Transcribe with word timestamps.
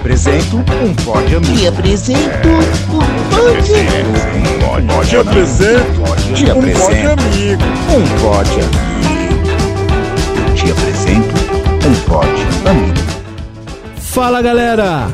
apresento 0.00 0.56
um 0.56 0.94
pódio 1.04 1.36
amigo. 1.38 1.56
Te 1.58 1.66
apresento 1.66 2.48
um 2.48 3.02
pódio 3.28 3.74
Um 4.78 4.86
pódio 4.86 5.04
Te 5.04 5.16
apresento 5.16 6.00
um 6.58 6.72
pódio 6.72 7.12
amigo. 7.12 7.62
um 7.90 8.04
pódio 8.18 8.64
amigo. 8.64 9.44
Te 10.54 10.70
apresento 10.70 11.34
um 11.86 11.94
pódio 12.06 12.46
amigo. 12.70 13.00
Fala 13.96 14.40
galera! 14.40 15.08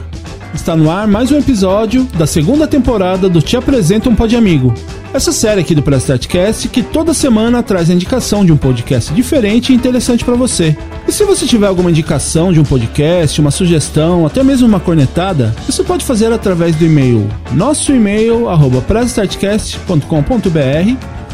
Está 0.54 0.76
no 0.76 0.90
ar 0.90 1.06
mais 1.08 1.30
um 1.32 1.38
episódio 1.38 2.04
da 2.14 2.26
segunda 2.26 2.66
temporada 2.66 3.28
do 3.28 3.42
Te 3.42 3.56
Apresento 3.56 4.08
um 4.08 4.14
Pod 4.14 4.34
Amigo. 4.36 4.72
Essa 5.12 5.32
série 5.32 5.60
aqui 5.60 5.74
do 5.74 5.82
Prestartcast 5.82 6.68
que 6.68 6.82
toda 6.82 7.14
semana 7.14 7.62
traz 7.62 7.88
a 7.88 7.94
indicação 7.94 8.44
de 8.44 8.52
um 8.52 8.56
podcast 8.56 9.12
diferente 9.14 9.72
e 9.72 9.74
interessante 9.74 10.24
para 10.24 10.34
você. 10.34 10.76
E 11.08 11.12
se 11.12 11.24
você 11.24 11.46
tiver 11.46 11.66
alguma 11.66 11.90
indicação 11.90 12.52
de 12.52 12.60
um 12.60 12.64
podcast, 12.64 13.40
uma 13.40 13.50
sugestão, 13.50 14.26
até 14.26 14.42
mesmo 14.42 14.66
uma 14.66 14.80
cornetada, 14.80 15.54
você 15.66 15.82
pode 15.82 16.04
fazer 16.04 16.32
através 16.32 16.76
do 16.76 16.84
e-mail 16.84 17.28
nosso 17.52 17.92
e-mail 17.92 18.48
arroba 18.48 18.84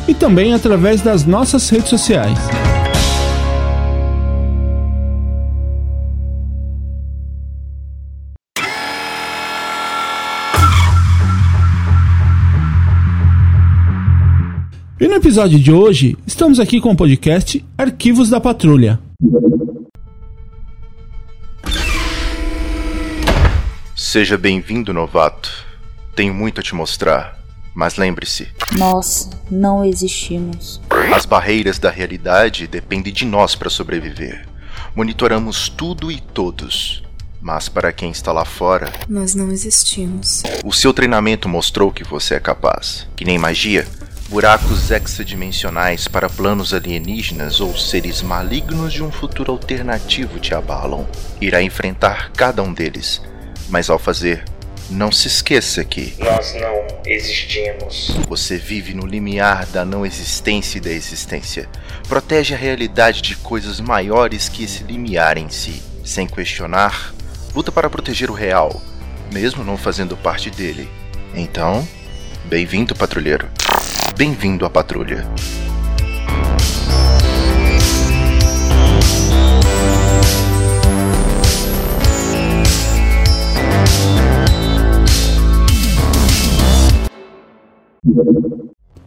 e 0.08 0.14
também 0.14 0.52
através 0.52 1.00
das 1.00 1.24
nossas 1.24 1.68
redes 1.68 1.88
sociais. 1.88 2.38
No 15.12 15.18
episódio 15.18 15.58
de 15.60 15.70
hoje, 15.70 16.16
estamos 16.26 16.58
aqui 16.58 16.80
com 16.80 16.90
o 16.92 16.96
podcast 16.96 17.62
Arquivos 17.76 18.30
da 18.30 18.40
Patrulha. 18.40 18.98
Seja 23.94 24.38
bem-vindo, 24.38 24.92
novato. 24.94 25.66
Tenho 26.16 26.32
muito 26.32 26.60
a 26.60 26.62
te 26.62 26.74
mostrar, 26.74 27.38
mas 27.74 27.96
lembre-se, 27.96 28.48
Nós 28.78 29.28
não 29.50 29.84
existimos. 29.84 30.80
as 31.14 31.26
barreiras 31.26 31.78
da 31.78 31.90
realidade 31.90 32.66
dependem 32.66 33.12
de 33.12 33.26
nós 33.26 33.54
para 33.54 33.68
sobreviver. 33.68 34.46
Monitoramos 34.96 35.68
tudo 35.68 36.10
e 36.10 36.20
todos, 36.20 37.02
mas 37.40 37.68
para 37.68 37.92
quem 37.92 38.10
está 38.10 38.32
lá 38.32 38.46
fora, 38.46 38.90
Nós 39.08 39.34
não 39.34 39.50
existimos. 39.52 40.42
o 40.64 40.72
seu 40.72 40.94
treinamento 40.94 41.48
mostrou 41.50 41.92
que 41.92 42.02
você 42.02 42.34
é 42.34 42.40
capaz. 42.40 43.06
Que 43.14 43.24
nem 43.26 43.38
magia, 43.38 43.86
buracos 44.32 44.90
hexadimensionais 44.90 46.08
para 46.08 46.26
planos 46.26 46.72
alienígenas 46.72 47.60
ou 47.60 47.76
seres 47.76 48.22
malignos 48.22 48.90
de 48.90 49.02
um 49.02 49.12
futuro 49.12 49.52
alternativo 49.52 50.40
te 50.40 50.54
abalam. 50.54 51.06
Irá 51.38 51.62
enfrentar 51.62 52.32
cada 52.32 52.62
um 52.62 52.72
deles, 52.72 53.20
mas 53.68 53.90
ao 53.90 53.98
fazer, 53.98 54.42
não 54.88 55.12
se 55.12 55.28
esqueça 55.28 55.84
que 55.84 56.14
Nós 56.18 56.54
não 56.54 56.86
existimos. 57.04 58.16
Você 58.26 58.56
vive 58.56 58.94
no 58.94 59.04
limiar 59.04 59.66
da 59.66 59.84
não 59.84 60.06
existência 60.06 60.78
e 60.78 60.80
da 60.80 60.90
existência. 60.90 61.68
Protege 62.08 62.54
a 62.54 62.58
realidade 62.58 63.20
de 63.20 63.36
coisas 63.36 63.80
maiores 63.80 64.48
que 64.48 64.64
esse 64.64 64.82
limiar 64.82 65.36
em 65.36 65.50
si. 65.50 65.82
Sem 66.02 66.26
questionar, 66.26 67.12
luta 67.54 67.70
para 67.70 67.90
proteger 67.90 68.30
o 68.30 68.34
real, 68.34 68.80
mesmo 69.30 69.62
não 69.62 69.76
fazendo 69.76 70.16
parte 70.16 70.48
dele. 70.48 70.88
Então, 71.34 71.86
bem-vindo, 72.46 72.94
patrulheiro. 72.94 73.46
Bem-vindo 74.24 74.64
à 74.64 74.70
patrulha. 74.70 75.26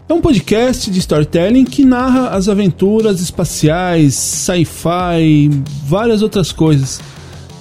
É 0.10 0.14
um 0.14 0.20
podcast 0.20 0.92
de 0.92 1.00
storytelling 1.00 1.64
que 1.64 1.86
narra 1.86 2.32
as 2.32 2.50
aventuras 2.50 3.22
espaciais, 3.22 4.16
sci-fi, 4.16 5.50
várias 5.86 6.22
outras 6.22 6.52
coisas. 6.52 7.00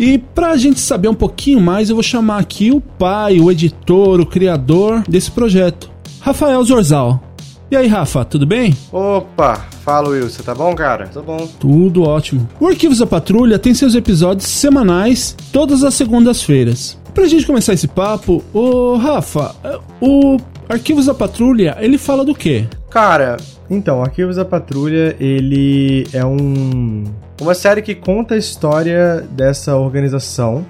E 0.01 0.19
pra 0.19 0.57
gente 0.57 0.81
saber 0.81 1.07
um 1.07 1.15
pouquinho 1.15 1.61
mais, 1.61 1.89
eu 1.89 1.95
vou 1.95 2.03
chamar 2.03 2.39
aqui 2.39 2.73
o 2.73 2.81
pai, 2.81 3.39
o 3.39 3.49
editor, 3.49 4.21
o 4.21 4.27
criador 4.27 5.05
desse 5.09 5.31
projeto, 5.31 5.89
Rafael 6.21 6.65
Zorzal. 6.65 7.34
E 7.75 7.77
aí, 7.77 7.89
Rafa, 7.89 8.25
tudo 8.25 8.47
bem? 8.47 8.73
Opa, 8.93 9.57
fala 9.85 10.11
Will, 10.11 10.31
você 10.31 10.45
tá 10.45 10.55
bom, 10.55 10.77
cara? 10.77 11.09
Tô 11.09 11.21
bom. 11.21 11.45
Tudo 11.59 12.05
ótimo. 12.05 12.49
O 12.61 12.69
Arquivos 12.69 12.99
da 12.99 13.07
Patrulha 13.07 13.59
tem 13.59 13.75
seus 13.75 13.97
episódios 13.97 14.47
semanais, 14.47 15.37
todas 15.53 15.83
as 15.83 15.93
segundas-feiras. 15.95 16.97
Pra 17.13 17.27
gente 17.27 17.45
começar 17.45 17.73
esse 17.73 17.89
papo, 17.89 18.45
ô 18.53 18.95
Rafa, 18.95 19.57
o 20.01 20.37
Arquivos 20.69 21.07
da 21.07 21.15
Patrulha, 21.15 21.77
ele 21.81 21.99
fala 21.99 22.25
do 22.25 22.33
quê? 22.33 22.65
Cara, 22.89 23.39
então, 23.69 24.05
Arquivos 24.05 24.37
da 24.37 24.45
Patrulha, 24.45 25.17
ele 25.19 26.07
é 26.13 26.25
um 26.25 27.03
uma 27.41 27.55
série 27.55 27.83
que 27.83 27.97
conta 27.97 28.37
a 28.37 28.39
história 28.39 29.27
dessa 29.33 29.75
organização, 29.75 30.65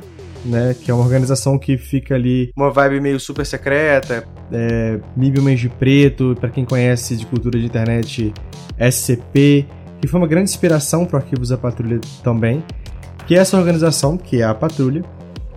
né? 0.44 0.74
Que 0.74 0.90
é 0.90 0.94
uma 0.94 1.02
organização 1.02 1.58
que 1.58 1.76
fica 1.76 2.14
ali 2.14 2.52
uma 2.56 2.70
vibe 2.70 3.00
meio 3.00 3.18
super 3.18 3.44
secreta, 3.44 4.24
é, 4.52 5.00
Mib 5.16 5.38
Homens 5.38 5.60
de 5.60 5.68
Preto, 5.68 6.36
pra 6.38 6.50
quem 6.50 6.64
conhece 6.64 7.16
de 7.16 7.26
cultura 7.26 7.58
de 7.58 7.64
internet, 7.64 8.32
SCP, 8.78 9.66
que 10.00 10.06
foi 10.06 10.20
uma 10.20 10.26
grande 10.26 10.50
inspiração 10.50 11.04
para 11.06 11.20
Arquivos 11.20 11.48
da 11.48 11.56
Patrulha 11.56 12.00
também, 12.22 12.62
que 13.26 13.34
é 13.34 13.38
essa 13.38 13.56
organização, 13.56 14.16
que 14.16 14.42
é 14.42 14.44
a 14.44 14.54
Patrulha, 14.54 15.02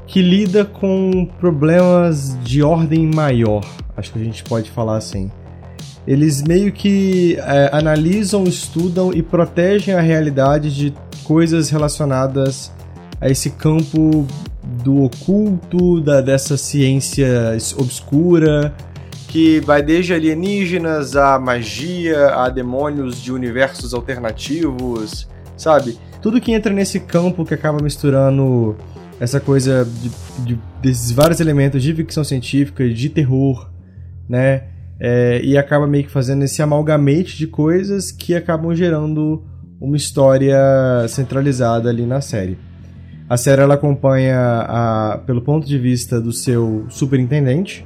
que 0.06 0.22
lida 0.22 0.64
com 0.64 1.28
problemas 1.38 2.38
de 2.44 2.64
ordem 2.64 3.06
maior, 3.06 3.66
acho 3.96 4.14
que 4.14 4.20
a 4.20 4.24
gente 4.24 4.44
pode 4.44 4.72
falar 4.72 4.98
assim. 4.98 5.30
Eles 6.08 6.42
meio 6.42 6.72
que 6.72 7.36
é, 7.38 7.70
analisam, 7.74 8.46
estudam 8.46 9.12
e 9.14 9.22
protegem 9.22 9.94
a 9.94 10.00
realidade 10.00 10.74
de 10.74 10.94
coisas 11.26 11.70
relacionadas 11.70 12.72
a 13.20 13.30
esse 13.30 13.50
campo 13.50 14.26
do 14.84 15.04
oculto, 15.04 16.02
da, 16.02 16.22
dessa 16.22 16.58
ciência 16.58 17.28
obscura, 17.78 18.74
que 19.28 19.60
vai 19.62 19.82
desde 19.82 20.14
alienígenas 20.14 21.16
a 21.16 21.38
magia, 21.40 22.28
a 22.36 22.50
demônios 22.50 23.22
de 23.22 23.32
universos 23.32 23.94
alternativos, 23.94 25.28
sabe? 25.56 25.98
Tudo 26.22 26.42
que 26.42 26.52
entra 26.52 26.74
nesse 26.74 27.00
campo 27.00 27.46
que 27.46 27.54
acaba 27.54 27.82
misturando 27.82 28.76
essa 29.20 29.40
coisa 29.40 29.86
de, 29.86 30.12
de- 30.46 30.60
desses 30.82 31.12
vários 31.12 31.40
elementos 31.40 31.82
de 31.82 31.94
ficção 31.94 32.24
científica, 32.24 32.88
de 32.88 33.10
terror, 33.10 33.70
né? 34.30 34.64
É, 35.00 35.40
e 35.44 35.56
acaba 35.58 35.86
meio 35.86 36.06
que 36.06 36.10
fazendo 36.12 36.44
esse 36.44 36.62
amalgamate 36.62 37.38
de 37.38 37.46
coisas 37.46 38.12
que 38.12 38.34
acabam 38.34 38.74
gerando 38.76 39.44
uma 39.80 39.96
história 39.96 40.58
centralizada 41.08 41.88
ali 41.90 42.04
na 42.04 42.20
série. 42.20 42.58
A 43.30 43.36
série 43.36 43.62
ela 43.62 43.74
acompanha 43.74 44.38
a, 44.40 45.20
pelo 45.26 45.42
ponto 45.42 45.68
de 45.68 45.78
vista 45.78 46.22
do 46.22 46.32
seu 46.32 46.86
superintendente, 46.88 47.86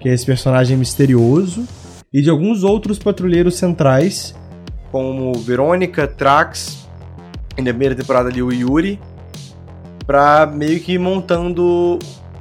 que 0.00 0.08
é 0.08 0.12
esse 0.12 0.26
personagem 0.26 0.76
misterioso, 0.76 1.64
e 2.12 2.20
de 2.20 2.28
alguns 2.28 2.64
outros 2.64 2.98
patrulheiros 2.98 3.54
centrais, 3.54 4.34
como 4.90 5.32
Verônica, 5.34 6.08
Trax, 6.08 6.88
na 7.56 7.64
primeira 7.64 7.94
temporada 7.94 8.28
ali 8.28 8.42
o 8.42 8.52
Yuri, 8.52 8.98
pra 10.04 10.46
meio 10.46 10.80
que 10.80 10.98
montando 10.98 11.98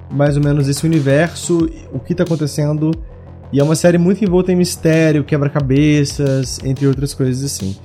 mais 0.09 0.35
ou 0.35 0.43
menos 0.43 0.67
esse 0.67 0.85
universo, 0.85 1.69
o 1.93 1.99
que 1.99 2.15
tá 2.15 2.23
acontecendo. 2.23 2.91
E 3.53 3.59
é 3.59 3.63
uma 3.63 3.75
série 3.75 3.97
muito 3.97 4.23
envolta 4.23 4.51
em 4.51 4.55
mistério, 4.55 5.23
quebra-cabeças, 5.23 6.59
entre 6.63 6.87
outras 6.87 7.13
coisas 7.13 7.43
assim. 7.43 7.75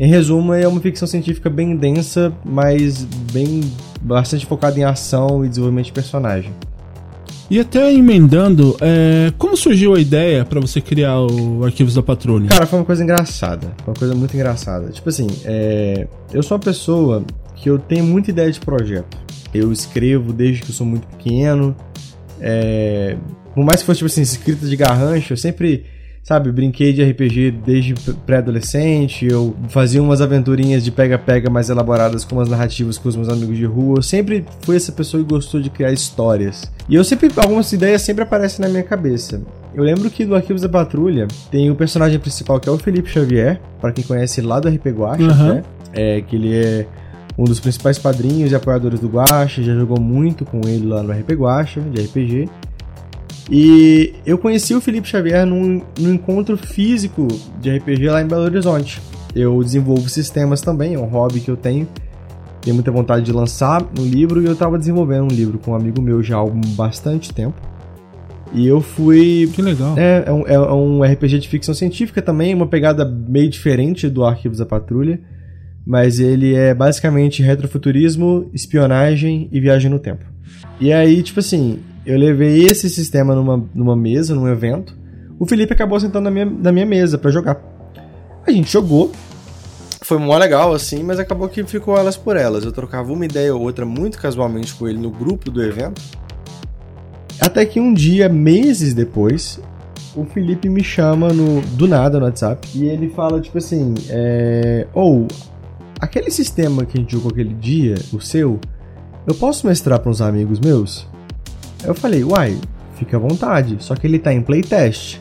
Em 0.00 0.08
resumo, 0.08 0.54
é 0.54 0.66
uma 0.66 0.80
ficção 0.80 1.06
científica 1.06 1.50
bem 1.50 1.76
densa, 1.76 2.32
mas 2.42 3.04
bem 3.34 3.60
bastante 4.00 4.46
focada 4.46 4.80
em 4.80 4.82
ação 4.82 5.44
e 5.44 5.48
desenvolvimento 5.50 5.84
de 5.84 5.92
personagem. 5.92 6.50
E 7.50 7.60
até 7.60 7.92
emendando, 7.92 8.78
é, 8.80 9.30
como 9.36 9.58
surgiu 9.58 9.94
a 9.94 10.00
ideia 10.00 10.42
pra 10.42 10.58
você 10.58 10.80
criar 10.80 11.20
o 11.20 11.66
Arquivos 11.66 11.92
da 11.92 12.02
Patrulha? 12.02 12.48
Cara, 12.48 12.64
foi 12.64 12.78
uma 12.78 12.84
coisa 12.86 13.04
engraçada. 13.04 13.74
Foi 13.84 13.92
uma 13.92 13.98
coisa 13.98 14.14
muito 14.14 14.34
engraçada. 14.34 14.88
Tipo 14.88 15.10
assim, 15.10 15.26
é, 15.44 16.08
eu 16.32 16.42
sou 16.42 16.56
uma 16.56 16.64
pessoa 16.64 17.22
que 17.56 17.68
eu 17.68 17.78
tenho 17.78 18.04
muita 18.04 18.30
ideia 18.30 18.50
de 18.50 18.58
projeto. 18.58 19.18
Eu 19.52 19.70
escrevo 19.70 20.32
desde 20.32 20.62
que 20.62 20.70
eu 20.70 20.74
sou 20.74 20.86
muito 20.86 21.06
pequeno. 21.08 21.76
É, 22.40 23.18
por 23.54 23.62
mais 23.66 23.80
que 23.80 23.86
fosse, 23.86 23.98
tipo 23.98 24.06
assim, 24.06 24.22
escrita 24.22 24.66
de 24.66 24.76
garrancho, 24.76 25.34
eu 25.34 25.36
sempre, 25.36 25.84
sabe, 26.22 26.52
brinquei 26.52 26.92
de 26.92 27.02
RPG 27.02 27.50
desde 27.66 27.94
pré-adolescente. 28.26 29.26
Eu 29.26 29.54
fazia 29.68 30.02
umas 30.02 30.20
aventurinhas 30.20 30.84
de 30.84 30.90
pega-pega 30.90 31.50
mais 31.50 31.70
elaboradas 31.70 32.24
com 32.24 32.36
umas 32.36 32.48
narrativas 32.48 32.98
com 32.98 33.08
os 33.08 33.16
meus 33.16 33.28
amigos 33.28 33.56
de 33.56 33.64
rua. 33.64 33.98
Eu 33.98 34.02
sempre 34.02 34.44
fui 34.60 34.76
essa 34.76 34.92
pessoa 34.92 35.22
que 35.22 35.28
gostou 35.28 35.60
de 35.60 35.70
criar 35.70 35.92
histórias. 35.92 36.70
E 36.88 36.94
eu 36.94 37.04
sempre, 37.04 37.28
algumas 37.36 37.72
ideias 37.72 38.02
sempre 38.02 38.22
aparecem 38.22 38.64
na 38.64 38.68
minha 38.70 38.82
cabeça. 38.82 39.40
Eu 39.74 39.82
lembro 39.84 40.10
que 40.10 40.24
do 40.24 40.34
Arquivos 40.34 40.62
da 40.62 40.68
Patrulha 40.68 41.26
tem 41.50 41.70
o 41.70 41.74
personagem 41.76 42.18
principal 42.18 42.58
que 42.58 42.68
é 42.68 42.72
o 42.72 42.78
Felipe 42.78 43.08
Xavier, 43.08 43.60
para 43.80 43.92
quem 43.92 44.02
conhece 44.04 44.40
lá 44.40 44.58
do 44.60 44.68
RP 44.68 44.86
Guacha, 44.90 45.22
Uhum. 45.22 45.54
né? 45.54 45.62
É, 45.92 46.20
que 46.20 46.36
ele 46.36 46.54
é 46.56 46.86
um 47.38 47.44
dos 47.44 47.58
principais 47.60 47.98
padrinhos 47.98 48.52
e 48.52 48.54
apoiadores 48.54 49.00
do 49.00 49.08
Guacha, 49.08 49.62
já 49.62 49.74
jogou 49.74 49.98
muito 50.00 50.44
com 50.44 50.60
ele 50.66 50.86
lá 50.86 51.02
no 51.02 51.12
RP 51.12 51.30
Guacha, 51.34 51.80
de 51.80 52.02
RPG. 52.02 52.48
E 53.48 54.14
eu 54.26 54.36
conheci 54.38 54.74
o 54.74 54.80
Felipe 54.80 55.08
Xavier 55.08 55.46
num, 55.46 55.82
num 55.98 56.14
encontro 56.14 56.56
físico 56.56 57.28
de 57.60 57.70
RPG 57.76 58.08
lá 58.08 58.22
em 58.22 58.26
Belo 58.26 58.42
Horizonte. 58.42 59.00
Eu 59.34 59.62
desenvolvo 59.62 60.08
sistemas 60.08 60.60
também, 60.60 60.94
é 60.94 60.98
um 60.98 61.06
hobby 61.06 61.40
que 61.40 61.50
eu 61.50 61.56
tenho. 61.56 61.86
Tenho 62.60 62.74
muita 62.74 62.90
vontade 62.90 63.24
de 63.24 63.32
lançar 63.32 63.82
um 63.98 64.04
livro 64.04 64.42
e 64.42 64.46
eu 64.46 64.52
estava 64.52 64.78
desenvolvendo 64.78 65.24
um 65.24 65.34
livro 65.34 65.58
com 65.58 65.70
um 65.70 65.74
amigo 65.74 66.02
meu 66.02 66.22
já 66.22 66.38
há 66.38 66.44
bastante 66.76 67.32
tempo. 67.32 67.56
E 68.52 68.66
eu 68.66 68.80
fui. 68.80 69.48
Que 69.54 69.62
legal. 69.62 69.96
É, 69.96 70.24
é 70.26 70.32
um, 70.32 70.46
é 70.46 70.74
um 70.74 71.02
RPG 71.02 71.38
de 71.38 71.48
ficção 71.48 71.74
científica 71.74 72.20
também, 72.20 72.54
uma 72.54 72.66
pegada 72.66 73.04
meio 73.04 73.48
diferente 73.48 74.08
do 74.08 74.24
Arquivos 74.24 74.58
da 74.58 74.66
Patrulha. 74.66 75.20
Mas 75.86 76.20
ele 76.20 76.54
é 76.54 76.74
basicamente 76.74 77.42
retrofuturismo, 77.42 78.50
espionagem 78.52 79.48
e 79.50 79.60
viagem 79.60 79.90
no 79.90 79.98
tempo. 79.98 80.24
E 80.78 80.92
aí, 80.92 81.22
tipo 81.22 81.40
assim, 81.40 81.78
eu 82.04 82.18
levei 82.18 82.64
esse 82.64 82.88
sistema 82.88 83.34
numa, 83.34 83.64
numa 83.74 83.96
mesa, 83.96 84.34
num 84.34 84.48
evento. 84.48 84.96
O 85.38 85.46
Felipe 85.46 85.72
acabou 85.72 85.98
sentando 85.98 86.24
na 86.24 86.30
minha, 86.30 86.46
na 86.46 86.72
minha 86.72 86.86
mesa 86.86 87.18
para 87.18 87.30
jogar. 87.30 87.60
A 88.46 88.50
gente 88.50 88.70
jogou. 88.70 89.12
Foi 90.02 90.18
mó 90.18 90.36
legal, 90.36 90.72
assim, 90.72 91.02
mas 91.02 91.18
acabou 91.18 91.48
que 91.48 91.62
ficou 91.64 91.96
elas 91.96 92.16
por 92.16 92.36
elas. 92.36 92.64
Eu 92.64 92.72
trocava 92.72 93.12
uma 93.12 93.24
ideia 93.24 93.54
ou 93.54 93.62
outra 93.62 93.86
muito 93.86 94.18
casualmente 94.18 94.74
com 94.74 94.88
ele 94.88 94.98
no 94.98 95.10
grupo 95.10 95.50
do 95.50 95.62
evento. 95.62 96.00
Até 97.40 97.64
que 97.64 97.78
um 97.78 97.94
dia, 97.94 98.28
meses 98.28 98.92
depois, 98.92 99.60
o 100.14 100.24
Felipe 100.24 100.68
me 100.68 100.82
chama 100.82 101.32
no, 101.32 101.60
do 101.60 101.86
nada 101.86 102.18
no 102.18 102.26
WhatsApp 102.26 102.68
e 102.74 102.86
ele 102.86 103.08
fala, 103.10 103.40
tipo 103.40 103.56
assim, 103.58 103.94
é, 104.08 104.86
ou 104.92 105.26
oh, 105.26 105.50
aquele 106.00 106.30
sistema 106.30 106.84
que 106.84 106.98
a 106.98 107.00
gente 107.00 107.12
jogou 107.12 107.30
aquele 107.30 107.54
dia, 107.54 107.94
o 108.12 108.20
seu, 108.20 108.58
eu 109.26 109.34
posso 109.34 109.66
mestrar 109.66 110.00
para 110.00 110.10
uns 110.10 110.20
amigos 110.20 110.58
meus? 110.58 111.09
Eu 111.84 111.94
falei, 111.94 112.22
uai, 112.24 112.58
fica 112.96 113.16
à 113.16 113.20
vontade, 113.20 113.76
só 113.80 113.94
que 113.94 114.06
ele 114.06 114.18
tá 114.18 114.32
em 114.32 114.42
playtest. 114.42 115.18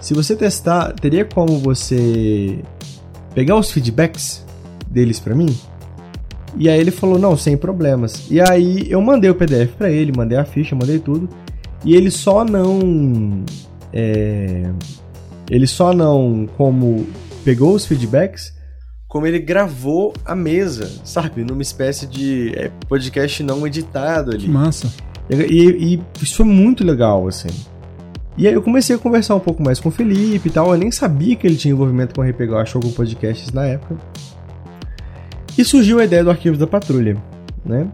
Se 0.00 0.14
você 0.14 0.36
testar, 0.36 0.92
teria 0.92 1.24
como 1.24 1.58
você 1.58 2.60
pegar 3.34 3.56
os 3.56 3.70
feedbacks 3.70 4.44
deles 4.88 5.18
para 5.18 5.34
mim? 5.34 5.54
E 6.56 6.68
aí 6.68 6.80
ele 6.80 6.90
falou, 6.90 7.18
não, 7.18 7.36
sem 7.36 7.56
problemas. 7.56 8.26
E 8.30 8.40
aí 8.40 8.90
eu 8.90 9.00
mandei 9.00 9.28
o 9.28 9.34
PDF 9.34 9.72
para 9.76 9.90
ele, 9.90 10.12
mandei 10.16 10.38
a 10.38 10.44
ficha, 10.44 10.74
mandei 10.74 10.98
tudo. 10.98 11.28
E 11.84 11.94
ele 11.94 12.10
só 12.10 12.44
não. 12.44 13.44
É, 13.92 14.70
ele 15.50 15.66
só 15.66 15.92
não, 15.92 16.48
como 16.56 17.06
pegou 17.44 17.74
os 17.74 17.86
feedbacks, 17.86 18.52
como 19.06 19.26
ele 19.26 19.38
gravou 19.38 20.12
a 20.24 20.34
mesa, 20.34 20.90
sabe? 21.04 21.44
Numa 21.44 21.62
espécie 21.62 22.06
de 22.06 22.52
é, 22.56 22.70
podcast 22.88 23.42
não 23.42 23.66
editado 23.66 24.32
ali. 24.32 24.44
Que 24.44 24.50
massa. 24.50 24.92
E, 25.30 25.94
e, 25.94 26.00
isso 26.22 26.36
foi 26.36 26.46
muito 26.46 26.84
legal, 26.84 27.26
assim. 27.28 27.48
E 28.36 28.46
aí 28.46 28.54
eu 28.54 28.62
comecei 28.62 28.94
a 28.94 28.98
conversar 28.98 29.34
um 29.34 29.40
pouco 29.40 29.62
mais 29.62 29.80
com 29.80 29.88
o 29.88 29.92
Felipe 29.92 30.48
e 30.48 30.52
tal. 30.52 30.72
Eu 30.72 30.78
nem 30.78 30.90
sabia 30.90 31.34
que 31.34 31.46
ele 31.46 31.56
tinha 31.56 31.72
envolvimento 31.72 32.14
com 32.14 32.20
o 32.20 32.24
RPG 32.24 32.66
Show 32.66 32.80
com 32.80 32.90
podcasts 32.92 33.52
na 33.52 33.66
época. 33.66 33.96
E 35.56 35.64
surgiu 35.64 35.98
a 35.98 36.04
ideia 36.04 36.22
do 36.22 36.30
Arquivos 36.30 36.58
da 36.58 36.66
Patrulha, 36.66 37.16
né? 37.66 37.88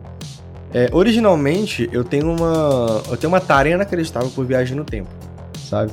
É, 0.73 0.91
originalmente, 0.93 1.89
eu 1.93 2.05
tenho 2.05 2.31
uma 2.31 3.01
eu 3.09 3.17
tenho 3.17 3.33
uma 3.33 3.41
tarefa 3.41 3.77
inacreditável 3.77 4.29
por 4.31 4.45
viagem 4.45 4.77
no 4.77 4.85
tempo, 4.85 5.09
sabe? 5.71 5.91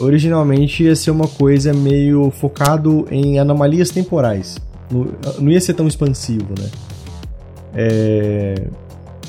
Originalmente 0.00 0.82
ia 0.82 0.96
ser 0.96 1.10
uma 1.10 1.28
coisa 1.28 1.72
meio 1.72 2.30
focado 2.30 3.06
em 3.10 3.38
anomalias 3.38 3.90
temporais. 3.90 4.58
Não, 4.90 5.06
não 5.38 5.50
ia 5.50 5.60
ser 5.60 5.74
tão 5.74 5.86
expansivo, 5.86 6.52
né? 6.58 6.68
É... 7.74 8.54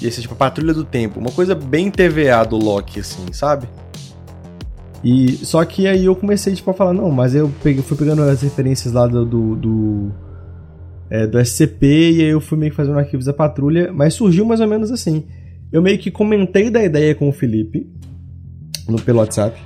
Ia 0.01 0.11
ser 0.11 0.21
tipo 0.21 0.33
a 0.33 0.37
Patrulha 0.37 0.73
do 0.73 0.83
Tempo, 0.83 1.19
uma 1.19 1.31
coisa 1.31 1.55
bem 1.55 1.89
TVA 1.89 2.43
do 2.43 2.57
Loki, 2.57 2.99
assim, 2.99 3.31
sabe? 3.31 3.67
E 5.03 5.31
só 5.45 5.63
que 5.63 5.87
aí 5.87 6.05
eu 6.05 6.15
comecei 6.15 6.53
tipo 6.53 6.69
a 6.71 6.73
falar, 6.73 6.93
não, 6.93 7.11
mas 7.11 7.33
eu 7.35 7.51
peguei, 7.63 7.81
fui 7.81 7.97
pegando 7.97 8.21
as 8.23 8.41
referências 8.41 8.93
lá 8.93 9.07
do, 9.07 9.25
do, 9.25 9.55
do 9.55 10.11
é, 11.09 11.25
do 11.25 11.39
SCP 11.39 12.11
e 12.11 12.21
aí 12.23 12.29
eu 12.29 12.41
fui 12.41 12.57
meio 12.57 12.71
que 12.71 12.77
fazendo 12.77 12.97
arquivos 12.97 13.25
da 13.25 13.33
patrulha, 13.33 13.91
mas 13.93 14.13
surgiu 14.13 14.45
mais 14.45 14.59
ou 14.59 14.67
menos 14.67 14.91
assim. 14.91 15.25
Eu 15.71 15.81
meio 15.81 15.97
que 15.97 16.09
comentei 16.09 16.69
da 16.69 16.83
ideia 16.83 17.13
com 17.13 17.29
o 17.29 17.31
Felipe 17.31 17.89
no 18.87 19.01
pelo 19.01 19.19
WhatsApp. 19.19 19.59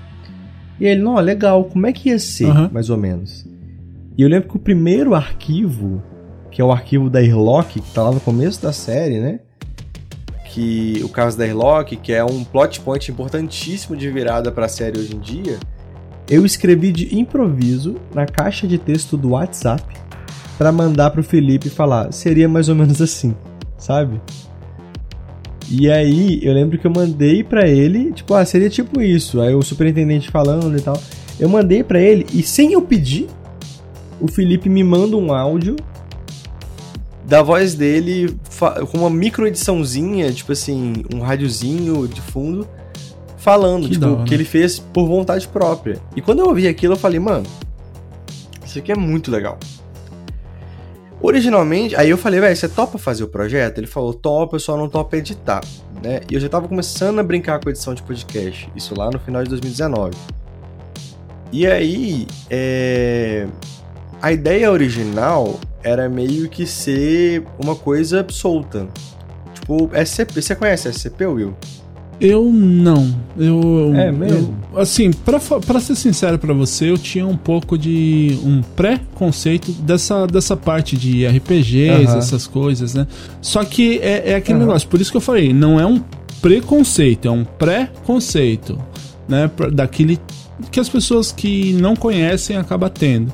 E 0.79 0.85
ele, 0.85 1.01
não, 1.01 1.15
legal, 1.15 1.63
como 1.65 1.85
é 1.85 1.93
que 1.93 2.09
ia 2.09 2.17
ser, 2.17 2.47
uhum. 2.47 2.69
mais 2.71 2.89
ou 2.89 2.97
menos? 2.97 3.47
E 4.17 4.21
eu 4.21 4.27
lembro 4.27 4.49
que 4.49 4.57
o 4.57 4.59
primeiro 4.59 5.13
arquivo, 5.13 6.01
que 6.49 6.61
é 6.61 6.65
o 6.65 6.71
arquivo 6.71 7.09
da 7.09 7.21
Irlock, 7.21 7.79
que 7.79 7.93
tá 7.93 8.03
lá 8.03 8.11
no 8.11 8.19
começo 8.19 8.61
da 8.61 8.73
série, 8.73 9.19
né? 9.19 9.39
Que 10.53 11.01
o 11.03 11.09
caso 11.09 11.37
da 11.37 11.47
Irlock, 11.47 11.95
que 11.95 12.11
é 12.13 12.23
um 12.23 12.43
plot 12.43 12.81
point 12.81 13.11
importantíssimo 13.11 13.95
de 13.95 14.09
virada 14.09 14.51
para 14.51 14.65
a 14.65 14.69
série 14.69 14.99
hoje 14.99 15.15
em 15.15 15.19
dia, 15.19 15.57
eu 16.29 16.45
escrevi 16.45 16.91
de 16.91 17.17
improviso 17.17 17.95
na 18.13 18.25
caixa 18.25 18.67
de 18.67 18.77
texto 18.77 19.17
do 19.17 19.29
WhatsApp 19.29 19.83
para 20.57 20.71
mandar 20.71 21.11
pro 21.11 21.23
Felipe 21.23 21.69
falar, 21.69 22.11
seria 22.11 22.47
mais 22.47 22.69
ou 22.69 22.75
menos 22.75 23.01
assim, 23.01 23.35
sabe? 23.77 24.21
E 25.69 25.89
aí, 25.89 26.39
eu 26.43 26.53
lembro 26.53 26.77
que 26.77 26.85
eu 26.85 26.91
mandei 26.91 27.43
para 27.43 27.65
ele, 27.65 28.11
tipo, 28.11 28.33
ah, 28.33 28.43
seria 28.43 28.69
tipo 28.69 28.99
isso. 28.99 29.39
Aí 29.39 29.55
o 29.55 29.61
superintendente 29.61 30.29
falando 30.29 30.77
e 30.77 30.81
tal. 30.81 31.01
Eu 31.39 31.47
mandei 31.47 31.81
para 31.81 31.99
ele 31.99 32.27
e 32.33 32.43
sem 32.43 32.73
eu 32.73 32.81
pedir, 32.81 33.27
o 34.19 34.27
Felipe 34.27 34.67
me 34.67 34.83
manda 34.83 35.15
um 35.15 35.31
áudio 35.33 35.77
da 37.31 37.41
voz 37.41 37.75
dele 37.75 38.37
com 38.91 38.97
uma 38.97 39.09
micro 39.09 39.47
ediçãozinha, 39.47 40.33
tipo 40.33 40.51
assim, 40.51 41.05
um 41.15 41.21
rádiozinho 41.21 42.05
de 42.05 42.19
fundo, 42.19 42.67
falando, 43.37 43.87
que 43.87 43.93
tipo, 43.93 44.23
que 44.25 44.33
ele 44.33 44.43
fez 44.43 44.79
por 44.79 45.07
vontade 45.07 45.47
própria. 45.47 45.97
E 46.13 46.21
quando 46.21 46.39
eu 46.39 46.47
ouvi 46.47 46.67
aquilo, 46.67 46.95
eu 46.95 46.97
falei, 46.97 47.21
mano, 47.21 47.45
isso 48.65 48.77
aqui 48.77 48.91
é 48.91 48.97
muito 48.97 49.31
legal. 49.31 49.57
Originalmente, 51.21 51.95
aí 51.95 52.09
eu 52.09 52.17
falei, 52.17 52.41
velho, 52.41 52.53
você 52.53 52.67
topa 52.67 52.97
fazer 52.97 53.23
o 53.23 53.29
projeto? 53.29 53.77
Ele 53.77 53.87
falou, 53.87 54.13
topa, 54.13 54.57
eu 54.57 54.59
só 54.59 54.75
não 54.75 54.89
topa 54.89 55.15
editar, 55.15 55.61
né? 56.03 56.19
E 56.29 56.33
eu 56.33 56.39
já 56.41 56.49
tava 56.49 56.67
começando 56.67 57.19
a 57.19 57.23
brincar 57.23 57.61
com 57.61 57.69
edição 57.69 57.93
de 57.93 58.03
podcast, 58.03 58.69
isso 58.75 58.93
lá 58.93 59.09
no 59.09 59.19
final 59.19 59.41
de 59.41 59.47
2019. 59.51 60.17
E 61.49 61.65
aí, 61.65 62.27
é... 62.49 63.47
a 64.21 64.33
ideia 64.33 64.69
original 64.69 65.57
era 65.83 66.09
meio 66.09 66.49
que 66.49 66.65
ser 66.65 67.43
uma 67.59 67.75
coisa 67.75 68.25
solta. 68.29 68.87
Tipo, 69.53 69.89
SCP, 69.93 70.41
você 70.41 70.55
conhece 70.55 70.89
SCP, 70.89 71.25
Will? 71.25 71.55
Eu 72.21 72.45
não. 72.51 73.15
Eu. 73.35 73.95
É 73.95 74.11
mesmo? 74.11 74.55
Eu, 74.71 74.79
assim, 74.79 75.11
pra, 75.11 75.39
pra 75.39 75.79
ser 75.79 75.95
sincero 75.95 76.37
para 76.37 76.53
você, 76.53 76.91
eu 76.91 76.97
tinha 76.97 77.25
um 77.25 77.35
pouco 77.35 77.75
de 77.75 78.37
um 78.43 78.61
pré-conceito 78.61 79.71
dessa, 79.71 80.27
dessa 80.27 80.55
parte 80.55 80.95
de 80.95 81.25
RPGs, 81.25 82.15
essas 82.15 82.45
coisas, 82.45 82.93
né? 82.93 83.07
Só 83.41 83.63
que 83.65 83.97
é, 83.99 84.33
é 84.33 84.35
aquele 84.35 84.59
negócio, 84.59 84.87
por 84.87 85.01
isso 85.01 85.09
que 85.09 85.17
eu 85.17 85.21
falei, 85.21 85.51
não 85.51 85.79
é 85.79 85.85
um 85.85 85.99
preconceito, 86.43 87.27
é 87.27 87.31
um 87.31 87.43
pré-conceito, 87.43 88.77
né? 89.27 89.49
Daquele 89.73 90.19
que 90.71 90.79
as 90.79 90.89
pessoas 90.89 91.31
que 91.31 91.73
não 91.73 91.95
conhecem 91.95 92.55
acabam 92.55 92.89
tendo. 92.89 93.33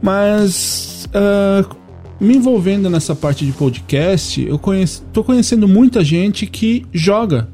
Mas. 0.00 1.08
Uh, 1.08 1.79
me 2.20 2.36
envolvendo 2.36 2.90
nessa 2.90 3.14
parte 3.14 3.46
de 3.46 3.52
podcast, 3.52 4.44
eu 4.44 4.58
conheço, 4.58 5.02
tô 5.12 5.24
conhecendo 5.24 5.66
muita 5.66 6.04
gente 6.04 6.46
que 6.46 6.84
joga 6.92 7.48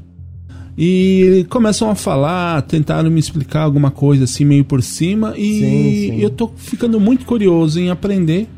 e 0.77 1.47
começam 1.49 1.89
a 1.89 1.95
falar, 1.95 2.61
tentaram 2.63 3.11
me 3.11 3.21
explicar 3.21 3.63
alguma 3.63 3.91
coisa 3.91 4.25
assim 4.25 4.45
meio 4.45 4.65
por 4.65 4.83
cima 4.83 5.35
e 5.37 5.61
sim, 5.61 6.11
sim. 6.11 6.21
eu 6.21 6.29
tô 6.29 6.51
ficando 6.57 7.01
muito 7.01 7.25
curioso 7.25 7.81
em 7.81 7.91
aprender 7.91 8.49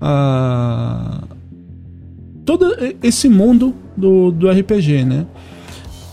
a 0.00 1.22
todo 2.46 2.74
esse 3.02 3.28
mundo 3.28 3.74
do, 3.96 4.30
do 4.30 4.48
RPG, 4.48 5.04
né? 5.04 5.26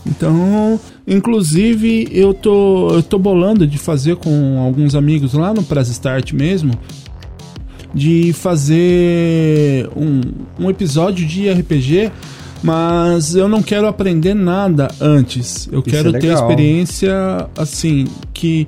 Então, 0.06 0.78
inclusive 1.06 2.08
eu 2.12 2.34
tô 2.34 2.90
eu 2.90 3.02
tô 3.02 3.18
bolando 3.18 3.66
de 3.66 3.78
fazer 3.78 4.16
com 4.16 4.58
alguns 4.58 4.94
amigos 4.94 5.32
lá 5.32 5.54
no 5.54 5.62
Press 5.62 5.88
Start 5.88 6.32
mesmo 6.32 6.72
de 7.94 8.32
fazer 8.32 9.88
um, 9.96 10.20
um 10.58 10.70
episódio 10.70 11.26
de 11.26 11.50
RPG 11.50 12.10
mas 12.62 13.34
eu 13.34 13.48
não 13.48 13.62
quero 13.62 13.86
aprender 13.86 14.34
nada 14.34 14.88
antes. 15.00 15.68
Eu 15.70 15.80
Isso 15.80 15.90
quero 15.90 16.16
é 16.16 16.18
ter 16.18 16.32
experiência 16.32 17.48
assim 17.56 18.06
que 18.32 18.66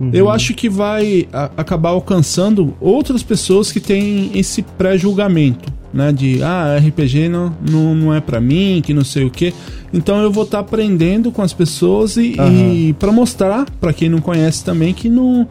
uhum. 0.00 0.10
eu 0.12 0.30
acho 0.30 0.54
que 0.54 0.68
vai 0.68 1.28
a, 1.32 1.50
acabar 1.56 1.90
alcançando 1.90 2.74
outras 2.80 3.22
pessoas 3.22 3.70
que 3.70 3.80
têm 3.80 4.30
esse 4.34 4.62
pré-julgamento, 4.62 5.70
né? 5.92 6.12
De 6.12 6.42
ah, 6.42 6.78
RPG 6.78 7.28
não, 7.28 7.54
não, 7.68 7.94
não 7.94 8.14
é 8.14 8.20
para 8.20 8.40
mim, 8.40 8.82
que 8.84 8.94
não 8.94 9.04
sei 9.04 9.24
o 9.24 9.30
que. 9.30 9.52
Então 9.92 10.22
eu 10.22 10.30
vou 10.30 10.44
estar 10.44 10.58
tá 10.58 10.64
aprendendo 10.64 11.30
com 11.30 11.42
as 11.42 11.52
pessoas 11.52 12.16
e, 12.16 12.36
uhum. 12.38 12.72
e 12.72 12.92
para 12.94 13.12
mostrar 13.12 13.66
para 13.80 13.92
quem 13.92 14.08
não 14.08 14.20
conhece 14.20 14.64
também 14.64 14.94
que 14.94 15.08
não 15.08 15.46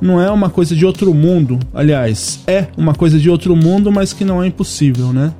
não 0.00 0.20
é 0.20 0.30
uma 0.30 0.48
coisa 0.50 0.74
de 0.74 0.84
outro 0.86 1.12
mundo. 1.12 1.58
Aliás, 1.74 2.40
é 2.46 2.66
uma 2.76 2.94
coisa 2.94 3.18
de 3.18 3.28
outro 3.28 3.54
mundo, 3.54 3.92
mas 3.92 4.12
que 4.12 4.24
não 4.24 4.42
é 4.42 4.46
impossível, 4.46 5.12
né? 5.12 5.32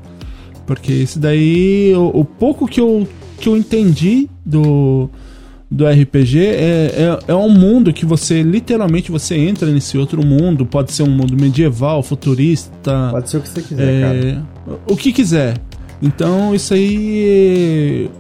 Porque 0.67 0.93
isso 0.93 1.19
daí, 1.19 1.93
o, 1.97 2.21
o 2.21 2.25
pouco 2.25 2.69
que 2.69 2.81
eu, 2.81 3.09
que 3.39 3.49
eu 3.49 3.57
entendi 3.57 4.29
do, 4.45 5.11
do 5.71 5.87
RPG 5.87 6.39
é, 6.39 6.51
é, 6.51 7.19
é, 7.29 7.35
um 7.35 7.49
mundo 7.49 7.93
que 7.93 8.05
você 8.05 8.43
literalmente 8.43 9.11
você 9.11 9.37
entra 9.37 9.71
nesse 9.71 9.97
outro 9.97 10.25
mundo. 10.25 10.67
Pode 10.67 10.93
ser 10.93 11.05
um 11.05 11.11
mundo 11.11 11.37
medieval, 11.41 12.03
futurista. 12.03 13.09
Pode 13.11 13.31
ser 13.31 13.39
o 13.39 13.41
que 13.41 13.49
você 13.49 13.63
quiser, 13.63 13.89
é, 13.89 14.01
cara. 14.01 14.47
O 14.87 14.97
que 14.97 15.13
quiser. 15.13 15.57
Então 16.03 16.55
isso 16.55 16.75
aí 16.75 18.11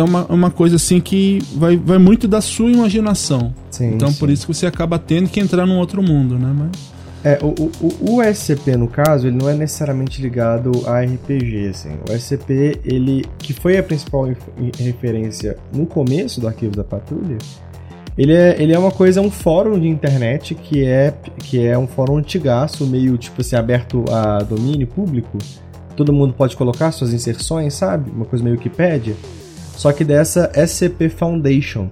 é 0.00 0.02
uma, 0.02 0.24
uma 0.26 0.50
coisa 0.50 0.76
assim 0.76 1.00
que 1.00 1.38
vai, 1.56 1.76
vai 1.76 1.98
muito 1.98 2.26
da 2.26 2.40
sua 2.40 2.70
imaginação. 2.70 3.54
Sim, 3.70 3.94
então 3.94 4.10
sim. 4.10 4.18
por 4.18 4.30
isso 4.30 4.46
que 4.46 4.54
você 4.54 4.66
acaba 4.66 4.98
tendo 4.98 5.28
que 5.28 5.40
entrar 5.40 5.66
num 5.66 5.78
outro 5.78 6.02
mundo, 6.02 6.38
né? 6.38 6.52
Mas... 6.56 6.98
É, 7.24 7.38
o, 7.42 7.48
o, 7.84 8.16
o 8.16 8.22
SCP, 8.22 8.76
no 8.76 8.86
caso, 8.86 9.26
ele 9.26 9.36
não 9.36 9.48
é 9.48 9.54
necessariamente 9.54 10.22
ligado 10.22 10.70
a 10.86 11.00
RPG, 11.00 11.68
assim. 11.68 11.90
O 12.08 12.12
SCP, 12.12 12.80
ele, 12.84 13.24
que 13.38 13.52
foi 13.52 13.76
a 13.76 13.82
principal 13.82 14.28
referência 14.78 15.56
no 15.72 15.84
começo 15.84 16.40
do 16.40 16.46
Arquivo 16.46 16.76
da 16.76 16.84
Patrulha, 16.84 17.38
ele 18.16 18.32
é, 18.32 18.60
ele 18.60 18.72
é 18.72 18.78
uma 18.78 18.90
coisa, 18.90 19.20
um 19.20 19.30
fórum 19.30 19.78
de 19.78 19.88
internet 19.88 20.54
que 20.54 20.84
é, 20.84 21.14
que 21.38 21.64
é 21.64 21.76
um 21.78 21.86
fórum 21.86 22.16
antigaço, 22.16 22.86
meio, 22.86 23.16
tipo 23.16 23.40
assim, 23.40 23.56
aberto 23.56 24.04
a 24.10 24.38
domínio 24.38 24.86
público. 24.86 25.38
Todo 25.96 26.12
mundo 26.12 26.34
pode 26.34 26.56
colocar 26.56 26.92
suas 26.92 27.12
inserções, 27.12 27.74
sabe? 27.74 28.10
Uma 28.10 28.24
coisa 28.24 28.44
meio 28.44 28.56
Wikipedia. 28.56 29.14
Só 29.78 29.92
que 29.92 30.02
dessa 30.02 30.50
SCP 30.56 31.08
Foundation, 31.08 31.88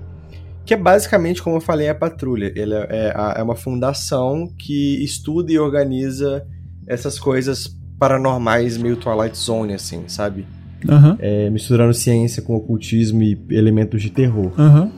que 0.64 0.74
é 0.74 0.76
basicamente, 0.76 1.40
como 1.40 1.58
eu 1.58 1.60
falei, 1.60 1.88
a 1.88 1.94
patrulha. 1.94 2.52
Ele 2.56 2.74
é, 2.74 2.86
é, 2.90 3.14
é 3.36 3.42
uma 3.44 3.54
fundação 3.54 4.48
que 4.58 5.04
estuda 5.04 5.52
e 5.52 5.58
organiza 5.60 6.44
essas 6.84 7.16
coisas 7.16 7.68
paranormais, 7.96 8.76
meio 8.76 8.96
Twilight 8.96 9.38
Zone, 9.38 9.74
assim, 9.74 10.02
sabe? 10.08 10.44
Uhum. 10.88 11.16
É, 11.20 11.48
misturando 11.48 11.94
ciência 11.94 12.42
com 12.42 12.56
ocultismo 12.56 13.22
e 13.22 13.40
elementos 13.50 14.02
de 14.02 14.10
terror. 14.10 14.50
Uhum. 14.58 14.90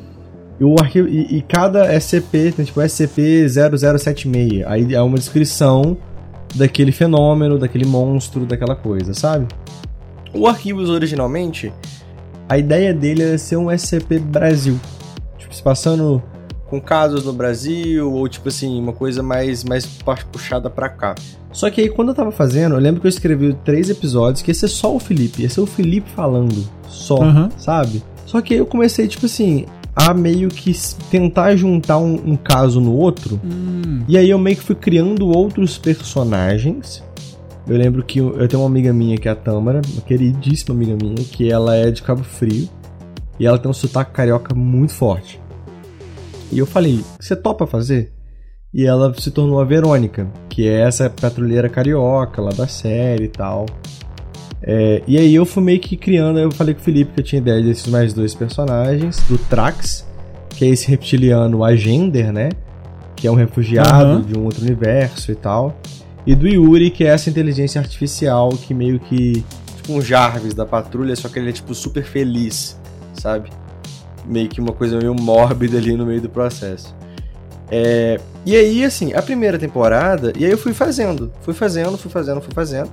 E, 0.58 0.64
o 0.64 0.74
arquivo, 0.80 1.08
e, 1.08 1.36
e 1.36 1.42
cada 1.42 1.92
SCP 2.00 2.52
tem 2.52 2.64
tipo 2.64 2.80
SCP-0076. 2.80 4.64
Aí 4.66 4.94
é 4.94 5.02
uma 5.02 5.18
descrição 5.18 5.94
daquele 6.54 6.90
fenômeno, 6.90 7.58
daquele 7.58 7.84
monstro, 7.84 8.46
daquela 8.46 8.74
coisa, 8.74 9.12
sabe? 9.12 9.46
O 10.32 10.46
Arquivos 10.46 10.88
originalmente, 10.88 11.70
a 12.48 12.56
ideia 12.56 12.94
dele 12.94 13.22
era 13.22 13.38
ser 13.38 13.56
um 13.56 13.70
SCP 13.70 14.18
Brasil 14.18 14.78
tipo, 15.48 15.54
se 15.54 15.62
passando 15.62 16.22
com 16.66 16.78
casos 16.80 17.24
no 17.24 17.32
Brasil, 17.32 18.12
ou 18.12 18.28
tipo 18.28 18.48
assim, 18.48 18.78
uma 18.78 18.92
coisa 18.92 19.22
mais, 19.22 19.64
mais 19.64 19.86
puxada 20.30 20.68
pra 20.68 20.88
cá. 20.88 21.14
Só 21.50 21.70
que 21.70 21.80
aí 21.80 21.88
quando 21.88 22.08
eu 22.08 22.14
tava 22.14 22.30
fazendo, 22.30 22.74
eu 22.74 22.78
lembro 22.78 23.00
que 23.00 23.06
eu 23.06 23.10
escrevi 23.10 23.56
três 23.64 23.88
episódios, 23.88 24.42
que 24.42 24.50
ia 24.50 24.54
ser 24.54 24.68
só 24.68 24.94
o 24.94 25.00
Felipe, 25.00 25.42
ia 25.42 25.48
ser 25.48 25.62
o 25.62 25.66
Felipe 25.66 26.10
falando, 26.10 26.68
só, 26.86 27.20
uhum. 27.20 27.48
sabe? 27.56 28.02
Só 28.26 28.42
que 28.42 28.52
aí 28.52 28.60
eu 28.60 28.66
comecei, 28.66 29.08
tipo 29.08 29.24
assim, 29.24 29.64
a 29.96 30.12
meio 30.12 30.50
que 30.50 30.72
tentar 31.10 31.56
juntar 31.56 31.96
um, 31.96 32.14
um 32.32 32.36
caso 32.36 32.82
no 32.82 32.94
outro. 32.94 33.40
Hum. 33.42 34.02
E 34.06 34.18
aí 34.18 34.28
eu 34.28 34.38
meio 34.38 34.56
que 34.56 34.62
fui 34.62 34.76
criando 34.76 35.26
outros 35.26 35.78
personagens. 35.78 37.02
Eu 37.68 37.76
lembro 37.76 38.02
que 38.02 38.18
eu, 38.18 38.34
eu 38.38 38.48
tenho 38.48 38.62
uma 38.62 38.68
amiga 38.68 38.92
minha 38.92 39.18
que 39.18 39.28
é 39.28 39.30
a 39.30 39.34
Tâmara, 39.34 39.82
uma 39.92 40.02
queridíssima 40.02 40.74
amiga 40.74 40.96
minha, 40.96 41.16
que 41.16 41.52
ela 41.52 41.76
é 41.76 41.90
de 41.90 42.02
Cabo 42.02 42.24
Frio. 42.24 42.68
E 43.38 43.46
ela 43.46 43.58
tem 43.58 43.70
um 43.70 43.74
sotaque 43.74 44.12
carioca 44.12 44.54
muito 44.54 44.94
forte. 44.94 45.40
E 46.50 46.58
eu 46.58 46.66
falei, 46.66 47.04
você 47.20 47.36
topa 47.36 47.66
fazer? 47.66 48.10
E 48.72 48.86
ela 48.86 49.12
se 49.14 49.30
tornou 49.30 49.60
a 49.60 49.64
Verônica, 49.64 50.26
que 50.48 50.66
é 50.66 50.80
essa 50.80 51.08
patrulheira 51.10 51.68
carioca 51.68 52.40
lá 52.40 52.50
da 52.50 52.66
série 52.66 53.24
e 53.24 53.28
tal. 53.28 53.66
É, 54.62 55.02
e 55.06 55.16
aí 55.16 55.34
eu 55.34 55.46
fui 55.46 55.62
meio 55.62 55.78
que 55.78 55.96
criando, 55.96 56.38
eu 56.38 56.50
falei 56.50 56.74
com 56.74 56.80
o 56.80 56.84
Felipe 56.84 57.12
que 57.12 57.20
eu 57.20 57.24
tinha 57.24 57.40
ideia 57.40 57.62
desses 57.62 57.86
mais 57.86 58.12
dois 58.12 58.34
personagens, 58.34 59.22
do 59.28 59.38
Trax, 59.38 60.06
que 60.50 60.64
é 60.64 60.68
esse 60.68 60.88
reptiliano 60.88 61.64
Agender, 61.64 62.32
né? 62.32 62.48
Que 63.14 63.26
é 63.26 63.30
um 63.30 63.34
refugiado 63.34 64.16
uhum. 64.16 64.22
de 64.22 64.38
um 64.38 64.44
outro 64.44 64.62
universo 64.62 65.30
e 65.30 65.34
tal. 65.34 65.78
E 66.28 66.34
do 66.34 66.46
Yuri, 66.46 66.90
que 66.90 67.04
é 67.04 67.08
essa 67.08 67.28
inteligência 67.28 67.80
artificial 67.80 68.50
que 68.50 68.72
meio 68.72 69.00
que. 69.00 69.44
Tipo 69.76 69.94
um 69.94 70.02
Jarvis 70.02 70.54
da 70.54 70.66
patrulha, 70.66 71.16
só 71.16 71.28
que 71.28 71.38
ele 71.38 71.48
é 71.48 71.52
tipo 71.52 71.74
super 71.74 72.04
feliz 72.04 72.78
sabe? 73.18 73.50
Meio 74.26 74.48
que 74.48 74.60
uma 74.60 74.72
coisa 74.72 74.98
meio 74.98 75.14
mórbida 75.14 75.78
ali 75.78 75.96
no 75.96 76.06
meio 76.06 76.20
do 76.20 76.28
processo. 76.28 76.94
É, 77.70 78.18
e 78.46 78.56
aí, 78.56 78.84
assim, 78.84 79.12
a 79.12 79.20
primeira 79.20 79.58
temporada, 79.58 80.32
e 80.38 80.44
aí 80.44 80.50
eu 80.50 80.58
fui 80.58 80.72
fazendo, 80.72 81.30
fui 81.42 81.52
fazendo, 81.52 81.98
fui 81.98 82.10
fazendo, 82.10 82.40
fui 82.40 82.54
fazendo. 82.54 82.90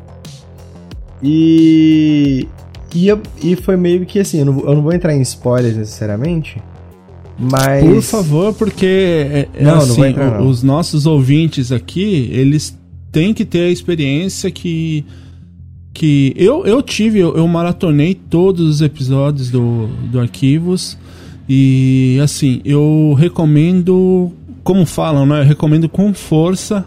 E. 1.23 2.47
E, 2.93 3.09
eu, 3.09 3.21
e 3.43 3.57
foi 3.57 3.75
meio 3.75 4.05
que 4.05 4.19
assim, 4.19 4.39
eu 4.39 4.45
não, 4.45 4.59
eu 4.61 4.75
não, 4.75 4.81
vou 4.81 4.93
entrar 4.93 5.13
em 5.13 5.21
spoilers 5.21 5.75
necessariamente, 5.75 6.61
mas. 7.37 7.83
Por 7.83 8.01
favor, 8.01 8.53
porque 8.53 8.85
é, 8.85 9.47
é 9.53 9.63
não, 9.63 9.77
assim, 9.77 9.99
não 9.99 10.07
entrar, 10.07 10.39
não. 10.39 10.47
os 10.47 10.63
nossos 10.63 11.05
ouvintes 11.05 11.73
aqui, 11.73 12.29
eles 12.31 12.77
têm 13.15 13.33
que 13.33 13.45
ter 13.45 13.61
a 13.61 13.71
experiência 13.71 14.51
que 14.51 15.05
que 15.93 16.33
eu, 16.35 16.65
eu 16.65 16.81
tive, 16.81 17.19
eu, 17.19 17.37
eu 17.37 17.47
maratonei 17.47 18.13
todos 18.13 18.67
os 18.67 18.81
episódios 18.81 19.49
do, 19.49 19.87
do 20.11 20.19
Arquivos 20.19 20.97
e 21.47 22.19
assim, 22.21 22.59
eu 22.65 23.15
recomendo, 23.17 24.33
como 24.61 24.85
falam, 24.85 25.25
né? 25.25 25.39
Eu 25.39 25.45
recomendo 25.45 25.87
com 25.87 26.13
força 26.13 26.85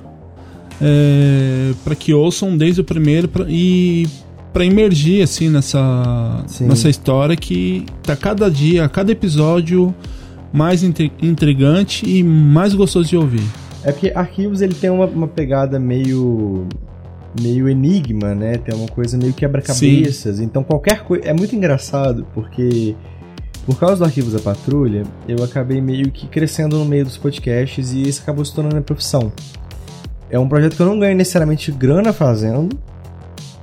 é, 0.79 1.73
para 1.83 1.95
que 1.95 2.13
ouçam 2.13 2.55
desde 2.55 2.83
o 2.83 2.85
primeiro 2.85 3.27
pra, 3.29 3.47
e 3.49 4.07
para 4.53 4.67
emergir 4.67 5.23
assim 5.23 5.49
nessa, 5.49 6.45
nessa 6.61 6.91
história 6.91 7.35
que 7.35 7.87
tá 8.03 8.15
cada 8.15 8.51
dia, 8.51 8.87
cada 8.91 9.11
episódio 9.11 9.95
mais 10.53 10.83
intrigante 10.83 12.07
e 12.07 12.23
mais 12.23 12.75
gostoso 12.75 13.09
de 13.09 13.17
ouvir. 13.17 13.68
É 13.85 13.93
porque 13.93 14.13
Arquivos 14.15 14.61
ele 14.61 14.75
tem 14.75 14.91
uma, 14.91 15.07
uma 15.07 15.29
pegada 15.29 15.79
meio 15.79 16.67
meio 17.41 17.69
enigma, 17.69 18.35
né? 18.35 18.57
Tem 18.57 18.75
uma 18.75 18.89
coisa 18.89 19.17
meio 19.17 19.33
quebra-cabeças. 19.33 20.41
Então 20.41 20.65
qualquer 20.65 21.05
coisa. 21.05 21.25
É 21.25 21.33
muito 21.33 21.55
engraçado, 21.55 22.27
porque 22.35 22.97
por 23.69 23.79
causa 23.79 23.97
do 23.97 24.05
Arquivos 24.05 24.33
da 24.33 24.41
Patrulha, 24.41 25.03
eu 25.29 25.45
acabei 25.45 25.81
meio 25.81 26.11
que 26.11 26.27
crescendo 26.27 26.79
no 26.79 26.85
meio 26.87 27.05
dos 27.05 27.19
podcasts 27.19 27.93
e 27.93 28.03
isso 28.03 28.23
acabou 28.23 28.45
se 28.45 28.55
tornando 28.55 28.75
minha 28.75 28.83
profissão. 28.83 29.31
É 30.31 30.39
um 30.39 30.49
projeto 30.49 30.75
que 30.75 30.81
eu 30.81 30.87
não 30.87 30.99
ganho 30.99 31.17
necessariamente 31.17 31.71
grana 31.71 32.13
fazendo, 32.13 32.79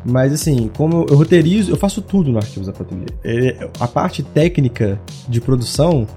mas 0.06 0.32
assim, 0.32 0.70
como 0.78 0.98
eu, 0.98 1.08
eu 1.10 1.18
roteirizo, 1.18 1.72
eu 1.72 1.76
faço 1.76 2.02
tudo 2.02 2.32
no 2.32 2.38
Arquivos 2.38 2.68
da 2.68 2.74
Patrulha. 2.74 3.08
É, 3.24 3.68
a 3.80 3.88
parte 3.88 4.22
técnica 4.22 5.00
de 5.28 5.42
produção 5.42 6.08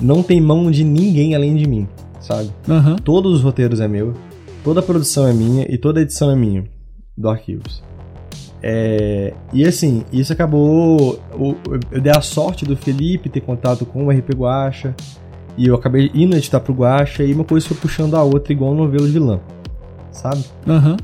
não 0.00 0.22
tem 0.22 0.40
mão 0.40 0.70
de 0.70 0.82
ninguém 0.82 1.34
além 1.34 1.54
de 1.54 1.68
mim, 1.68 1.86
sabe? 2.28 2.50
Uhum. 2.68 2.96
Todos 2.96 3.32
os 3.36 3.42
roteiros 3.42 3.80
é 3.80 3.88
meu, 3.88 4.12
toda 4.62 4.80
a 4.80 4.82
produção 4.82 5.26
é 5.26 5.32
minha 5.32 5.66
e 5.68 5.78
toda 5.78 5.98
a 5.98 6.02
edição 6.02 6.30
é 6.30 6.36
minha 6.36 6.64
do 7.16 7.28
Arquivos. 7.28 7.82
É, 8.62 9.32
e 9.52 9.64
assim, 9.64 10.04
isso 10.12 10.32
acabou. 10.32 11.18
Eu 11.90 12.00
dei 12.00 12.12
a 12.14 12.20
sorte 12.20 12.64
do 12.64 12.76
Felipe 12.76 13.28
ter 13.28 13.40
contato 13.40 13.86
com 13.86 14.06
o 14.06 14.10
RP 14.10 14.34
Guacha. 14.34 14.94
E 15.56 15.66
eu 15.66 15.74
acabei 15.74 16.10
indo 16.14 16.36
editar 16.36 16.60
pro 16.60 16.72
Guacha 16.72 17.24
e 17.24 17.32
uma 17.32 17.44
coisa 17.44 17.66
foi 17.66 17.76
puxando 17.76 18.14
a 18.14 18.22
outra, 18.22 18.52
igual 18.52 18.72
um 18.72 18.76
novelo 18.76 19.08
de 19.10 19.18
lã. 19.18 19.40
Sabe? 20.12 20.44
Aham. 20.66 20.90
Uhum. 20.90 20.96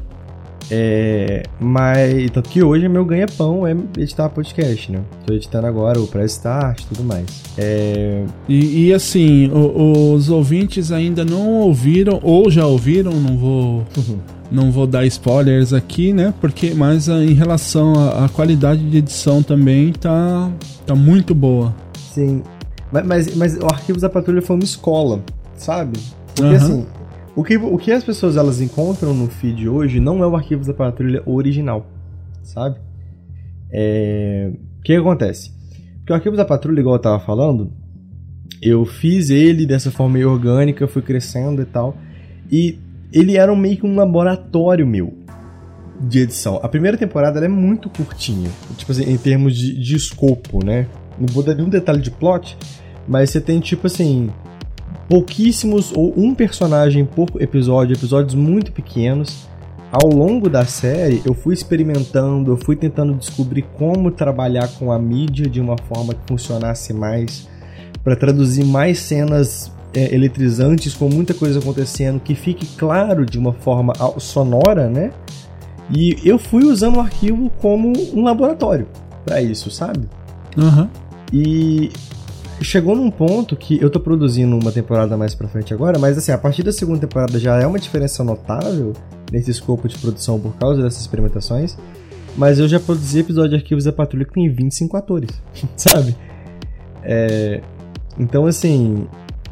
É, 0.71 1.43
mas, 1.61 2.31
tanto 2.31 2.49
que 2.49 2.63
hoje 2.63 2.89
meu 2.89 3.05
ganha-pão 3.05 3.67
é 3.67 3.77
editar 3.99 4.29
podcast, 4.29 4.91
né? 4.91 5.01
Tô 5.27 5.35
editando 5.35 5.67
agora 5.67 6.01
o 6.01 6.07
Press 6.07 6.33
Start 6.33 6.81
e 6.81 6.87
tudo 6.87 7.05
mais. 7.05 7.27
É... 7.59 8.25
E, 8.49 8.87
e 8.87 8.93
assim, 8.93 9.51
o, 9.51 10.15
os 10.15 10.31
ouvintes 10.31 10.91
ainda 10.91 11.25
não 11.25 11.61
ouviram, 11.61 12.21
ou 12.23 12.51
já 12.51 12.67
ouviram, 12.67 13.13
não 13.13 13.37
vou. 13.37 13.87
Uhum 13.97 14.19
não 14.51 14.71
vou 14.71 14.87
dar 14.87 15.05
spoilers 15.07 15.73
aqui, 15.73 16.13
né? 16.13 16.33
Porque, 16.41 16.75
mas 16.75 17.09
ah, 17.09 17.23
em 17.23 17.35
relação 17.35 17.95
à, 17.95 18.29
qualidade 18.29 18.89
de 18.89 18.99
edição 18.99 19.43
também 19.43 19.93
tá, 19.93 20.51
tá 20.87 20.95
muito 20.95 21.35
boa. 21.35 21.75
Sim. 22.13 22.43
Mas, 22.93 23.07
mas, 23.07 23.37
mas 23.37 23.57
o 23.57 23.67
Arquivos 23.67 24.03
da 24.03 24.09
Patrulha 24.09 24.41
foi 24.41 24.55
uma 24.55 24.65
escola, 24.65 25.21
sabe? 25.57 25.99
Porque 26.35 26.43
uhum. 26.43 26.57
assim, 26.57 26.87
o 27.37 27.43
que, 27.43 27.57
o 27.57 27.77
que 27.77 27.91
as 27.91 28.05
pessoas 28.05 28.37
elas 28.37 28.61
encontram 28.61 29.13
no 29.13 29.29
feed 29.29 29.69
hoje 29.69 29.99
não 29.99 30.23
é 30.23 30.27
o 30.27 30.37
Arquivos 30.37 30.67
da 30.67 30.75
Patrulha 30.75 31.23
original, 31.27 31.87
sabe? 32.43 32.79
É... 33.73 34.53
O 34.79 34.83
que, 34.83 34.95
acontece? 34.95 35.53
Porque 35.99 36.13
o 36.13 36.17
Arquivos 36.17 36.37
da 36.37 36.45
Patrulha, 36.45 36.81
igual 36.81 36.97
eu 36.97 37.01
tava 37.01 37.19
falando, 37.19 37.73
eu 38.63 38.85
fiz 38.85 39.31
ele 39.31 39.67
dessa 39.67 39.91
forma 39.91 40.15
meio 40.15 40.31
orgânica, 40.31 40.87
fui 40.87 41.03
crescendo 41.03 41.63
e 41.63 41.65
tal. 41.65 41.97
E 42.51 42.79
ele 43.13 43.37
era 43.37 43.55
meio 43.57 43.79
que 43.79 43.87
um 43.87 43.97
laboratório 43.97 44.87
meu 44.87 45.15
de 46.01 46.21
edição. 46.21 46.61
A 46.63 46.69
primeira 46.69 46.97
temporada 46.97 47.45
é 47.45 47.49
muito 47.49 47.89
curtinha, 47.89 48.51
tipo 48.77 48.93
assim, 48.93 49.11
em 49.11 49.17
termos 49.17 49.57
de, 49.57 49.75
de 49.75 49.97
escopo, 49.97 50.65
né? 50.65 50.87
Não 51.19 51.27
vou 51.29 51.43
dar 51.43 51.55
nenhum 51.55 51.69
detalhe 51.69 52.01
de 52.01 52.11
plot, 52.11 52.57
mas 53.09 53.31
você 53.31 53.41
tem 53.41 53.61
tipo 53.61 53.87
assim 53.87 54.31
pouquíssimos 55.09 55.93
ou 55.95 56.13
um 56.17 56.35
personagem 56.35 57.05
por 57.05 57.29
episódio, 57.41 57.95
episódios 57.95 58.35
muito 58.35 58.73
pequenos. 58.73 59.47
ao 59.93 60.09
longo 60.09 60.49
da 60.49 60.65
série, 60.65 61.23
eu 61.25 61.35
fui 61.35 61.55
experimentando, 61.55 62.51
eu 62.51 62.57
fui 62.57 62.75
tentando 62.75 63.15
descobrir 63.15 63.63
como 63.79 64.11
trabalhar 64.11 64.67
com 64.77 64.91
a 64.91 64.99
mídia 64.99 65.49
de 65.49 65.61
uma 65.61 65.77
forma 65.79 66.15
que 66.15 66.21
funcionasse 66.27 66.93
mais, 66.93 67.49
para 68.03 68.17
traduzir 68.17 68.65
mais 68.65 68.99
cenas 68.99 69.71
é, 69.95 70.13
eletrizantes 70.13 70.95
com 70.95 71.09
muita 71.09 71.33
coisa 71.33 71.61
acontecendo, 71.61 72.19
que 72.19 72.35
fique 72.35 72.67
claro 72.77 73.25
de 73.25 73.39
uma 73.39 73.53
forma 73.53 73.93
sonora, 74.19 74.89
né? 74.89 75.13
E 75.91 76.17
eu 76.25 76.39
fui 76.39 76.65
usando 76.65 76.97
o 76.97 77.01
arquivo 77.01 77.51
como 77.61 77.93
um 78.13 78.25
laboratório 78.25 78.89
para 79.25 79.41
isso, 79.41 79.71
sabe? 79.71 80.09
Uhum. 80.57 80.89
E 81.33 81.93
chegou 82.65 82.97
num 82.97 83.11
ponto 83.11 83.55
que 83.57 83.81
eu 83.81 83.91
tô 83.91 84.01
produzindo 84.01 84.57
uma 84.57 84.73
temporada 84.73 85.17
mais 85.17 85.35
pra 85.35 85.47
frente 85.49 85.73
agora, 85.73 85.99
mas 85.99 86.19
assim, 86.19 86.33
a 86.33 86.39
partir 86.39 86.63
da 86.63 86.73
segunda 86.73 86.99
temporada 86.99 87.39
já 87.39 87.61
é 87.61 87.67
uma 87.67 87.79
diferença 87.79 88.25
notável 88.25 88.93
nesse 89.31 89.51
escopo 89.51 89.89
de 89.89 89.99
produção 89.99 90.41
por 90.41 90.55
causa 90.57 90.83
dessas 90.83 91.03
experimentações. 91.03 91.77
Mas 92.37 92.59
eu 92.59 92.67
já 92.67 92.81
produzi 92.81 93.21
episódio 93.21 93.51
de 93.51 93.57
Arquivos 93.57 93.85
da 93.85 93.93
Patrulha 93.93 94.25
que 94.25 94.33
tem 94.33 94.49
25 94.49 94.97
atores, 94.97 95.31
sabe? 95.77 96.17
É, 97.03 97.61
então, 98.19 98.47
assim, 98.47 99.07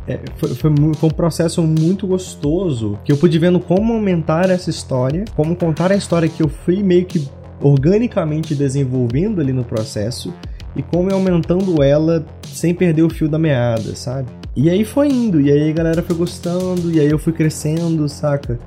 é, 0.07 0.19
foi, 0.37 0.49
foi, 0.55 0.75
foi, 0.95 1.09
um 1.09 1.13
processo 1.13 1.63
muito 1.63 2.07
gostoso 2.07 2.99
que 3.05 3.13
eu 3.13 3.17
pude 3.17 3.39
vendo 3.39 3.61
como 3.61 3.93
aumentar 3.93 4.51
essa 4.51 4.71
história, 4.71 5.25
como 5.37 5.55
contar 5.55 5.93
a 5.93 5.97
história 5.97 6.29
que 6.29 6.43
eu 6.43 6.49
fui 6.49 6.83
meio 6.83 7.05
que 7.05 7.29
organicamente 7.61 8.55
desenvolvendo 8.55 9.41
ali 9.41 9.53
no 9.53 9.63
processo 9.63 10.33
e 10.75 10.83
como 10.83 11.11
é 11.11 11.15
aumentando 11.15 11.83
ela 11.83 12.25
sem 12.45 12.75
perder 12.75 13.03
o 13.03 13.11
fio 13.11 13.29
da 13.29 13.39
meada, 13.39 13.95
sabe? 13.95 14.29
E 14.55 14.69
aí 14.69 14.85
foi 14.85 15.09
indo, 15.09 15.41
e 15.41 15.51
aí 15.51 15.71
a 15.71 15.73
galera 15.73 16.03
foi 16.03 16.15
gostando, 16.15 16.91
e 16.91 17.01
aí 17.01 17.11
eu 17.11 17.19
fui 17.19 17.33
crescendo, 17.33 18.09
saca? 18.09 18.59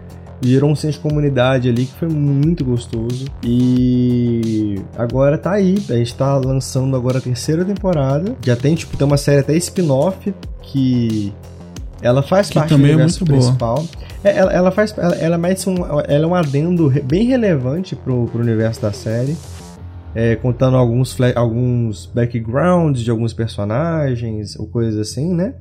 Gerou 0.42 0.70
um 0.70 0.76
senso 0.76 0.98
de 0.98 1.00
comunidade 1.00 1.70
ali 1.70 1.86
que 1.86 1.94
foi 1.94 2.10
muito 2.10 2.66
gostoso. 2.66 3.26
E 3.44 4.82
agora 4.98 5.38
tá 5.38 5.54
aí. 5.54 5.78
A 5.90 5.94
gente 5.94 6.14
tá 6.14 6.36
lançando 6.38 6.96
agora 6.96 7.20
a 7.20 7.22
terceira 7.22 7.64
temporada. 7.64 8.36
Já 8.42 8.56
tem, 8.56 8.76
tipo, 8.76 8.98
tem 8.98 9.08
uma 9.08 9.18
série 9.18 9.40
até 9.40 9.56
spin-off 9.56 10.34
que 10.62 11.34
ela 12.02 12.22
faz 12.22 12.50
que 12.50 12.56
parte 12.56 12.70
também 12.70 12.88
do 12.88 12.92
é 12.92 12.96
universo 12.96 13.26
muito 13.26 13.32
principal. 13.32 13.86
É, 14.24 14.38
ela, 14.38 14.52
ela, 14.52 14.72
faz, 14.72 14.94
ela, 14.98 15.16
ela 15.16 15.36
é 15.36 15.38
mais 15.38 15.66
um, 15.66 15.76
ela 16.08 16.26
é 16.26 16.28
um 16.28 16.36
adendo 16.36 16.92
bem 17.06 17.26
relevante 17.26 17.96
pro, 17.96 18.28
pro 18.28 18.42
universo 18.42 18.82
da 18.82 18.92
série 18.92 19.38
é, 20.16 20.36
contando 20.38 20.78
alguns, 20.78 21.18
alguns 21.36 22.06
backgrounds 22.06 23.04
de 23.04 23.12
alguns 23.12 23.34
personagens 23.34 24.58
ou 24.58 24.66
coisas 24.66 24.98
assim, 24.98 25.34
né? 25.34 25.54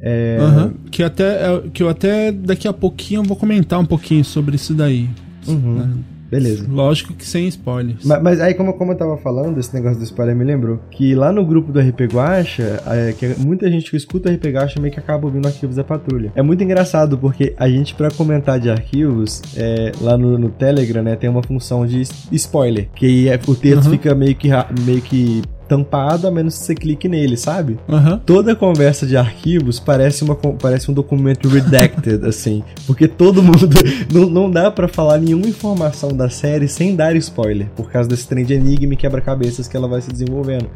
É... 0.00 0.38
Uhum. 0.40 0.74
Que, 0.90 1.02
até, 1.02 1.24
é, 1.24 1.62
que 1.72 1.82
eu 1.82 1.88
até 1.88 2.30
daqui 2.30 2.66
a 2.68 2.72
pouquinho 2.72 3.22
vou 3.24 3.36
comentar 3.36 3.78
um 3.78 3.84
pouquinho 3.84 4.24
sobre 4.24 4.54
isso 4.56 4.72
daí. 4.72 5.10
Uhum. 5.46 5.74
Né? 5.74 5.94
Beleza. 6.32 6.64
Lógico 6.66 7.12
que 7.12 7.26
sem 7.26 7.46
spoilers. 7.46 8.06
Mas, 8.06 8.22
mas, 8.22 8.40
aí, 8.40 8.54
como, 8.54 8.72
como 8.72 8.92
eu 8.92 8.96
tava 8.96 9.18
falando, 9.18 9.60
esse 9.60 9.74
negócio 9.74 9.98
do 9.98 10.04
spoiler 10.04 10.34
me 10.34 10.44
lembrou 10.44 10.80
que 10.90 11.14
lá 11.14 11.30
no 11.30 11.44
grupo 11.44 11.70
do 11.70 11.78
RP 11.78 12.10
Guacha, 12.10 12.82
é, 12.86 13.12
que 13.12 13.34
muita 13.38 13.70
gente 13.70 13.90
que 13.90 13.98
escuta 13.98 14.30
o 14.30 14.34
RP 14.34 14.46
Guacha 14.46 14.80
meio 14.80 14.94
que 14.94 14.98
acaba 14.98 15.26
ouvindo 15.26 15.46
arquivos 15.46 15.76
da 15.76 15.84
patrulha. 15.84 16.32
É 16.34 16.40
muito 16.40 16.64
engraçado 16.64 17.18
porque 17.18 17.54
a 17.58 17.68
gente, 17.68 17.94
para 17.94 18.10
comentar 18.10 18.58
de 18.58 18.70
arquivos, 18.70 19.42
é, 19.54 19.92
lá 20.00 20.16
no, 20.16 20.38
no, 20.38 20.48
Telegram, 20.48 21.02
né, 21.02 21.16
tem 21.16 21.28
uma 21.28 21.42
função 21.42 21.86
de 21.86 22.00
spoiler, 22.32 22.88
que 22.94 23.28
é, 23.28 23.38
o 23.46 23.54
texto 23.54 23.84
uhum. 23.84 23.90
fica 23.90 24.14
meio 24.14 24.34
que, 24.34 24.48
meio 24.86 25.02
que 25.02 25.42
tampado 25.72 26.28
a 26.28 26.30
menos 26.30 26.58
que 26.58 26.64
você 26.66 26.74
clique 26.74 27.08
nele, 27.08 27.34
sabe? 27.34 27.78
Uhum. 27.88 28.18
Toda 28.18 28.54
conversa 28.54 29.06
de 29.06 29.16
arquivos 29.16 29.80
parece, 29.80 30.22
uma, 30.22 30.34
parece 30.34 30.90
um 30.90 30.94
documento 30.94 31.48
redacted, 31.48 32.22
assim. 32.28 32.62
Porque 32.86 33.08
todo 33.08 33.42
mundo. 33.42 33.62
Não, 34.12 34.28
não 34.28 34.50
dá 34.50 34.70
para 34.70 34.88
falar 34.88 35.18
nenhuma 35.18 35.46
informação 35.46 36.14
da 36.14 36.28
série 36.28 36.68
sem 36.68 36.94
dar 36.94 37.16
spoiler, 37.16 37.68
por 37.74 37.90
causa 37.90 38.08
desse 38.08 38.26
trem 38.26 38.44
de 38.44 38.52
enigma 38.52 38.92
e 38.92 38.96
quebra-cabeças 38.96 39.66
que 39.66 39.76
ela 39.76 39.88
vai 39.88 40.00
se 40.02 40.10
desenvolvendo. 40.10 40.66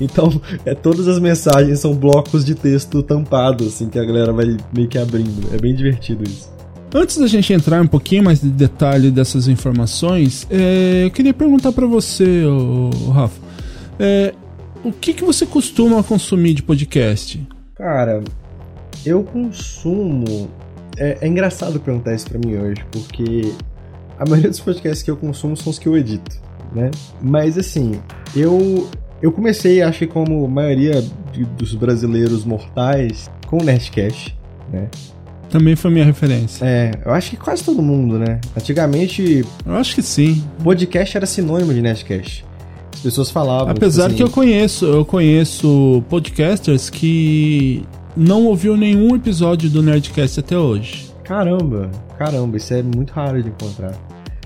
Então, 0.00 0.40
é, 0.64 0.74
todas 0.74 1.08
as 1.08 1.18
mensagens 1.18 1.80
são 1.80 1.94
blocos 1.94 2.44
de 2.44 2.54
texto 2.54 3.02
tampados, 3.02 3.68
assim, 3.68 3.88
que 3.88 3.98
a 3.98 4.04
galera 4.04 4.32
vai 4.32 4.56
meio 4.72 4.86
que 4.86 4.98
abrindo. 4.98 5.48
É 5.52 5.58
bem 5.58 5.74
divertido 5.74 6.22
isso. 6.24 6.52
Antes 6.94 7.16
da 7.16 7.26
gente 7.26 7.52
entrar 7.52 7.82
um 7.82 7.86
pouquinho 7.86 8.22
mais 8.22 8.40
de 8.40 8.48
detalhe 8.48 9.10
dessas 9.10 9.48
informações, 9.48 10.46
é, 10.50 11.04
eu 11.04 11.10
queria 11.10 11.34
perguntar 11.34 11.72
para 11.72 11.86
você, 11.86 12.44
Rafa. 13.12 13.40
É, 13.98 14.34
o 14.84 14.92
que, 14.92 15.14
que 15.14 15.24
você 15.24 15.46
costuma 15.46 16.02
consumir 16.02 16.54
de 16.54 16.62
podcast? 16.62 17.44
Cara, 17.74 18.22
eu 19.04 19.24
consumo. 19.24 20.50
É, 20.96 21.18
é 21.22 21.26
engraçado 21.26 21.80
perguntar 21.80 22.14
isso 22.14 22.28
pra 22.28 22.38
mim 22.38 22.56
hoje, 22.56 22.84
porque 22.92 23.52
a 24.18 24.24
maioria 24.24 24.50
dos 24.50 24.60
podcasts 24.60 25.02
que 25.02 25.10
eu 25.10 25.16
consumo 25.16 25.56
são 25.56 25.70
os 25.70 25.78
que 25.78 25.88
eu 25.88 25.96
edito, 25.96 26.36
né? 26.72 26.90
Mas 27.20 27.58
assim, 27.58 28.00
eu 28.36 28.88
eu 29.22 29.32
comecei, 29.32 29.80
acho 29.80 30.00
que 30.00 30.06
como 30.06 30.44
a 30.44 30.48
maioria 30.48 31.02
de, 31.32 31.44
dos 31.44 31.74
brasileiros 31.74 32.44
mortais, 32.44 33.30
com 33.46 33.58
o 33.58 33.64
Nerdcast, 33.64 34.36
né? 34.70 34.88
Também 35.48 35.74
foi 35.76 35.90
minha 35.90 36.04
referência. 36.04 36.64
É, 36.64 36.90
eu 37.04 37.12
acho 37.12 37.30
que 37.30 37.36
quase 37.36 37.64
todo 37.64 37.80
mundo, 37.80 38.18
né? 38.18 38.40
Antigamente. 38.56 39.44
Eu 39.64 39.76
acho 39.76 39.94
que 39.94 40.02
sim. 40.02 40.44
Podcast 40.62 41.16
era 41.16 41.26
sinônimo 41.26 41.72
de 41.72 41.80
Nerdcast 41.80 42.44
pessoas 43.04 43.30
falavam. 43.30 43.68
Apesar 43.68 44.08
tipo 44.08 44.14
assim, 44.14 44.16
que 44.16 44.22
eu 44.22 44.30
conheço, 44.30 44.86
eu 44.86 45.04
conheço 45.04 46.02
podcasters 46.08 46.88
que 46.88 47.84
não 48.16 48.46
ouviu 48.46 48.76
nenhum 48.76 49.14
episódio 49.14 49.68
do 49.68 49.82
Nerdcast 49.82 50.40
até 50.40 50.56
hoje. 50.56 51.10
Caramba, 51.22 51.90
caramba, 52.18 52.56
isso 52.56 52.72
é 52.72 52.82
muito 52.82 53.12
raro 53.12 53.42
de 53.42 53.50
encontrar. 53.50 53.92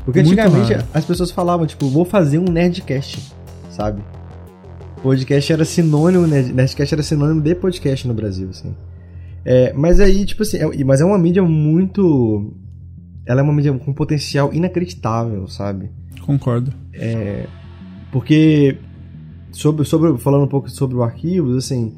Porque 0.04 0.22
muito 0.22 0.40
antigamente 0.40 0.72
raro. 0.72 0.86
as 0.92 1.04
pessoas 1.04 1.30
falavam, 1.30 1.66
tipo, 1.66 1.88
vou 1.88 2.04
fazer 2.04 2.38
um 2.38 2.44
Nerdcast, 2.44 3.32
sabe? 3.70 4.02
Podcast 5.02 5.52
era 5.52 5.64
sinônimo, 5.64 6.26
Nerdcast 6.26 6.94
era 6.94 7.02
sinônimo 7.02 7.40
de 7.40 7.54
podcast 7.54 8.08
no 8.08 8.14
Brasil, 8.14 8.48
assim. 8.50 8.74
É, 9.44 9.72
mas 9.72 10.00
aí, 10.00 10.26
tipo 10.26 10.42
assim, 10.42 10.58
é, 10.58 10.84
mas 10.84 11.00
é 11.00 11.04
uma 11.04 11.18
mídia 11.18 11.42
muito. 11.42 12.52
Ela 13.24 13.40
é 13.40 13.42
uma 13.42 13.52
mídia 13.52 13.72
com 13.72 13.92
potencial 13.92 14.52
inacreditável, 14.52 15.46
sabe? 15.46 15.90
Concordo. 16.22 16.72
É, 16.92 17.46
porque, 18.10 18.78
sobre, 19.52 19.84
sobre, 19.84 20.18
falando 20.18 20.44
um 20.44 20.48
pouco 20.48 20.68
sobre 20.70 20.96
o 20.96 21.02
Arquivos, 21.02 21.56
assim, 21.56 21.94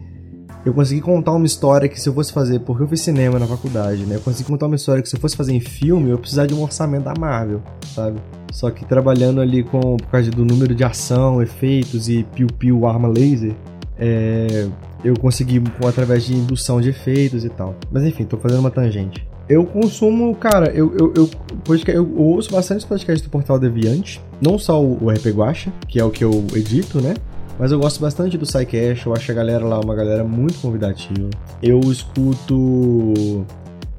eu 0.65 0.75
consegui 0.75 1.01
contar 1.01 1.33
uma 1.33 1.47
história 1.47 1.89
que 1.89 2.01
se 2.01 2.09
eu 2.09 2.13
fosse 2.13 2.33
fazer, 2.33 2.61
porque 2.61 2.83
eu 2.83 2.89
fiz 2.89 3.01
cinema 3.01 3.39
na 3.39 3.47
faculdade, 3.47 4.05
né? 4.05 4.17
Eu 4.17 4.21
consegui 4.21 4.49
contar 4.49 4.67
uma 4.67 4.77
história 4.77 5.03
que 5.03 5.09
se 5.09 5.17
eu 5.17 5.21
fosse 5.21 5.37
fazer 5.37 5.55
em 5.55 5.61
filme, 5.61 6.11
eu 6.11 6.19
precisaria 6.19 6.55
de 6.55 6.61
um 6.61 6.63
orçamento 6.63 7.05
da 7.05 7.15
Marvel, 7.19 7.63
sabe? 7.95 8.21
Só 8.53 8.71
que 8.71 8.85
trabalhando 8.85 9.41
ali 9.41 9.63
com, 9.63 9.97
por 9.97 10.09
causa 10.09 10.31
do 10.31 10.45
número 10.45 10.75
de 10.75 10.85
ação, 10.85 11.41
efeitos 11.41 12.09
e 12.09 12.25
piu-piu 12.35 12.87
arma 12.87 13.09
laser, 13.09 13.55
é, 13.99 14.69
eu 15.05 15.15
consegui 15.19 15.63
através 15.87 16.25
de 16.25 16.35
indução 16.35 16.81
de 16.81 16.91
efeitos 16.91 17.45
e 17.45 17.49
tal. 17.49 17.75
Mas 17.91 18.03
enfim, 18.05 18.25
tô 18.25 18.37
fazendo 18.37 18.61
uma 18.61 18.71
tangente. 18.71 19.27
Eu 19.49 19.65
consumo, 19.65 20.35
cara, 20.35 20.71
eu, 20.71 20.95
eu, 20.97 21.13
eu, 21.17 21.31
podcast, 21.65 21.97
eu, 21.97 22.17
ouço 22.17 22.53
bastante 22.53 22.87
podcasts 22.87 23.23
do 23.23 23.31
Portal 23.31 23.59
Deviante. 23.59 24.21
Não 24.41 24.59
só 24.59 24.83
o, 24.83 25.11
RP 25.11 25.27
Guacha, 25.29 25.73
que 25.87 26.01
é 26.01 26.05
o 26.05 26.11
que 26.11 26.25
eu 26.25 26.45
edito, 26.55 27.01
né? 27.01 27.15
Mas 27.59 27.73
eu 27.73 27.79
gosto 27.79 28.01
bastante 28.01 28.39
do 28.39 28.47
SciCash, 28.47 29.05
eu 29.05 29.13
acho 29.13 29.31
a 29.31 29.35
galera 29.35 29.65
lá 29.65 29.79
uma 29.81 29.95
galera 29.95 30.25
muito 30.25 30.59
convidativa. 30.61 31.29
Eu 31.63 31.81
escuto 31.81 33.45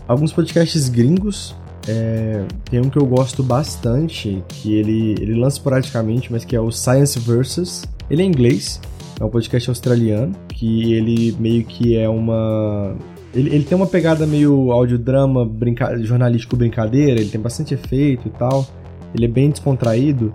alguns 0.07 0.33
podcasts 0.33 0.89
gringos. 0.89 1.55
É, 1.87 2.43
tem 2.69 2.79
um 2.79 2.89
que 2.89 2.97
eu 2.97 3.05
gosto 3.05 3.43
bastante, 3.43 4.43
que 4.47 4.73
ele, 4.73 5.15
ele 5.19 5.35
lança 5.35 5.57
esporadicamente, 5.57 6.31
mas 6.31 6.43
que 6.43 6.55
é 6.55 6.61
o 6.61 6.71
Science 6.71 7.19
Versus. 7.19 7.85
Ele 8.09 8.23
é 8.23 8.25
inglês, 8.25 8.81
é 9.19 9.23
um 9.23 9.29
podcast 9.29 9.69
australiano, 9.69 10.33
que 10.49 10.93
ele 10.93 11.35
meio 11.39 11.63
que 11.63 11.95
é 11.95 12.09
uma 12.09 12.95
ele, 13.33 13.55
ele 13.55 13.63
tem 13.63 13.75
uma 13.75 13.87
pegada 13.87 14.27
meio 14.27 14.71
audiodrama, 14.71 15.45
brinca 15.45 15.97
jornalístico 16.03 16.55
brincadeira, 16.55 17.19
ele 17.19 17.29
tem 17.29 17.39
bastante 17.39 17.73
efeito 17.73 18.27
e 18.27 18.31
tal. 18.31 18.67
Ele 19.13 19.25
é 19.25 19.27
bem 19.27 19.49
descontraído, 19.49 20.33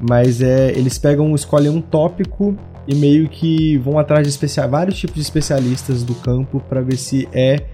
mas 0.00 0.40
é 0.40 0.70
eles 0.70 0.98
pegam, 0.98 1.34
escolhem 1.34 1.70
um 1.70 1.80
tópico 1.80 2.56
e 2.86 2.94
meio 2.94 3.28
que 3.28 3.76
vão 3.78 3.98
atrás 3.98 4.26
de 4.26 4.30
especial, 4.30 4.68
vários 4.68 4.98
tipos 4.98 5.16
de 5.16 5.22
especialistas 5.22 6.02
do 6.02 6.14
campo 6.14 6.60
para 6.68 6.80
ver 6.80 6.96
se 6.96 7.28
é 7.32 7.66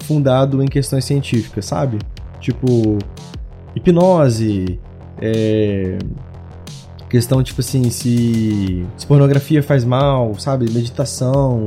fundado 0.00 0.62
em 0.62 0.66
questões 0.66 1.04
científicas, 1.04 1.66
sabe? 1.66 1.98
Tipo 2.40 2.98
hipnose, 3.74 4.80
é, 5.20 5.98
questão 7.08 7.42
tipo 7.42 7.60
assim 7.60 7.90
se, 7.90 8.84
se 8.96 9.06
pornografia 9.06 9.62
faz 9.62 9.84
mal, 9.84 10.34
sabe? 10.38 10.70
Meditação, 10.70 11.66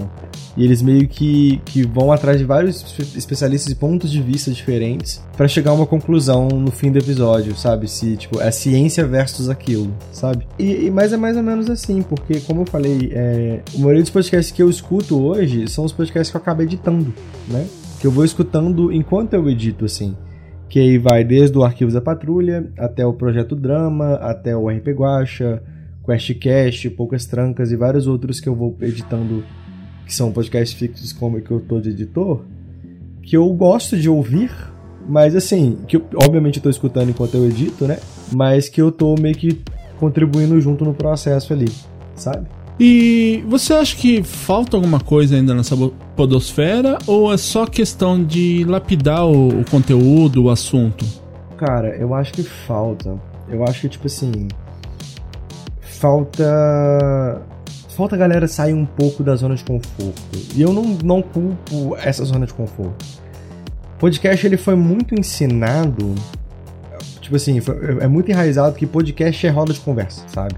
e 0.57 0.63
eles 0.63 0.81
meio 0.81 1.07
que, 1.07 1.61
que 1.63 1.83
vão 1.85 2.11
atrás 2.11 2.39
de 2.39 2.43
vários 2.43 2.83
especialistas 3.15 3.71
e 3.71 3.75
pontos 3.75 4.11
de 4.11 4.19
vista 4.19 4.49
diferentes 4.49 5.23
para 5.37 5.47
chegar 5.47 5.69
a 5.69 5.73
uma 5.75 5.85
conclusão 5.85 6.47
no 6.47 6.71
fim 6.71 6.91
do 6.91 6.97
episódio, 6.97 7.55
sabe? 7.55 7.87
Se, 7.87 8.17
tipo, 8.17 8.41
é 8.41 8.49
ciência 8.49 9.05
versus 9.05 9.49
aquilo, 9.49 9.93
sabe? 10.11 10.47
E, 10.57 10.87
e 10.87 10.91
mas 10.91 11.13
é 11.13 11.17
mais 11.17 11.37
ou 11.37 11.43
menos 11.43 11.69
assim, 11.69 12.01
porque, 12.01 12.39
como 12.39 12.63
eu 12.63 12.65
falei, 12.65 13.11
é, 13.13 13.61
a 13.75 13.77
maioria 13.77 14.01
dos 14.01 14.09
podcasts 14.09 14.51
que 14.51 14.63
eu 14.63 14.69
escuto 14.69 15.21
hoje 15.21 15.69
são 15.69 15.85
os 15.85 15.93
podcasts 15.93 16.31
que 16.31 16.37
eu 16.37 16.41
acabo 16.41 16.63
editando, 16.63 17.13
né? 17.47 17.67
Que 17.99 18.07
eu 18.07 18.11
vou 18.11 18.25
escutando 18.25 18.91
enquanto 18.91 19.35
eu 19.35 19.47
edito, 19.47 19.85
assim. 19.85 20.17
Que 20.67 20.79
aí 20.79 20.97
vai 20.97 21.23
desde 21.23 21.55
o 21.55 21.63
Arquivos 21.63 21.93
da 21.93 22.01
Patrulha 22.01 22.67
até 22.79 23.05
o 23.05 23.13
Projeto 23.13 23.55
Drama, 23.55 24.15
até 24.15 24.57
o 24.57 24.67
RP 24.67 24.87
Guacha, 24.87 25.61
QuestCast, 26.03 26.89
Poucas 26.91 27.27
Trancas 27.27 27.71
e 27.71 27.75
vários 27.75 28.07
outros 28.07 28.39
que 28.39 28.49
eu 28.49 28.55
vou 28.55 28.75
editando, 28.81 29.43
que 30.07 30.15
são 30.15 30.31
podcasts 30.31 30.77
fixos 30.77 31.11
como 31.11 31.41
que 31.41 31.51
eu 31.51 31.59
tô 31.59 31.81
de 31.81 31.89
editor, 31.89 32.45
que 33.21 33.35
eu 33.35 33.45
gosto 33.49 33.97
de 33.97 34.09
ouvir, 34.09 34.49
mas 35.07 35.35
assim, 35.35 35.79
que 35.85 35.97
eu, 35.97 36.05
obviamente 36.15 36.57
eu 36.57 36.63
tô 36.63 36.69
escutando 36.69 37.09
enquanto 37.09 37.35
eu 37.35 37.45
edito, 37.45 37.85
né? 37.85 37.99
Mas 38.31 38.69
que 38.69 38.81
eu 38.81 38.89
tô 38.89 39.15
meio 39.19 39.35
que 39.35 39.61
contribuindo 39.99 40.59
junto 40.61 40.85
no 40.85 40.93
processo 40.93 41.51
ali, 41.51 41.69
sabe? 42.15 42.47
E 42.79 43.43
você 43.47 43.73
acha 43.73 43.95
que 43.97 44.23
falta 44.23 44.77
alguma 44.77 44.99
coisa 44.99 45.35
ainda 45.35 45.53
nessa 45.53 45.75
podosfera 46.15 46.97
ou 47.05 47.33
é 47.33 47.37
só 47.37 47.65
questão 47.65 48.23
de 48.23 48.63
lapidar 48.65 49.25
o, 49.25 49.61
o 49.61 49.65
conteúdo, 49.69 50.43
o 50.43 50.49
assunto? 50.49 51.03
Cara, 51.57 51.97
eu 51.97 52.13
acho 52.13 52.31
que 52.33 52.43
falta. 52.43 53.19
Eu 53.49 53.63
acho 53.63 53.81
que, 53.81 53.89
tipo 53.89 54.05
assim. 54.05 54.47
Falta. 55.81 57.41
Falta 57.97 58.15
a 58.15 58.19
galera 58.19 58.47
sair 58.47 58.75
um 58.75 58.85
pouco 58.85 59.23
da 59.23 59.35
zona 59.35 59.55
de 59.55 59.63
conforto. 59.63 60.21
E 60.55 60.61
eu 60.61 60.71
não, 60.71 60.83
não 61.03 61.19
culpo 61.19 61.97
essa 61.97 62.23
zona 62.23 62.45
de 62.45 62.53
conforto. 62.53 63.03
Podcast 63.97 64.45
ele 64.45 64.55
foi 64.55 64.75
muito 64.75 65.15
ensinado. 65.15 66.13
Tipo 67.19 67.37
assim, 67.37 67.59
foi, 67.59 67.97
é 67.99 68.07
muito 68.07 68.29
enraizado 68.29 68.75
que 68.75 68.85
podcast 68.85 69.47
é 69.47 69.49
roda 69.49 69.73
de 69.73 69.79
conversa, 69.79 70.23
sabe? 70.27 70.53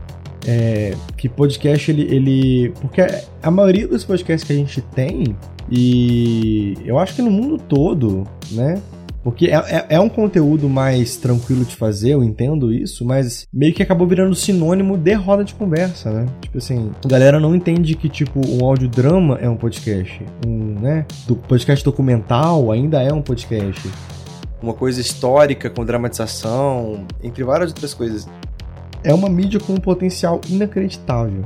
É, 0.45 0.93
que 1.15 1.29
podcast 1.29 1.89
ele, 1.89 2.13
ele. 2.13 2.73
Porque 2.81 3.07
a 3.41 3.49
maioria 3.49 3.87
dos 3.87 4.03
podcasts 4.03 4.45
que 4.45 4.51
a 4.51 4.57
gente 4.57 4.81
tem, 4.81 5.33
e 5.71 6.73
eu 6.83 6.99
acho 6.99 7.15
que 7.15 7.21
no 7.21 7.31
mundo 7.31 7.57
todo, 7.57 8.27
né? 8.51 8.81
Porque 9.23 9.47
é, 9.47 9.55
é, 9.55 9.85
é, 9.89 9.99
um 9.99 10.07
conteúdo 10.07 10.69
mais 10.69 11.17
tranquilo 11.17 11.65
de 11.65 11.75
fazer, 11.75 12.11
eu 12.11 12.23
entendo 12.23 12.73
isso, 12.73 13.03
mas 13.05 13.47
meio 13.53 13.73
que 13.73 13.83
acabou 13.83 14.07
virando 14.07 14.33
sinônimo 14.33 14.97
de 14.97 15.13
roda 15.13 15.43
de 15.43 15.53
conversa, 15.53 16.09
né? 16.11 16.25
Tipo 16.41 16.57
assim, 16.57 16.91
a 17.03 17.07
galera 17.07 17.39
não 17.39 17.53
entende 17.53 17.95
que, 17.95 18.07
tipo, 18.07 18.39
um 18.47 18.65
audiodrama 18.65 19.37
é 19.41 19.49
um 19.49 19.57
podcast. 19.57 20.23
Um, 20.47 20.79
né? 20.79 21.05
Do 21.27 21.35
podcast 21.35 21.83
documental 21.83 22.71
ainda 22.71 23.01
é 23.01 23.11
um 23.11 23.21
podcast. 23.21 23.89
Uma 24.61 24.73
coisa 24.73 25.01
histórica 25.01 25.69
com 25.69 25.85
dramatização, 25.85 27.05
entre 27.21 27.43
várias 27.43 27.71
outras 27.71 27.93
coisas 27.93 28.27
é 29.03 29.13
uma 29.13 29.29
mídia 29.29 29.59
com 29.59 29.73
um 29.73 29.79
potencial 29.79 30.41
inacreditável. 30.49 31.45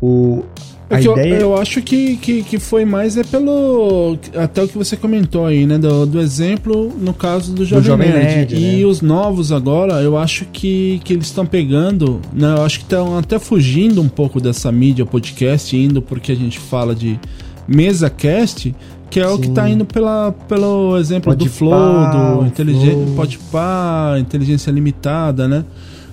O, 0.00 0.44
é 0.88 1.00
ideia... 1.00 1.34
eu, 1.34 1.40
eu, 1.40 1.56
acho 1.56 1.82
que, 1.82 2.16
que, 2.16 2.42
que 2.44 2.58
foi 2.58 2.84
mais 2.84 3.16
é 3.16 3.24
pelo. 3.24 4.16
Até 4.36 4.62
o 4.62 4.68
que 4.68 4.78
você 4.78 4.96
comentou 4.96 5.44
aí, 5.44 5.66
né? 5.66 5.78
Do, 5.78 6.06
do 6.06 6.20
exemplo 6.20 6.92
no 7.00 7.12
caso 7.12 7.52
do 7.52 7.64
Jovem, 7.64 7.82
do 7.82 7.86
Jovem 7.86 8.08
Nerd. 8.10 8.54
Nerd 8.54 8.54
e 8.54 8.78
né? 8.78 8.84
os 8.84 9.00
novos 9.02 9.50
agora, 9.50 9.94
eu 10.02 10.16
acho 10.16 10.44
que, 10.46 11.00
que 11.02 11.12
eles 11.12 11.26
estão 11.26 11.44
pegando. 11.44 12.20
Né, 12.32 12.54
eu 12.56 12.62
acho 12.62 12.78
que 12.78 12.84
estão 12.84 13.18
até 13.18 13.38
fugindo 13.38 14.00
um 14.00 14.08
pouco 14.08 14.40
dessa 14.40 14.70
mídia 14.70 15.04
podcast, 15.04 15.76
indo 15.76 16.00
porque 16.00 16.30
a 16.30 16.36
gente 16.36 16.58
fala 16.58 16.94
de 16.94 17.18
mesa 17.66 18.08
cast, 18.08 18.74
que 19.10 19.18
é 19.18 19.26
Sim. 19.26 19.34
o 19.34 19.38
que 19.38 19.48
está 19.48 19.68
indo 19.68 19.84
pela, 19.84 20.32
pelo 20.48 20.96
exemplo 20.98 21.32
pode 21.32 21.44
do 21.44 21.50
Flow, 21.50 21.70
pá, 21.72 22.34
do 22.36 22.46
inteligência, 22.46 23.14
pode 23.16 23.38
pá, 23.50 24.16
inteligência 24.20 24.70
limitada, 24.70 25.48
né? 25.48 25.64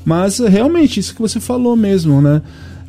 Mas 0.03 0.39
realmente, 0.39 0.99
isso 0.99 1.13
que 1.13 1.21
você 1.21 1.39
falou 1.39 1.75
mesmo, 1.75 2.21
né? 2.21 2.41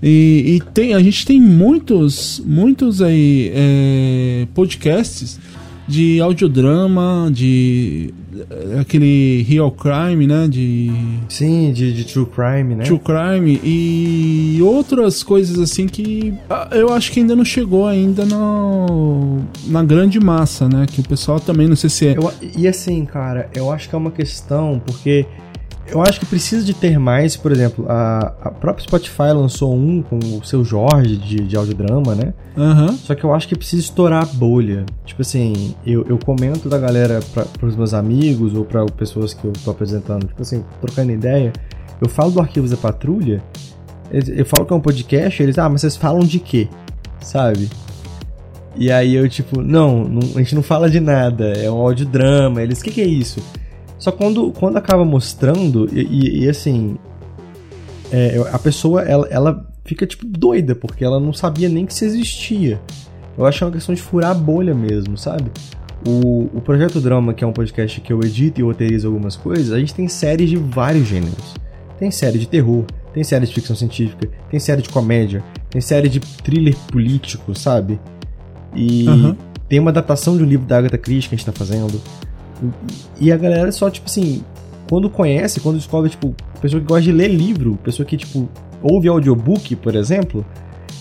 E, 0.06 0.56
e 0.56 0.60
tem, 0.74 0.92
a 0.92 1.00
gente 1.00 1.24
tem 1.24 1.40
muitos, 1.40 2.42
muitos 2.44 3.00
aí 3.00 3.50
é, 3.54 4.46
podcasts 4.52 5.40
de 5.88 6.20
audiodrama, 6.20 7.30
de 7.32 8.12
é, 8.50 8.80
aquele 8.80 9.42
real 9.48 9.70
crime, 9.70 10.26
né? 10.26 10.46
De 10.46 10.92
sim, 11.26 11.72
de, 11.72 11.94
de 11.94 12.04
true 12.04 12.26
crime, 12.26 12.74
né? 12.74 12.84
True 12.84 12.98
crime 12.98 13.58
e 13.64 14.58
outras 14.62 15.22
coisas 15.22 15.58
assim 15.58 15.86
que 15.86 16.34
ah, 16.50 16.68
eu 16.72 16.92
acho 16.92 17.10
que 17.10 17.20
ainda 17.20 17.34
não 17.34 17.44
chegou 17.44 17.86
ainda 17.86 18.26
no, 18.26 19.40
na 19.68 19.82
grande 19.82 20.20
massa, 20.20 20.68
né? 20.68 20.84
Que 20.86 21.00
o 21.00 21.04
pessoal 21.04 21.40
também 21.40 21.66
não 21.66 21.76
sei 21.76 21.88
se 21.88 22.08
é. 22.08 22.18
Eu, 22.18 22.30
e 22.54 22.68
assim, 22.68 23.06
cara, 23.06 23.48
eu 23.54 23.70
acho 23.70 23.88
que 23.88 23.94
é 23.94 23.98
uma 23.98 24.10
questão 24.10 24.82
porque 24.84 25.26
eu 25.86 26.02
acho 26.02 26.18
que 26.18 26.26
precisa 26.26 26.64
de 26.64 26.72
ter 26.72 26.98
mais, 26.98 27.36
por 27.36 27.52
exemplo, 27.52 27.84
a, 27.88 28.32
a 28.42 28.50
própria 28.50 28.84
Spotify 28.84 29.32
lançou 29.34 29.74
um 29.74 30.02
com 30.02 30.18
o 30.18 30.44
seu 30.44 30.64
Jorge 30.64 31.16
de, 31.16 31.36
de 31.36 31.56
audiodrama, 31.56 32.14
né? 32.14 32.32
Uhum. 32.56 32.96
Só 32.96 33.14
que 33.14 33.24
eu 33.24 33.34
acho 33.34 33.46
que 33.46 33.56
precisa 33.56 33.82
estourar 33.82 34.22
a 34.22 34.26
bolha. 34.26 34.86
Tipo 35.04 35.22
assim, 35.22 35.74
eu, 35.86 36.04
eu 36.08 36.18
comento 36.18 36.68
da 36.68 36.78
galera 36.78 37.20
para 37.32 37.66
os 37.66 37.76
meus 37.76 37.92
amigos 37.92 38.54
ou 38.54 38.64
para 38.64 38.84
pessoas 38.86 39.34
que 39.34 39.44
eu 39.44 39.52
tô 39.64 39.70
apresentando, 39.70 40.26
tipo 40.26 40.40
assim, 40.40 40.64
trocando 40.80 41.12
ideia. 41.12 41.52
Eu 42.00 42.08
falo 42.08 42.30
do 42.30 42.40
Arquivos 42.40 42.70
da 42.70 42.76
Patrulha, 42.76 43.42
eu 44.10 44.44
falo 44.44 44.66
que 44.66 44.72
é 44.72 44.76
um 44.76 44.80
podcast, 44.80 45.42
eles, 45.42 45.58
ah, 45.58 45.68
mas 45.68 45.80
vocês 45.80 45.96
falam 45.96 46.20
de 46.20 46.38
quê? 46.38 46.68
Sabe? 47.20 47.68
E 48.76 48.90
aí 48.90 49.14
eu, 49.14 49.28
tipo, 49.28 49.60
não, 49.60 50.04
não 50.04 50.20
a 50.34 50.38
gente 50.38 50.54
não 50.54 50.62
fala 50.62 50.90
de 50.90 51.00
nada, 51.00 51.52
é 51.52 51.70
um 51.70 51.78
audiodrama. 51.78 52.62
Eles, 52.62 52.80
o 52.80 52.84
que, 52.84 52.90
que 52.90 53.00
é 53.00 53.06
isso? 53.06 53.40
Só 54.04 54.12
quando, 54.12 54.52
quando 54.52 54.76
acaba 54.76 55.02
mostrando, 55.02 55.88
e, 55.90 56.02
e, 56.02 56.44
e 56.44 56.48
assim, 56.50 56.98
é, 58.12 58.36
a 58.52 58.58
pessoa, 58.58 59.00
ela, 59.00 59.26
ela 59.30 59.66
fica, 59.82 60.06
tipo, 60.06 60.26
doida, 60.26 60.74
porque 60.74 61.02
ela 61.02 61.18
não 61.18 61.32
sabia 61.32 61.70
nem 61.70 61.86
que 61.86 61.94
isso 61.94 62.04
existia. 62.04 62.78
Eu 63.38 63.46
acho 63.46 63.56
que 63.56 63.64
é 63.64 63.66
uma 63.66 63.72
questão 63.72 63.94
de 63.94 64.02
furar 64.02 64.32
a 64.32 64.34
bolha 64.34 64.74
mesmo, 64.74 65.16
sabe? 65.16 65.50
O, 66.06 66.50
o 66.52 66.60
Projeto 66.60 67.00
Drama, 67.00 67.32
que 67.32 67.42
é 67.42 67.46
um 67.46 67.52
podcast 67.54 67.98
que 68.02 68.12
eu 68.12 68.20
edito 68.20 68.60
e 68.60 68.62
roteirizo 68.62 69.08
algumas 69.08 69.36
coisas, 69.36 69.72
a 69.72 69.78
gente 69.78 69.94
tem 69.94 70.06
séries 70.06 70.50
de 70.50 70.56
vários 70.56 71.08
gêneros. 71.08 71.54
Tem 71.98 72.10
série 72.10 72.38
de 72.38 72.46
terror, 72.46 72.84
tem 73.14 73.24
série 73.24 73.46
de 73.46 73.54
ficção 73.54 73.74
científica, 73.74 74.28
tem 74.50 74.60
série 74.60 74.82
de 74.82 74.90
comédia, 74.90 75.42
tem 75.70 75.80
série 75.80 76.10
de 76.10 76.20
thriller 76.20 76.76
político, 76.92 77.54
sabe? 77.54 77.98
E 78.76 79.08
uhum. 79.08 79.34
tem 79.66 79.80
uma 79.80 79.90
adaptação 79.90 80.36
de 80.36 80.42
um 80.42 80.46
livro 80.46 80.66
da 80.66 80.76
Agatha 80.76 80.98
Christie 80.98 81.30
que 81.30 81.36
a 81.36 81.38
gente 81.38 81.46
tá 81.46 81.52
fazendo. 81.52 81.98
E 83.20 83.32
a 83.32 83.36
galera 83.36 83.70
só, 83.72 83.90
tipo 83.90 84.06
assim, 84.06 84.42
quando 84.88 85.08
conhece, 85.10 85.60
quando 85.60 85.76
descobre, 85.76 86.10
tipo, 86.10 86.34
pessoa 86.60 86.80
que 86.80 86.86
gosta 86.86 87.02
de 87.02 87.12
ler 87.12 87.28
livro, 87.28 87.78
pessoa 87.82 88.06
que, 88.06 88.16
tipo, 88.16 88.48
ouve 88.82 89.08
audiobook, 89.08 89.76
por 89.76 89.94
exemplo, 89.94 90.44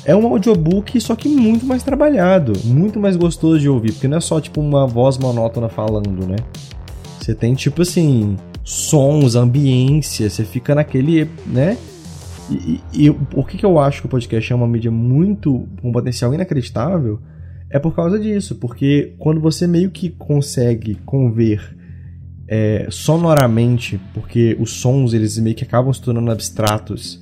é 0.05 0.15
um 0.15 0.27
audiobook, 0.27 0.99
só 0.99 1.15
que 1.15 1.29
muito 1.29 1.65
mais 1.65 1.83
trabalhado, 1.83 2.53
muito 2.65 2.99
mais 2.99 3.15
gostoso 3.15 3.59
de 3.59 3.69
ouvir, 3.69 3.93
porque 3.93 4.07
não 4.07 4.17
é 4.17 4.21
só, 4.21 4.39
tipo, 4.39 4.61
uma 4.61 4.85
voz 4.85 5.17
monótona 5.17 5.69
falando, 5.69 6.27
né? 6.27 6.37
Você 7.19 7.33
tem, 7.33 7.53
tipo 7.53 7.81
assim, 7.81 8.37
sons, 8.63 9.35
ambiência, 9.35 10.29
você 10.29 10.43
fica 10.43 10.75
naquele, 10.75 11.29
né? 11.45 11.77
E, 12.49 12.81
e, 12.93 13.07
e 13.07 13.13
por 13.13 13.47
que, 13.47 13.57
que 13.57 13.65
eu 13.65 13.79
acho 13.79 14.01
que 14.01 14.07
o 14.07 14.09
podcast 14.09 14.51
é 14.51 14.55
uma 14.55 14.67
mídia 14.67 14.91
muito, 14.91 15.67
com 15.81 15.89
um 15.89 15.91
potencial 15.91 16.33
inacreditável? 16.33 17.19
É 17.73 17.79
por 17.79 17.95
causa 17.95 18.19
disso, 18.19 18.53
porque 18.53 19.15
quando 19.17 19.41
você 19.41 19.65
meio 19.65 19.89
que 19.89 20.12
consegue 20.12 20.93
conver 21.03 21.75
é, 22.47 22.86
sonoramente, 22.91 23.99
porque 24.13 24.55
os 24.59 24.73
sons 24.73 25.12
eles 25.12 25.39
meio 25.39 25.55
que 25.55 25.63
acabam 25.63 25.91
se 25.91 25.99
tornando 25.99 26.31
abstratos 26.31 27.19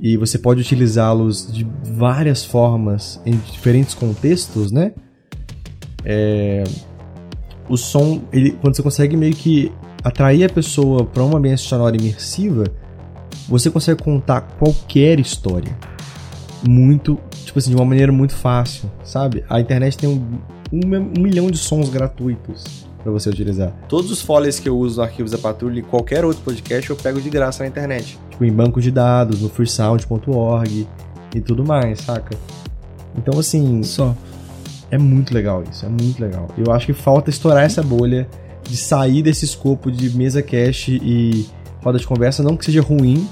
e 0.00 0.16
você 0.16 0.38
pode 0.38 0.62
utilizá-los 0.62 1.52
de 1.52 1.66
várias 1.82 2.42
formas 2.42 3.20
em 3.26 3.32
diferentes 3.32 3.92
contextos, 3.92 4.72
né? 4.72 4.92
É, 6.02 6.64
o 7.68 7.76
som, 7.76 8.22
ele, 8.32 8.52
quando 8.52 8.76
você 8.76 8.82
consegue 8.82 9.18
meio 9.18 9.34
que 9.34 9.70
atrair 10.02 10.44
a 10.44 10.48
pessoa 10.48 11.04
para 11.04 11.22
uma 11.22 11.36
ambiente 11.36 11.60
sonora 11.60 11.94
imersiva, 11.94 12.64
você 13.46 13.70
consegue 13.70 14.02
contar 14.02 14.40
qualquer 14.58 15.20
história 15.20 15.76
muito, 16.66 17.18
tipo 17.44 17.58
assim, 17.58 17.70
de 17.70 17.76
uma 17.76 17.84
maneira 17.84 18.10
muito 18.10 18.34
fácil, 18.34 18.90
sabe? 19.02 19.44
A 19.48 19.60
internet 19.60 19.96
tem 19.98 20.08
um, 20.08 20.38
um, 20.72 20.96
um 20.96 21.22
milhão 21.22 21.50
de 21.50 21.58
sons 21.58 21.88
gratuitos 21.88 22.86
para 23.02 23.12
você 23.12 23.28
utilizar. 23.28 23.72
Todos 23.88 24.10
os 24.10 24.22
foles 24.22 24.58
que 24.58 24.68
eu 24.68 24.78
uso 24.78 24.96
no 24.96 25.02
Arquivos 25.02 25.30
da 25.30 25.38
Patrulha 25.38 25.78
e 25.78 25.82
qualquer 25.82 26.24
outro 26.24 26.42
podcast 26.42 26.88
eu 26.88 26.96
pego 26.96 27.20
de 27.20 27.28
graça 27.28 27.62
na 27.62 27.68
internet. 27.68 28.18
Tipo, 28.30 28.44
em 28.44 28.52
bancos 28.52 28.82
de 28.82 28.90
dados, 28.90 29.42
no 29.42 29.48
freesound.org 29.48 30.88
e 31.34 31.40
tudo 31.40 31.64
mais, 31.64 32.00
saca? 32.00 32.36
Então, 33.16 33.38
assim... 33.38 33.82
Só. 33.82 34.16
É 34.90 34.98
muito 34.98 35.34
legal 35.34 35.62
isso, 35.70 35.84
é 35.84 35.88
muito 35.88 36.20
legal. 36.20 36.48
Eu 36.56 36.72
acho 36.72 36.86
que 36.86 36.92
falta 36.92 37.28
estourar 37.28 37.64
essa 37.64 37.82
bolha 37.82 38.28
de 38.62 38.76
sair 38.76 39.22
desse 39.22 39.44
escopo 39.44 39.90
de 39.90 40.10
mesa 40.10 40.42
cache 40.42 41.00
e 41.02 41.46
roda 41.82 41.98
de 41.98 42.06
conversa, 42.06 42.42
não 42.42 42.56
que 42.56 42.64
seja 42.64 42.80
ruim, 42.80 43.28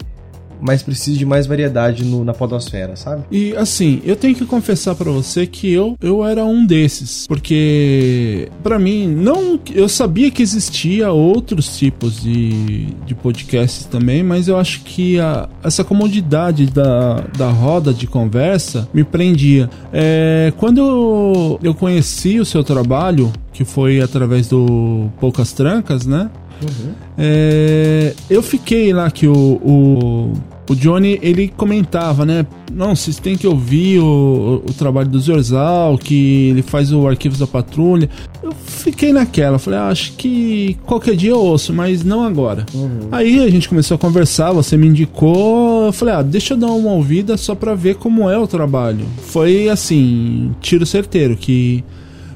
mas 0.62 0.82
preciso 0.82 1.18
de 1.18 1.26
mais 1.26 1.46
variedade 1.46 2.04
no, 2.04 2.24
na 2.24 2.32
podosfera, 2.32 2.94
sabe? 2.96 3.24
E 3.30 3.54
assim, 3.56 4.00
eu 4.04 4.14
tenho 4.14 4.34
que 4.34 4.46
confessar 4.46 4.94
para 4.94 5.10
você 5.10 5.46
que 5.46 5.70
eu, 5.70 5.96
eu 6.00 6.24
era 6.24 6.44
um 6.44 6.64
desses, 6.64 7.26
porque 7.26 8.48
para 8.62 8.78
mim, 8.78 9.08
não, 9.08 9.58
eu 9.74 9.88
sabia 9.88 10.30
que 10.30 10.42
existia 10.42 11.10
outros 11.10 11.76
tipos 11.76 12.22
de, 12.22 12.86
de 13.04 13.14
podcasts 13.14 13.84
também, 13.86 14.22
mas 14.22 14.46
eu 14.46 14.56
acho 14.56 14.82
que 14.82 15.18
a, 15.18 15.48
essa 15.64 15.82
comodidade 15.82 16.66
da, 16.66 17.24
da 17.36 17.50
roda 17.50 17.92
de 17.92 18.06
conversa 18.06 18.88
me 18.94 19.02
prendia. 19.02 19.68
É, 19.92 20.52
quando 20.56 20.78
eu, 20.78 21.60
eu 21.62 21.74
conheci 21.74 22.38
o 22.38 22.44
seu 22.44 22.62
trabalho, 22.62 23.32
que 23.52 23.64
foi 23.64 24.00
através 24.00 24.46
do 24.48 25.10
Poucas 25.20 25.52
Trancas, 25.52 26.06
né? 26.06 26.30
Uhum. 26.62 26.92
É, 27.18 28.14
eu 28.30 28.42
fiquei 28.42 28.92
lá 28.92 29.10
que 29.10 29.26
o, 29.26 29.34
o, 29.34 30.32
o, 30.72 30.76
Johnny 30.76 31.18
ele 31.22 31.48
comentava, 31.48 32.24
né? 32.24 32.46
Não, 32.72 32.96
vocês 32.96 33.18
têm 33.18 33.36
que 33.36 33.46
ouvir 33.46 33.98
o, 33.98 34.62
o 34.66 34.72
trabalho 34.72 35.08
do 35.08 35.20
Zorzal, 35.20 35.98
que 35.98 36.48
ele 36.50 36.62
faz 36.62 36.92
o 36.92 37.06
Arquivos 37.06 37.38
da 37.38 37.46
Patrulha. 37.46 38.08
Eu 38.42 38.52
fiquei 38.52 39.12
naquela, 39.12 39.58
falei, 39.58 39.78
ah, 39.78 39.88
acho 39.88 40.12
que 40.12 40.76
qualquer 40.84 41.14
dia 41.14 41.30
eu 41.30 41.38
ouço, 41.38 41.72
mas 41.72 42.02
não 42.02 42.24
agora. 42.24 42.66
Uhum. 42.74 43.08
Aí 43.12 43.40
a 43.40 43.50
gente 43.50 43.68
começou 43.68 43.94
a 43.94 43.98
conversar, 43.98 44.52
você 44.52 44.76
me 44.76 44.86
indicou, 44.86 45.86
eu 45.86 45.92
falei, 45.92 46.14
ah, 46.14 46.22
deixa 46.22 46.54
eu 46.54 46.58
dar 46.58 46.68
uma 46.68 46.92
ouvida 46.92 47.36
só 47.36 47.54
pra 47.54 47.74
ver 47.74 47.96
como 47.96 48.28
é 48.28 48.38
o 48.38 48.46
trabalho. 48.46 49.04
Foi 49.26 49.68
assim, 49.68 50.54
tiro 50.60 50.86
certeiro, 50.86 51.36
que 51.36 51.84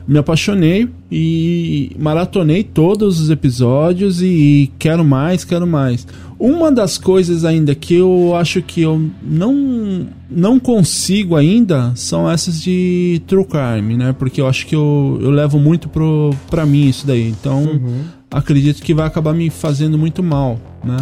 me 0.06 0.18
apaixonei 0.18 0.88
e 1.10 1.90
maratonei 1.98 2.62
todos 2.62 3.20
os 3.20 3.30
episódios 3.30 4.22
e 4.22 4.70
quero 4.78 5.04
mais, 5.04 5.44
quero 5.44 5.66
mais. 5.66 6.06
Uma 6.38 6.70
das 6.70 6.98
coisas 6.98 7.44
ainda 7.44 7.74
que 7.74 7.94
eu 7.94 8.36
acho 8.36 8.60
que 8.62 8.82
eu 8.82 9.10
não 9.22 10.06
não 10.30 10.60
consigo 10.60 11.34
ainda 11.34 11.92
são 11.94 12.30
essas 12.30 12.60
de 12.60 13.22
true 13.26 13.44
crime, 13.44 13.96
né? 13.96 14.12
Porque 14.12 14.40
eu 14.40 14.46
acho 14.46 14.66
que 14.66 14.74
eu, 14.74 15.18
eu 15.20 15.30
levo 15.30 15.58
muito 15.58 15.88
pro, 15.88 16.34
pra 16.50 16.66
mim 16.66 16.88
isso 16.88 17.06
daí. 17.06 17.28
Então, 17.28 17.64
uhum. 17.64 18.04
acredito 18.30 18.82
que 18.82 18.92
vai 18.92 19.06
acabar 19.06 19.32
me 19.32 19.48
fazendo 19.50 19.96
muito 19.96 20.22
mal, 20.22 20.60
né? 20.84 20.96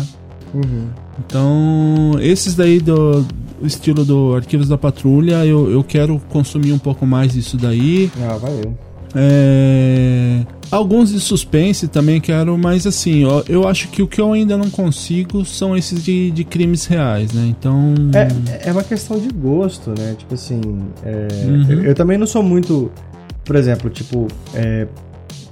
Uhum. 0.55 0.87
Então, 1.19 2.12
esses 2.21 2.55
daí 2.55 2.81
do, 2.81 3.27
estilo 3.62 4.05
do 4.05 4.35
Arquivos 4.35 4.69
da 4.69 4.79
Patrulha, 4.79 5.45
eu, 5.45 5.71
eu 5.71 5.83
quero 5.83 6.21
consumir 6.29 6.73
um 6.73 6.79
pouco 6.79 7.07
mais 7.07 7.33
disso 7.33 7.57
daí. 7.57 8.11
Ah, 8.23 8.37
valeu. 8.37 8.77
É... 9.14 10.40
Alguns 10.70 11.12
de 11.12 11.20
suspense 11.20 11.87
também 11.87 12.20
quero, 12.20 12.59
mas 12.59 12.87
assim, 12.87 13.24
ó, 13.24 13.44
eu 13.48 13.68
acho 13.68 13.88
que 13.88 14.03
o 14.03 14.09
que 14.09 14.20
eu 14.20 14.33
ainda 14.33 14.57
não 14.57 14.68
consigo 14.68 15.44
são 15.44 15.77
esses 15.77 16.03
de, 16.03 16.31
de 16.33 16.42
crimes 16.42 16.87
reais, 16.87 17.33
né? 17.33 17.46
Então. 17.46 17.94
É, 18.12 18.68
é 18.68 18.72
uma 18.72 18.83
questão 18.83 19.18
de 19.18 19.29
gosto, 19.29 19.90
né? 19.90 20.16
Tipo 20.18 20.35
assim. 20.35 20.61
É... 21.05 21.29
Uhum. 21.46 21.66
Eu, 21.70 21.85
eu, 21.85 21.94
também 21.94 22.18
não 22.18 22.27
sou 22.27 22.42
muito. 22.42 22.90
Por 23.44 23.57
exemplo, 23.57 23.88
tipo. 23.88 24.27
É... 24.55 24.87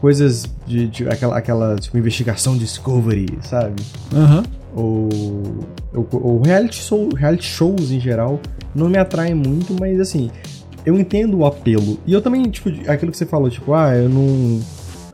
Coisas 0.00 0.46
de, 0.66 0.88
de, 0.88 1.08
aquela, 1.08 1.38
aquela 1.38 1.76
tipo, 1.76 1.96
investigação 1.96 2.56
Discovery, 2.56 3.38
sabe? 3.42 3.80
Aham. 4.12 4.38
Uhum. 4.38 4.42
Ou, 4.74 5.08
ou, 6.10 6.40
reality, 6.40 6.76
show, 6.76 7.08
reality 7.14 7.44
shows 7.44 7.90
em 7.92 8.00
geral 8.00 8.40
não 8.74 8.88
me 8.88 8.98
atraem 8.98 9.34
muito, 9.34 9.76
mas 9.78 10.00
assim, 10.00 10.30
eu 10.84 10.98
entendo 10.98 11.38
o 11.38 11.46
apelo. 11.46 11.98
E 12.06 12.12
eu 12.12 12.20
também, 12.20 12.42
tipo, 12.50 12.68
aquilo 12.90 13.10
que 13.12 13.18
você 13.18 13.26
falou, 13.26 13.48
tipo, 13.50 13.72
ah, 13.74 13.94
eu 13.94 14.08
não, 14.08 14.60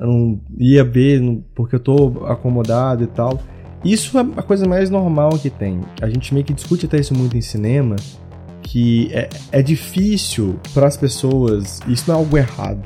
eu 0.00 0.06
não 0.06 0.40
ia 0.58 0.84
ver 0.84 1.20
porque 1.54 1.76
eu 1.76 1.80
tô 1.80 2.24
acomodado 2.26 3.04
e 3.04 3.06
tal. 3.06 3.40
Isso 3.84 4.18
é 4.18 4.22
a 4.36 4.42
coisa 4.42 4.66
mais 4.66 4.90
normal 4.90 5.30
que 5.38 5.50
tem. 5.50 5.80
A 6.00 6.08
gente 6.08 6.34
meio 6.34 6.44
que 6.44 6.52
discute 6.52 6.86
até 6.86 6.98
isso 6.98 7.14
muito 7.14 7.36
em 7.36 7.40
cinema, 7.40 7.96
que 8.62 9.10
é, 9.12 9.28
é 9.52 9.62
difícil 9.62 10.58
para 10.74 10.86
as 10.86 10.96
pessoas, 10.96 11.80
isso 11.88 12.04
não 12.08 12.16
é 12.16 12.18
algo 12.18 12.36
errado, 12.36 12.82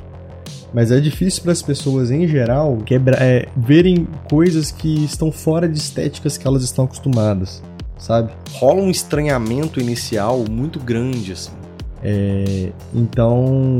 mas 0.73 0.91
é 0.91 0.99
difícil 0.99 1.43
para 1.43 1.51
as 1.51 1.61
pessoas 1.61 2.09
em 2.09 2.27
geral 2.27 2.77
quebra, 2.85 3.17
é, 3.19 3.47
verem 3.57 4.07
coisas 4.29 4.71
que 4.71 5.03
estão 5.03 5.31
fora 5.31 5.67
de 5.67 5.77
estéticas 5.77 6.37
que 6.37 6.47
elas 6.47 6.63
estão 6.63 6.85
acostumadas, 6.85 7.61
sabe? 7.97 8.31
Rola 8.53 8.81
um 8.81 8.89
estranhamento 8.89 9.79
inicial 9.79 10.45
muito 10.49 10.79
grande, 10.79 11.33
assim. 11.33 11.62
É, 12.05 12.73
então, 12.93 13.77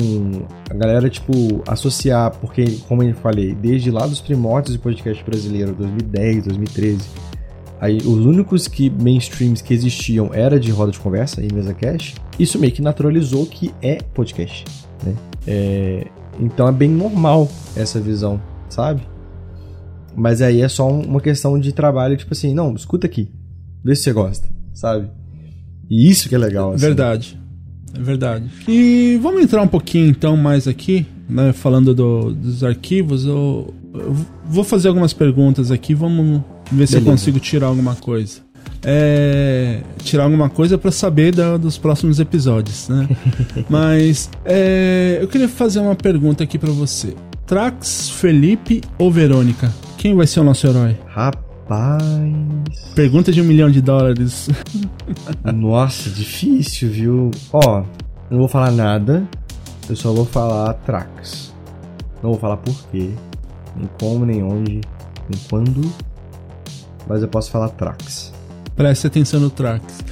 a 0.69 0.73
galera, 0.73 1.09
tipo, 1.09 1.61
associar, 1.67 2.31
porque, 2.39 2.77
como 2.87 3.03
eu 3.03 3.13
falei, 3.15 3.53
desde 3.53 3.91
lá 3.91 4.07
dos 4.07 4.21
primórdios 4.21 4.77
do 4.77 4.81
podcast 4.81 5.21
brasileiro, 5.25 5.73
2010, 5.73 6.45
2013, 6.45 7.09
aí 7.81 7.97
os 7.97 8.25
únicos 8.25 8.65
que 8.65 8.89
mainstreams 8.89 9.61
que 9.61 9.73
existiam 9.73 10.29
era 10.33 10.57
de 10.57 10.71
roda 10.71 10.93
de 10.93 10.99
conversa 10.99 11.43
e 11.43 11.51
mesa 11.51 11.73
cast, 11.73 12.15
isso 12.39 12.57
meio 12.57 12.71
que 12.71 12.81
naturalizou 12.81 13.45
que 13.45 13.73
é 13.81 13.95
podcast, 13.95 14.63
né? 15.05 15.13
É, 15.45 16.07
então 16.39 16.65
é 16.65 16.71
bem 16.71 16.89
normal 16.89 17.49
essa 17.75 17.99
visão, 17.99 18.41
sabe? 18.69 19.01
Mas 20.15 20.41
aí 20.41 20.61
é 20.61 20.69
só 20.69 20.87
uma 20.87 21.19
questão 21.19 21.59
de 21.59 21.73
trabalho, 21.73 22.15
tipo 22.15 22.33
assim, 22.33 22.53
não, 22.53 22.73
escuta 22.73 23.05
aqui, 23.05 23.29
vê 23.83 23.93
se 23.95 24.03
você 24.03 24.13
gosta, 24.13 24.47
sabe? 24.73 25.09
E 25.89 26.09
isso 26.09 26.29
que 26.29 26.35
é 26.35 26.37
legal. 26.37 26.71
Assim. 26.71 26.85
Verdade. 26.85 27.42
É 27.95 28.01
verdade. 28.01 28.45
E 28.67 29.19
vamos 29.21 29.43
entrar 29.43 29.61
um 29.61 29.67
pouquinho 29.67 30.07
então 30.07 30.35
mais 30.35 30.67
aqui, 30.67 31.05
né, 31.29 31.53
falando 31.53 31.93
do, 31.93 32.33
dos 32.33 32.63
arquivos. 32.63 33.25
Eu, 33.25 33.73
eu, 33.93 34.15
vou 34.45 34.63
fazer 34.63 34.87
algumas 34.87 35.13
perguntas 35.13 35.71
aqui, 35.71 35.93
vamos 35.93 36.41
ver 36.65 36.71
Beleza. 36.71 36.91
se 36.91 36.97
eu 36.97 37.03
consigo 37.03 37.39
tirar 37.39 37.67
alguma 37.67 37.95
coisa. 37.95 38.41
É, 38.85 39.81
tirar 40.03 40.25
alguma 40.25 40.49
coisa 40.49 40.77
para 40.77 40.91
saber 40.91 41.33
da, 41.33 41.55
dos 41.55 41.77
próximos 41.77 42.19
episódios, 42.19 42.89
né? 42.89 43.07
Mas 43.69 44.29
é, 44.43 45.19
eu 45.21 45.27
queria 45.27 45.47
fazer 45.47 45.79
uma 45.79 45.95
pergunta 45.95 46.43
aqui 46.43 46.57
para 46.57 46.71
você. 46.71 47.13
Trax, 47.45 48.09
Felipe 48.09 48.81
ou 48.97 49.11
Verônica? 49.11 49.71
Quem 49.97 50.15
vai 50.15 50.27
ser 50.27 50.39
o 50.39 50.43
nosso 50.43 50.65
herói? 50.67 50.97
Rapaz. 51.07 51.52
Pergunta 52.95 53.31
de 53.31 53.41
um 53.41 53.45
milhão 53.45 53.69
de 53.69 53.81
dólares. 53.81 54.49
Nossa, 55.53 56.09
difícil, 56.09 56.89
viu? 56.89 57.31
Ó, 57.51 57.83
não 58.29 58.39
vou 58.39 58.47
falar 58.47 58.71
nada. 58.71 59.27
Eu 59.89 59.95
só 59.95 60.13
vou 60.13 60.25
falar 60.25 60.73
Trax. 60.85 61.53
Não 62.21 62.31
vou 62.31 62.39
falar 62.39 62.57
por 62.57 62.75
quê, 62.89 63.11
nem 63.75 63.89
como, 63.99 64.25
nem 64.25 64.41
onde, 64.41 64.81
nem 65.29 65.39
quando. 65.49 65.81
Mas 67.07 67.21
eu 67.21 67.27
posso 67.27 67.51
falar 67.51 67.69
Trax. 67.69 68.33
Preste 68.75 69.07
atenção 69.07 69.39
no 69.39 69.49
Trax. 69.49 70.03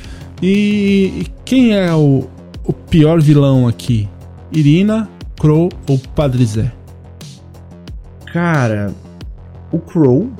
E, 0.42 1.28
quem 1.46 1.74
é 1.74 1.94
o, 1.94 2.28
o 2.66 2.74
pior 2.74 3.22
vilão 3.22 3.68
aqui? 3.68 4.10
Irina, 4.52 5.10
Crow 5.40 5.70
ou 5.88 5.98
Padre 6.16 6.46
Zé? 6.46 6.72
Cara, 8.26 8.94
o 9.72 9.80
Crow 9.80 10.32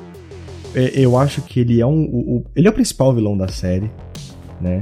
eu 0.74 1.18
acho 1.18 1.42
que 1.42 1.60
ele 1.60 1.82
é 1.82 1.86
um. 1.86 2.04
O, 2.04 2.38
o, 2.38 2.46
ele 2.56 2.68
é 2.68 2.70
o 2.70 2.74
principal 2.74 3.14
vilão 3.14 3.38
da 3.38 3.48
série, 3.48 3.90
né? 4.60 4.80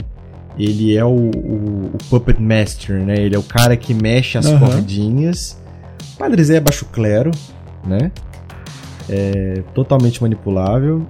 Ele 0.57 0.95
é 0.95 1.05
o, 1.05 1.09
o, 1.09 1.91
o, 1.93 1.97
Puppet 2.09 2.39
Master, 2.41 2.97
né? 2.97 3.15
Ele 3.17 3.35
é 3.35 3.39
o 3.39 3.43
cara 3.43 3.77
que 3.77 3.93
mexe 3.93 4.37
as 4.37 4.45
uhum. 4.45 4.59
cordinhas. 4.59 5.57
Padre 6.17 6.43
Zé 6.43 6.57
é 6.57 6.59
baixo 6.59 6.85
clero, 6.85 7.31
né? 7.85 8.11
É 9.09 9.63
totalmente 9.73 10.21
manipulável. 10.21 11.05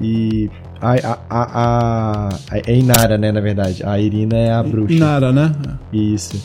E 0.00 0.50
a, 0.80 0.92
a, 0.92 1.18
a, 1.30 2.28
a, 2.28 2.58
é 2.66 2.74
Inara, 2.74 3.16
né, 3.16 3.30
na 3.30 3.40
verdade. 3.40 3.82
A 3.84 3.98
Irina 4.00 4.36
é 4.36 4.52
a 4.52 4.62
bruxa. 4.62 4.94
Inara, 4.94 5.32
né? 5.32 5.52
Isso. 5.92 6.42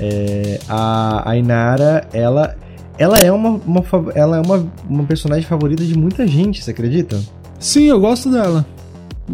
É, 0.00 0.58
a, 0.68 1.30
a 1.30 1.36
Inara, 1.36 2.08
ela 2.12 2.56
ela 3.00 3.18
é 3.18 3.32
uma, 3.32 3.58
uma 3.66 3.82
ela 4.14 4.36
é 4.36 4.40
uma, 4.42 4.66
uma 4.86 5.04
personagem 5.04 5.44
favorita 5.44 5.82
de 5.82 5.96
muita 5.96 6.26
gente, 6.26 6.62
você 6.62 6.70
acredita? 6.70 7.18
Sim, 7.58 7.84
eu 7.84 7.98
gosto 7.98 8.30
dela. 8.30 8.66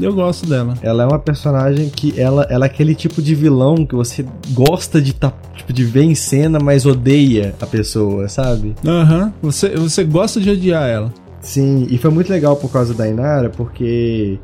Eu 0.01 0.15
gosto 0.15 0.47
dela. 0.47 0.75
Ela 0.83 1.03
é 1.03 1.07
uma 1.07 1.19
personagem 1.19 1.89
que 1.89 2.15
ela, 2.21 2.47
ela 2.49 2.65
é 2.67 2.69
aquele 2.69 2.95
tipo 2.95 3.21
de 3.21 3.35
vilão 3.35 3.85
que 3.85 3.97
você 3.97 4.25
gosta 4.53 5.03
de 5.03 5.13
tá, 5.13 5.33
tipo, 5.57 5.73
de 5.73 5.83
ver 5.83 6.05
em 6.05 6.15
cena, 6.15 6.61
mas 6.61 6.87
odeia 6.87 7.57
a 7.61 7.67
pessoa, 7.67 8.29
sabe? 8.29 8.77
Aham. 8.87 9.25
Uhum. 9.25 9.33
Você, 9.43 9.71
você 9.71 10.05
gosta 10.05 10.41
de 10.41 10.49
odiar 10.49 10.89
ela. 10.89 11.13
Sim, 11.41 11.89
e 11.91 11.99
foi 11.99 12.13
muito 12.13 12.31
legal 12.31 12.55
por 12.55 12.71
causa 12.71 12.95
da 12.95 13.09
Inara, 13.09 13.51
porque 13.51 14.39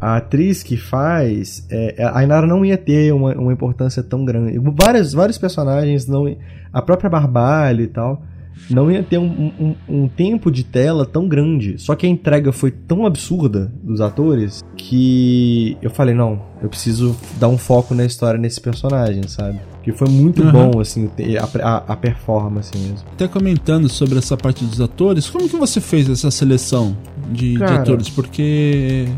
a 0.00 0.18
atriz 0.18 0.62
que 0.62 0.76
faz, 0.76 1.66
é, 1.68 2.08
a 2.12 2.22
Inara 2.22 2.46
não 2.46 2.64
ia 2.64 2.78
ter 2.78 3.12
uma, 3.12 3.34
uma 3.34 3.52
importância 3.52 4.04
tão 4.04 4.24
grande. 4.24 4.56
Vários, 4.76 5.12
vários 5.12 5.38
personagens, 5.38 6.06
não, 6.06 6.32
a 6.72 6.80
própria 6.80 7.10
Barbalho 7.10 7.82
e 7.82 7.88
tal, 7.88 8.22
não 8.70 8.90
ia 8.90 9.02
ter 9.02 9.18
um, 9.18 9.52
um, 9.58 9.74
um, 9.88 10.08
tempo 10.08 10.50
de 10.50 10.64
tela 10.64 11.04
tão 11.04 11.28
grande. 11.28 11.76
Só 11.78 11.94
que 11.94 12.06
a 12.06 12.08
entrega 12.08 12.52
foi 12.52 12.70
tão 12.70 13.04
absurda 13.06 13.72
dos 13.82 14.00
atores 14.00 14.62
que 14.76 15.76
eu 15.82 15.90
falei, 15.90 16.14
não, 16.14 16.40
eu 16.62 16.68
preciso 16.68 17.16
dar 17.38 17.48
um 17.48 17.58
foco 17.58 17.94
na 17.94 18.04
história 18.04 18.38
nesse 18.38 18.60
personagem, 18.60 19.22
sabe? 19.26 19.60
Que 19.82 19.92
foi 19.92 20.08
muito 20.08 20.42
uhum. 20.42 20.52
bom, 20.52 20.80
assim, 20.80 21.10
a, 21.38 21.66
a, 21.66 21.76
a, 21.92 21.96
performance 21.96 22.70
mesmo. 22.76 23.06
Até 23.12 23.26
comentando 23.26 23.88
sobre 23.88 24.18
essa 24.18 24.36
parte 24.36 24.64
dos 24.64 24.80
atores, 24.80 25.28
como 25.28 25.48
que 25.48 25.56
você 25.56 25.80
fez 25.80 26.08
essa 26.08 26.30
seleção 26.30 26.96
de, 27.30 27.58
Cara, 27.58 27.72
de 27.72 27.78
atores? 27.78 28.08
Porque 28.08 29.08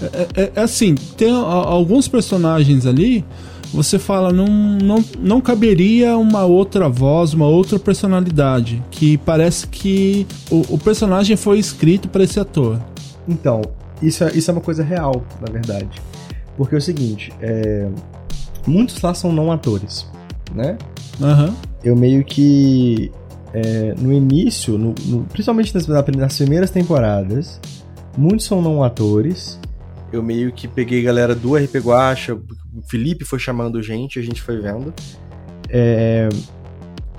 É, 0.00 0.42
é, 0.42 0.52
é 0.54 0.60
assim, 0.60 0.94
tem 1.16 1.30
alguns 1.30 2.06
personagens 2.06 2.86
ali, 2.86 3.24
você 3.72 3.98
fala, 3.98 4.32
não, 4.32 4.46
não, 4.46 5.04
não 5.18 5.40
caberia 5.40 6.16
uma 6.16 6.44
outra 6.44 6.88
voz, 6.88 7.34
uma 7.34 7.46
outra 7.46 7.78
personalidade. 7.78 8.82
Que 8.90 9.18
parece 9.18 9.66
que 9.66 10.26
o, 10.50 10.74
o 10.74 10.78
personagem 10.78 11.36
foi 11.36 11.58
escrito 11.58 12.08
para 12.08 12.24
esse 12.24 12.38
ator. 12.40 12.80
Então, 13.28 13.62
isso 14.00 14.24
é, 14.24 14.32
isso 14.34 14.50
é 14.50 14.52
uma 14.52 14.60
coisa 14.60 14.82
real, 14.82 15.24
na 15.40 15.52
verdade. 15.52 16.00
Porque 16.56 16.74
é 16.74 16.78
o 16.78 16.80
seguinte, 16.80 17.32
é, 17.40 17.88
muitos 18.66 19.00
lá 19.00 19.12
são 19.12 19.32
não 19.32 19.52
atores, 19.52 20.06
né? 20.54 20.78
Uhum. 21.20 21.54
Eu 21.84 21.96
meio 21.96 22.24
que. 22.24 23.10
É, 23.52 23.94
no 23.98 24.12
início, 24.12 24.76
no, 24.76 24.94
no, 25.06 25.24
principalmente 25.24 25.74
nas, 25.74 25.86
nas 25.86 26.36
primeiras 26.36 26.70
temporadas, 26.70 27.60
muitos 28.16 28.44
são 28.44 28.60
não 28.60 28.82
atores. 28.82 29.58
Eu 30.12 30.22
meio 30.22 30.52
que 30.52 30.68
peguei 30.68 31.02
galera 31.02 31.34
do 31.34 31.56
RP 31.56 31.76
Guacha, 31.76 32.38
o 32.76 32.82
Felipe 32.82 33.24
foi 33.24 33.38
chamando 33.38 33.82
gente, 33.82 34.18
a 34.18 34.22
gente 34.22 34.42
foi 34.42 34.60
vendo. 34.60 34.92
É, 35.68 36.28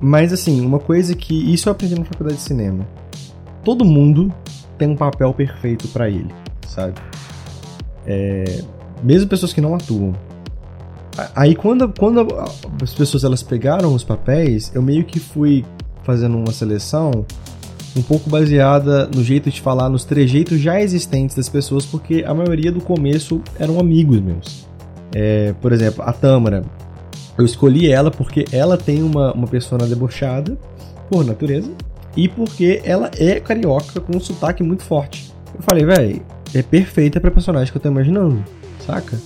mas 0.00 0.32
assim, 0.32 0.64
uma 0.64 0.78
coisa 0.78 1.14
que. 1.14 1.52
Isso 1.52 1.68
eu 1.68 1.72
aprendi 1.72 1.98
na 1.98 2.04
faculdade 2.04 2.36
de 2.36 2.42
cinema. 2.42 2.86
Todo 3.64 3.84
mundo 3.84 4.32
tem 4.78 4.88
um 4.88 4.96
papel 4.96 5.34
perfeito 5.34 5.88
para 5.88 6.08
ele, 6.08 6.32
sabe? 6.66 6.94
É, 8.06 8.62
mesmo 9.02 9.28
pessoas 9.28 9.52
que 9.52 9.60
não 9.60 9.74
atuam. 9.74 10.14
Aí 11.34 11.56
quando, 11.56 11.92
quando 11.98 12.28
as 12.80 12.94
pessoas 12.94 13.24
elas 13.24 13.42
pegaram 13.42 13.92
os 13.92 14.04
papéis, 14.04 14.70
eu 14.72 14.80
meio 14.80 15.04
que 15.04 15.18
fui 15.18 15.64
fazendo 16.04 16.38
uma 16.38 16.52
seleção 16.52 17.26
um 17.96 18.02
pouco 18.02 18.30
baseada 18.30 19.08
no 19.12 19.24
jeito 19.24 19.50
de 19.50 19.60
falar, 19.60 19.88
nos 19.88 20.04
trejeitos 20.04 20.60
já 20.60 20.80
existentes 20.80 21.34
das 21.34 21.48
pessoas, 21.48 21.84
porque 21.84 22.24
a 22.24 22.32
maioria 22.32 22.70
do 22.70 22.80
começo 22.80 23.42
eram 23.58 23.80
amigos 23.80 24.20
meus. 24.20 24.67
É, 25.14 25.54
por 25.60 25.72
exemplo, 25.72 26.02
a 26.02 26.12
Tâmara. 26.12 26.62
Eu 27.36 27.44
escolhi 27.44 27.90
ela 27.90 28.10
porque 28.10 28.44
ela 28.50 28.76
tem 28.76 29.02
uma, 29.02 29.32
uma 29.32 29.46
persona 29.46 29.86
debochada, 29.86 30.58
por 31.08 31.24
natureza, 31.24 31.70
e 32.16 32.28
porque 32.28 32.80
ela 32.84 33.10
é 33.16 33.38
carioca 33.38 34.00
com 34.00 34.16
um 34.16 34.20
sotaque 34.20 34.62
muito 34.62 34.82
forte. 34.82 35.32
Eu 35.54 35.62
falei, 35.62 35.84
velho, 35.84 36.22
é 36.54 36.62
perfeita 36.62 37.20
pra 37.20 37.30
personagem 37.30 37.70
que 37.70 37.78
eu 37.78 37.82
tô 37.82 37.88
imaginando, 37.88 38.44
saca? 38.84 39.16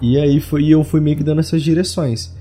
E 0.00 0.18
aí 0.18 0.40
foi, 0.40 0.68
eu 0.68 0.82
fui 0.84 1.00
meio 1.00 1.16
que 1.16 1.24
dando 1.24 1.40
essas 1.40 1.62
direções. 1.62 2.34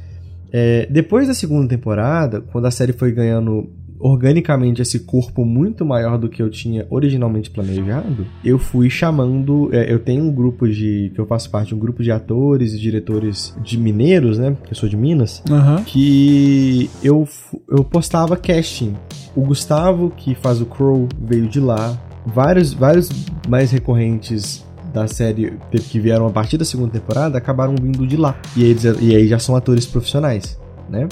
É, 0.51 0.87
depois 0.89 1.27
da 1.27 1.33
segunda 1.33 1.67
temporada, 1.67 2.41
quando 2.41 2.65
a 2.65 2.71
série 2.71 2.93
foi 2.93 3.11
ganhando 3.11 3.69
organicamente 3.99 4.81
esse 4.81 4.99
corpo 4.99 5.43
muito 5.43 5.85
maior 5.85 6.17
do 6.17 6.29
que 6.29 6.41
eu 6.41 6.49
tinha 6.49 6.87
originalmente 6.89 7.49
planejado, 7.49 8.25
eu 8.43 8.57
fui 8.57 8.89
chamando. 8.89 9.69
É, 9.73 9.91
eu 9.91 9.99
tenho 9.99 10.23
um 10.23 10.31
grupo 10.31 10.67
de. 10.67 11.11
que 11.13 11.19
eu 11.19 11.25
faço 11.25 11.49
parte, 11.49 11.75
um 11.75 11.79
grupo 11.79 12.01
de 12.01 12.11
atores 12.11 12.73
e 12.73 12.79
diretores 12.79 13.55
de 13.61 13.77
mineiros, 13.77 14.37
né? 14.37 14.55
Que 14.63 14.71
eu 14.71 14.77
sou 14.77 14.87
de 14.87 14.95
Minas, 14.95 15.43
uhum. 15.49 15.83
que 15.83 16.89
eu, 17.03 17.27
eu 17.69 17.83
postava 17.83 18.37
casting. 18.37 18.95
O 19.35 19.41
Gustavo, 19.41 20.11
que 20.15 20.33
faz 20.35 20.61
o 20.61 20.65
Crow, 20.65 21.07
veio 21.21 21.47
de 21.47 21.59
lá. 21.59 21.97
Vários, 22.25 22.73
vários 22.73 23.09
mais 23.47 23.71
recorrentes 23.71 24.65
da 24.93 25.07
série 25.07 25.53
que 25.89 25.99
vieram 25.99 26.27
a 26.27 26.31
partir 26.31 26.57
da 26.57 26.65
segunda 26.65 26.91
temporada 26.91 27.37
acabaram 27.37 27.75
vindo 27.75 28.05
de 28.05 28.17
lá. 28.17 28.39
E, 28.55 28.63
eles, 28.63 28.83
e 28.83 29.15
aí 29.15 29.27
já 29.27 29.39
são 29.39 29.55
atores 29.55 29.85
profissionais, 29.85 30.59
né? 30.89 31.07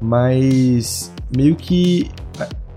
Mas 0.00 1.12
meio 1.34 1.56
que 1.56 2.10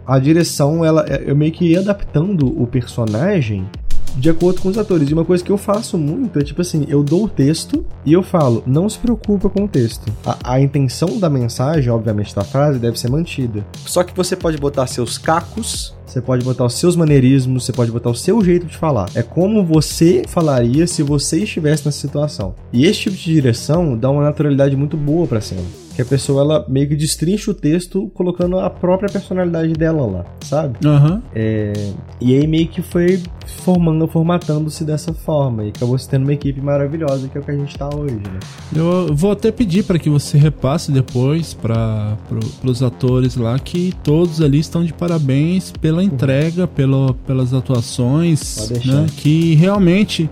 a, 0.06 0.18
direção, 0.18 0.84
ela, 0.84 1.06
eu 1.08 1.36
meio 1.36 1.52
que 1.52 1.66
ia 1.66 1.80
adaptando 1.80 2.48
o 2.62 2.66
personagem 2.66 3.68
de 4.16 4.30
acordo 4.30 4.62
com 4.62 4.70
os 4.70 4.78
atores. 4.78 5.10
E 5.10 5.14
uma 5.14 5.26
coisa 5.26 5.44
que 5.44 5.52
eu 5.52 5.58
faço 5.58 5.98
muito 5.98 6.40
é 6.40 6.44
tipo 6.44 6.62
assim: 6.62 6.86
eu 6.88 7.04
dou 7.04 7.26
o 7.26 7.30
texto 7.30 7.86
e 8.06 8.14
eu 8.14 8.24
falo, 8.24 8.64
não 8.66 8.90
se 8.90 8.98
preocupa 8.98 9.50
com 9.50 9.66
o 9.66 9.68
texto. 9.68 10.12
A, 10.26 10.54
a, 10.56 10.62
intenção 10.62 11.20
da 11.20 11.30
mensagem, 11.30 11.90
obviamente, 11.92 12.36
da 12.36 12.44
frase 12.44 12.80
deve 12.80 13.00
ser 13.00 13.10
mantida. 13.10 13.66
Só 13.86 14.04
que 14.04 14.16
você 14.16 14.36
pode 14.36 14.58
botar 14.58 14.88
seus 14.88 15.18
cacos. 15.18 15.98
Você 16.06 16.20
pode 16.20 16.44
botar 16.44 16.66
os 16.66 16.74
seus 16.74 16.96
maneirismos, 16.96 17.66
você 17.66 17.72
pode 17.72 17.92
botar 17.92 18.10
o 18.10 18.16
seu 18.16 18.44
jeito 18.44 18.66
de 18.66 18.76
falar. 18.76 19.08
É 19.14 19.22
como 19.22 19.64
você 19.64 20.24
falaria 20.28 20.88
se 20.88 21.04
você 21.04 21.44
estivesse 21.44 21.86
nessa 21.86 22.00
situação. 22.00 22.56
E 22.74 22.86
esse 22.86 23.02
tipo 23.02 23.16
de 23.16 23.26
direção 23.26 23.96
dá 23.96 24.10
uma 24.10 24.24
naturalidade 24.24 24.76
muito 24.76 24.98
boa 24.98 25.28
pra 25.28 25.40
cena 25.40 25.62
que 26.00 26.04
a 26.04 26.06
pessoa 26.06 26.44
ela 26.44 26.66
meio 26.70 26.88
que 26.88 26.96
destrincha 26.96 27.52
o 27.52 27.54
texto 27.54 28.10
colocando 28.14 28.58
a 28.58 28.70
própria 28.70 29.10
personalidade 29.10 29.74
dela 29.74 30.06
lá, 30.06 30.26
sabe? 30.40 30.80
Uhum. 30.88 31.22
É, 31.36 31.74
e 32.22 32.38
aí 32.38 32.48
meio 32.48 32.70
que 32.70 32.82
foi 32.82 33.22
formando, 33.64 34.08
formatando-se 34.08 34.86
dessa 34.86 35.14
forma 35.14 35.66
e 35.66 35.70
acabou 35.70 35.98
se 35.98 36.08
tendo 36.08 36.24
uma 36.24 36.34
equipe 36.34 36.62
maravilhosa 36.62 37.28
que 37.28 37.38
é 37.38 37.42
o 37.42 37.44
que 37.44 37.52
a 37.52 37.56
gente 37.56 37.78
tá 37.78 37.90
hoje, 37.94 38.16
né? 38.16 38.40
Eu 38.74 39.14
vou 39.14 39.32
até 39.32 39.52
pedir 39.52 39.84
para 39.84 40.00
que 40.00 40.10
você 40.10 40.38
repasse 40.38 40.90
depois 40.90 41.54
para 41.54 42.18
pro, 42.30 42.40
os 42.64 42.82
atores 42.82 43.36
lá 43.36 43.60
que 43.60 43.94
todos 44.02 44.42
ali 44.42 44.60
estão 44.60 44.86
de 44.86 44.94
parabéns 44.94 45.74
pela 45.82 46.02
entrega, 46.02 46.62
uhum. 46.62 46.68
pelo, 46.68 47.14
pelas 47.28 47.54
atuações, 47.54 48.72
né? 48.86 49.06
Que 49.18 49.54
realmente 49.56 50.30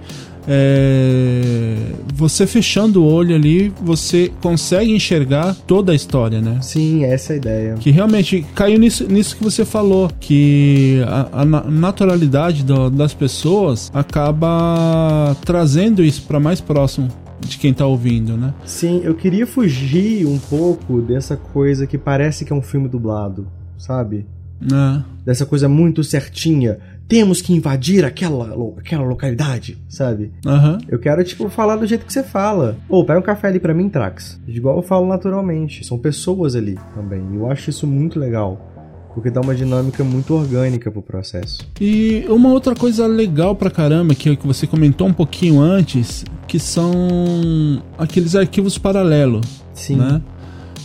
é, 0.48 1.76
você 2.14 2.48
fechando 2.48 3.04
o 3.04 3.06
olho 3.06 3.36
ali, 3.36 3.72
você 3.82 4.32
consegue 4.42 4.92
enxergar 4.92 5.54
toda 5.68 5.92
a 5.92 5.96
história, 5.96 6.42
né? 6.42 6.60
Sim, 6.62 7.04
essa 7.04 7.34
é 7.34 7.36
a 7.36 7.38
ideia. 7.38 7.74
Que 7.76 7.92
realmente 7.92 8.46
caiu 8.56 8.80
nisso, 8.80 9.06
nisso 9.12 9.36
que 9.36 9.44
você 9.44 9.66
falou, 9.66 10.10
que 10.20 11.02
a, 11.06 11.42
a 11.42 11.46
naturalidade 11.46 12.64
do, 12.64 12.90
das 12.90 13.14
pessoas 13.14 13.92
acaba 13.94 15.36
trazendo 15.46 16.04
isso 16.04 16.24
para 16.24 16.40
mais 16.40 16.62
próximo 16.62 17.10
de 17.40 17.58
quem 17.58 17.74
tá 17.74 17.86
ouvindo, 17.86 18.38
né? 18.38 18.54
Sim, 18.66 19.02
eu 19.04 19.14
queria 19.14 19.46
fugir 19.46 20.26
um 20.26 20.40
pouco 20.40 21.02
dessa 21.02 21.36
coisa 21.36 21.86
que 21.86 21.98
parece 21.98 22.46
que 22.46 22.54
é 22.54 22.56
um 22.56 22.62
filme 22.62 22.88
dublado, 22.88 23.48
sabe? 23.78 24.26
É. 24.62 25.04
Dessa 25.24 25.46
coisa 25.46 25.70
muito 25.70 26.04
certinha 26.04 26.80
temos 27.08 27.42
que 27.42 27.54
invadir 27.54 28.04
aquela, 28.04 28.56
aquela 28.78 29.04
localidade, 29.04 29.78
sabe? 29.88 30.32
Uhum. 30.46 30.78
Eu 30.90 31.00
quero, 31.00 31.24
tipo, 31.24 31.50
falar 31.50 31.78
do 31.78 31.88
jeito 31.88 32.06
que 32.06 32.12
você 32.12 32.24
fala. 32.24 32.78
Ou, 32.90 33.06
pega 33.06 33.20
um 33.20 33.24
café 33.24 33.48
ali 33.48 33.60
pra 33.60 33.74
mim, 33.74 33.88
Trax. 33.88 34.40
Igual 34.48 34.78
eu 34.78 34.84
falo 34.84 35.08
naturalmente. 35.08 35.86
São 35.86 35.98
pessoas 35.98 36.56
ali 36.56 36.78
também. 36.94 37.24
Eu 37.34 37.50
acho 37.50 37.70
isso 37.70 37.88
muito 37.88 38.20
legal. 38.20 38.74
Porque 39.14 39.32
dá 39.32 39.42
uma 39.42 39.56
dinâmica 39.56 40.04
muito 40.04 40.34
orgânica 40.36 40.92
pro 40.92 41.02
processo. 41.02 41.60
E 41.82 42.26
uma 42.30 42.50
outra 42.50 42.76
coisa 42.76 43.08
legal 43.08 43.56
pra 43.56 43.72
caramba, 43.72 44.14
que, 44.14 44.36
que 44.36 44.46
você 44.46 44.68
comentou 44.68 45.08
um 45.08 45.14
pouquinho 45.14 45.60
antes, 45.60 46.24
que 46.48 46.60
são 46.60 47.82
aqueles 47.98 48.36
arquivos 48.36 48.78
paralelos. 48.78 49.46
Sim. 49.74 49.96
Né? 49.96 50.22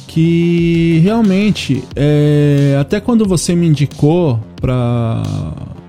Que 0.07 1.01
realmente, 1.03 1.83
é, 1.95 2.77
até 2.81 3.01
quando 3.01 3.27
você 3.27 3.55
me 3.55 3.67
indicou 3.67 4.41
pra 4.61 5.23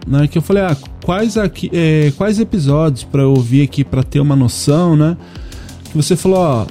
né? 0.08 0.28
Que 0.28 0.38
eu 0.38 0.42
falei, 0.42 0.64
ah, 0.64 0.78
quais, 1.04 1.38
aqui, 1.38 1.70
é, 1.74 2.12
quais 2.18 2.40
episódios 2.40 3.04
para 3.04 3.22
eu 3.22 3.32
ouvir 3.32 3.64
aqui 3.64 3.84
para 3.84 4.04
ter 4.04 4.20
uma 4.20 4.36
noção, 4.36 4.96
né? 4.96 5.18
Que 5.86 5.96
você 5.96 6.16
falou, 6.16 6.40
ó, 6.40 6.66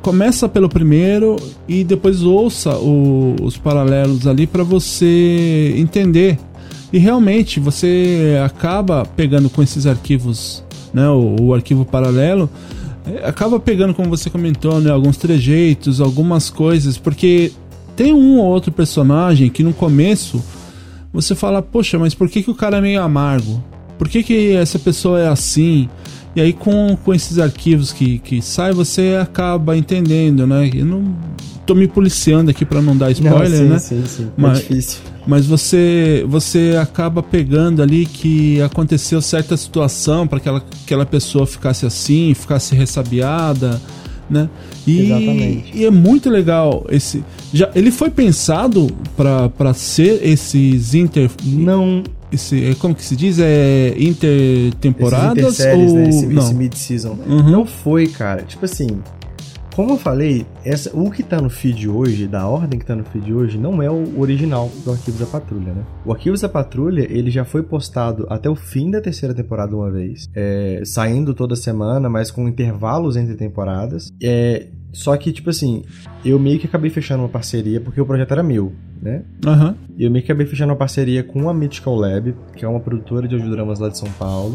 começa 0.00 0.48
pelo 0.48 0.68
primeiro 0.68 1.36
e 1.68 1.84
depois 1.84 2.22
ouça 2.22 2.76
o, 2.76 3.36
os 3.42 3.56
paralelos 3.56 4.26
ali 4.26 4.46
para 4.46 4.64
você 4.64 5.74
entender. 5.76 6.38
E 6.92 6.98
realmente 6.98 7.58
você 7.58 8.38
acaba 8.44 9.06
pegando 9.06 9.48
com 9.48 9.62
esses 9.62 9.86
arquivos, 9.86 10.62
né? 10.92 11.08
O, 11.08 11.36
o 11.40 11.54
arquivo 11.54 11.84
paralelo 11.84 12.50
é, 13.06 13.26
acaba 13.26 13.58
pegando, 13.58 13.94
como 13.94 14.08
você 14.08 14.28
comentou, 14.28 14.80
né? 14.80 14.90
Alguns 14.90 15.16
trejeitos, 15.16 16.00
algumas 16.00 16.50
coisas, 16.50 16.98
porque 16.98 17.52
tem 17.96 18.12
um 18.12 18.38
ou 18.38 18.46
outro 18.46 18.72
personagem 18.72 19.48
que 19.50 19.62
no 19.62 19.72
começo 19.72 20.42
você 21.12 21.34
fala, 21.34 21.60
poxa, 21.60 21.98
mas 21.98 22.14
por 22.14 22.28
que, 22.28 22.42
que 22.42 22.50
o 22.50 22.54
cara 22.54 22.78
é 22.78 22.80
meio 22.80 23.02
amargo? 23.02 23.62
Por 23.98 24.08
que, 24.08 24.22
que 24.22 24.52
essa 24.52 24.78
pessoa 24.78 25.20
é 25.20 25.28
assim? 25.28 25.88
E 26.34 26.40
aí 26.40 26.52
com, 26.52 26.96
com 26.96 27.12
esses 27.12 27.38
arquivos 27.38 27.92
que, 27.92 28.18
que 28.18 28.40
sai, 28.40 28.72
você 28.72 29.18
acaba 29.20 29.76
entendendo, 29.76 30.46
né? 30.46 30.70
Eu 30.74 30.86
não 30.86 31.14
tô 31.66 31.74
me 31.74 31.86
policiando 31.86 32.50
aqui 32.50 32.64
para 32.64 32.80
não 32.80 32.96
dar 32.96 33.10
spoiler, 33.10 33.64
não, 33.64 33.78
sim, 33.78 33.94
né? 33.94 34.02
Sim, 34.02 34.04
sim, 34.06 34.24
é 34.24 34.40
mas, 34.40 34.58
é 34.58 34.62
difícil. 34.62 35.00
Mas 35.26 35.46
você 35.46 36.24
você 36.26 36.78
acaba 36.80 37.22
pegando 37.22 37.82
ali 37.82 38.06
que 38.06 38.60
aconteceu 38.62 39.20
certa 39.20 39.56
situação 39.56 40.26
para 40.26 40.40
que 40.40 40.48
aquela, 40.48 40.64
aquela 40.84 41.06
pessoa 41.06 41.46
ficasse 41.46 41.84
assim, 41.84 42.32
ficasse 42.34 42.74
ressabiada, 42.74 43.80
né? 44.28 44.48
E, 44.86 45.06
Exatamente. 45.06 45.76
E 45.76 45.84
é 45.84 45.90
muito 45.90 46.30
legal 46.30 46.86
esse. 46.88 47.24
Já, 47.52 47.70
ele 47.74 47.90
foi 47.90 48.10
pensado 48.10 48.88
para 49.16 49.74
ser 49.74 50.20
esses 50.26 50.94
inter. 50.94 51.30
Não. 51.44 52.02
Esse, 52.30 52.64
é, 52.64 52.74
como 52.74 52.94
que 52.94 53.04
se 53.04 53.14
diz? 53.14 53.38
É 53.38 53.94
intertemporadas? 53.98 55.60
Esses 55.60 55.92
ou... 55.92 55.98
né? 55.98 56.08
Esse, 56.08 56.26
não. 56.26 56.42
esse 56.42 56.54
mid-season. 56.54 57.18
Uhum. 57.28 57.50
Não 57.50 57.66
foi, 57.66 58.06
cara. 58.06 58.42
Tipo 58.42 58.64
assim. 58.64 58.88
Como 59.74 59.92
eu 59.92 59.98
falei, 59.98 60.46
essa, 60.64 60.90
o 60.96 61.10
que 61.10 61.22
tá 61.22 61.40
no 61.40 61.50
feed 61.50 61.88
hoje, 61.88 62.26
da 62.26 62.46
ordem 62.46 62.78
que 62.78 62.86
tá 62.86 62.94
no 62.94 63.04
feed 63.04 63.32
hoje, 63.32 63.58
não 63.58 63.82
é 63.82 63.90
o 63.90 64.20
original 64.20 64.70
do 64.84 64.92
Arquivos 64.92 65.20
da 65.20 65.26
Patrulha, 65.26 65.72
né? 65.72 65.84
O 66.04 66.12
Arquivos 66.12 66.40
da 66.40 66.48
Patrulha, 66.48 67.06
ele 67.10 67.30
já 67.30 67.44
foi 67.44 67.62
postado 67.62 68.26
até 68.28 68.48
o 68.48 68.54
fim 68.54 68.90
da 68.90 69.00
terceira 69.00 69.34
temporada 69.34 69.74
uma 69.74 69.90
vez, 69.90 70.28
é, 70.34 70.82
saindo 70.84 71.34
toda 71.34 71.56
semana, 71.56 72.08
mas 72.08 72.30
com 72.30 72.48
intervalos 72.48 73.16
entre 73.16 73.34
temporadas. 73.34 74.12
É, 74.22 74.66
só 74.92 75.16
que, 75.16 75.32
tipo 75.32 75.48
assim, 75.48 75.84
eu 76.24 76.38
meio 76.38 76.58
que 76.58 76.66
acabei 76.66 76.90
fechando 76.90 77.22
uma 77.22 77.28
parceria 77.28 77.80
porque 77.80 78.00
o 78.00 78.04
projeto 78.04 78.32
era 78.32 78.42
meu, 78.42 78.72
né? 79.00 79.22
Aham. 79.44 79.74
E 79.96 80.04
eu 80.04 80.10
meio 80.10 80.22
que 80.24 80.30
acabei 80.30 80.46
fechando 80.46 80.70
uma 80.70 80.78
parceria 80.78 81.24
com 81.24 81.48
a 81.48 81.54
Mythical 81.54 81.96
Lab, 81.96 82.34
que 82.54 82.64
é 82.64 82.68
uma 82.68 82.80
produtora 82.80 83.26
de 83.26 83.34
audiodramas 83.34 83.78
lá 83.78 83.88
de 83.88 83.96
São 83.96 84.10
Paulo. 84.12 84.54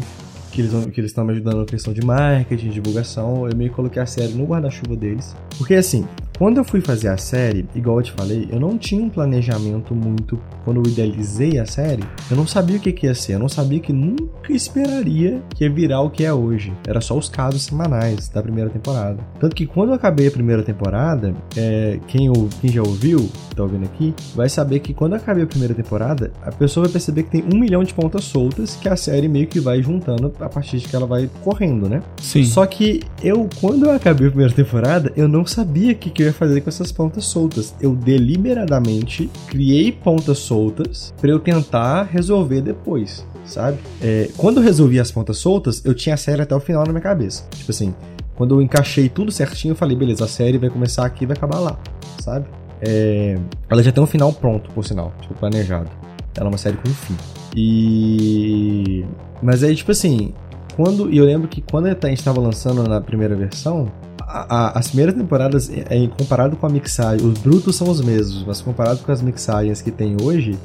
Que 0.58 0.62
eles, 0.62 0.86
que 0.86 1.00
eles 1.00 1.10
estão 1.12 1.24
me 1.24 1.30
ajudando 1.34 1.58
na 1.58 1.64
questão 1.64 1.92
de 1.92 2.04
marketing, 2.04 2.70
divulgação. 2.70 3.48
Eu 3.48 3.56
meio 3.56 3.70
que 3.70 3.76
coloquei 3.76 4.02
a 4.02 4.06
série 4.06 4.32
no 4.32 4.44
guarda-chuva 4.44 4.96
deles. 4.96 5.36
Porque 5.56 5.74
assim, 5.74 6.04
quando 6.38 6.58
eu 6.58 6.64
fui 6.64 6.80
fazer 6.80 7.08
a 7.08 7.16
série, 7.16 7.66
igual 7.74 7.98
eu 7.98 8.02
te 8.04 8.12
falei, 8.12 8.48
eu 8.50 8.60
não 8.60 8.78
tinha 8.78 9.02
um 9.02 9.08
planejamento 9.08 9.94
muito. 9.94 10.38
Quando 10.64 10.78
eu 10.84 10.90
idealizei 10.90 11.58
a 11.58 11.66
série, 11.66 12.04
eu 12.30 12.36
não 12.36 12.46
sabia 12.46 12.76
o 12.76 12.80
que, 12.80 12.92
que 12.92 13.06
ia 13.06 13.14
ser. 13.14 13.34
Eu 13.34 13.38
não 13.38 13.48
sabia 13.48 13.80
que 13.80 13.92
nunca 13.92 14.52
esperaria 14.52 15.42
que 15.54 15.64
ia 15.64 15.70
virar 15.70 16.00
o 16.02 16.10
que 16.10 16.24
é 16.24 16.32
hoje. 16.32 16.72
Era 16.86 17.00
só 17.00 17.16
os 17.16 17.28
casos 17.28 17.62
semanais 17.62 18.28
da 18.28 18.42
primeira 18.42 18.70
temporada. 18.70 19.18
Tanto 19.40 19.56
que 19.56 19.66
quando 19.66 19.88
eu 19.90 19.94
acabei 19.94 20.28
a 20.28 20.30
primeira 20.30 20.62
temporada, 20.62 21.34
é, 21.56 21.98
quem, 22.06 22.28
ou- 22.28 22.48
quem 22.60 22.70
já 22.70 22.82
ouviu, 22.82 23.28
tá 23.56 23.62
ouvindo 23.62 23.84
aqui, 23.86 24.14
vai 24.34 24.48
saber 24.48 24.78
que 24.80 24.94
quando 24.94 25.12
eu 25.12 25.18
acabei 25.18 25.42
a 25.42 25.46
primeira 25.46 25.74
temporada, 25.74 26.30
a 26.42 26.52
pessoa 26.52 26.84
vai 26.84 26.92
perceber 26.92 27.24
que 27.24 27.30
tem 27.30 27.44
um 27.52 27.58
milhão 27.58 27.82
de 27.82 27.92
pontas 27.92 28.24
soltas 28.24 28.76
que 28.76 28.88
a 28.88 28.96
série 28.96 29.26
meio 29.28 29.46
que 29.48 29.58
vai 29.58 29.82
juntando 29.82 30.32
a 30.40 30.48
partir 30.48 30.78
de 30.78 30.86
que 30.88 30.94
ela 30.94 31.06
vai 31.06 31.28
correndo, 31.42 31.88
né? 31.88 32.02
Sim. 32.20 32.44
Só 32.44 32.64
que 32.66 33.02
eu, 33.22 33.48
quando 33.60 33.86
eu 33.86 33.90
acabei 33.92 34.28
a 34.28 34.30
primeira 34.30 34.52
temporada, 34.54 35.12
eu 35.16 35.26
não 35.26 35.44
sabia 35.44 35.92
o 35.92 35.96
que, 35.96 36.10
que 36.10 36.22
eu 36.22 36.27
ia 36.28 36.32
fazer 36.32 36.60
com 36.60 36.68
essas 36.68 36.92
pontas 36.92 37.24
soltas. 37.24 37.74
Eu 37.80 37.94
deliberadamente 37.94 39.30
criei 39.46 39.92
pontas 39.92 40.38
soltas 40.38 41.12
pra 41.20 41.30
eu 41.30 41.38
tentar 41.38 42.04
resolver 42.04 42.60
depois, 42.60 43.26
sabe? 43.44 43.78
É, 44.00 44.30
quando 44.36 44.58
eu 44.58 44.62
resolvi 44.62 45.00
as 45.00 45.10
pontas 45.10 45.38
soltas, 45.38 45.84
eu 45.84 45.94
tinha 45.94 46.14
a 46.14 46.18
série 46.18 46.42
até 46.42 46.54
o 46.54 46.60
final 46.60 46.84
na 46.84 46.92
minha 46.92 47.02
cabeça. 47.02 47.44
Tipo 47.54 47.70
assim, 47.70 47.94
quando 48.36 48.54
eu 48.54 48.62
encaixei 48.62 49.08
tudo 49.08 49.32
certinho, 49.32 49.72
eu 49.72 49.76
falei, 49.76 49.96
beleza, 49.96 50.24
a 50.24 50.28
série 50.28 50.58
vai 50.58 50.70
começar 50.70 51.04
aqui 51.04 51.24
e 51.24 51.26
vai 51.26 51.36
acabar 51.36 51.58
lá, 51.58 51.78
sabe? 52.20 52.46
É, 52.80 53.36
ela 53.68 53.82
já 53.82 53.90
tem 53.90 54.02
um 54.02 54.06
final 54.06 54.32
pronto, 54.32 54.70
por 54.70 54.84
sinal, 54.84 55.12
tipo, 55.20 55.34
planejado. 55.34 55.90
Ela 56.36 56.46
é 56.46 56.50
uma 56.50 56.58
série 56.58 56.76
com 56.76 56.88
fim. 56.88 57.16
E. 57.56 59.04
Mas 59.42 59.64
aí, 59.64 59.74
tipo 59.74 59.90
assim, 59.90 60.32
quando. 60.76 61.10
E 61.10 61.18
eu 61.18 61.24
lembro 61.24 61.48
que 61.48 61.60
quando 61.60 61.86
a 61.86 61.90
gente 61.90 62.18
estava 62.18 62.40
lançando 62.40 62.84
na 62.88 63.00
primeira 63.00 63.34
versão, 63.34 63.90
a- 64.28 64.78
as 64.78 64.88
primeiras 64.88 65.14
temporadas, 65.14 65.70
é, 65.70 65.84
é, 66.04 66.06
comparado 66.08 66.56
com 66.56 66.66
a 66.66 66.68
mixagem, 66.70 67.26
os 67.26 67.38
brutos 67.38 67.76
são 67.76 67.88
os 67.88 68.00
mesmos, 68.00 68.44
mas 68.46 68.60
comparado 68.60 69.00
com 69.00 69.10
as 69.12 69.22
mixagens 69.22 69.80
que 69.82 69.90
tem 69.90 70.16
hoje, 70.22 70.58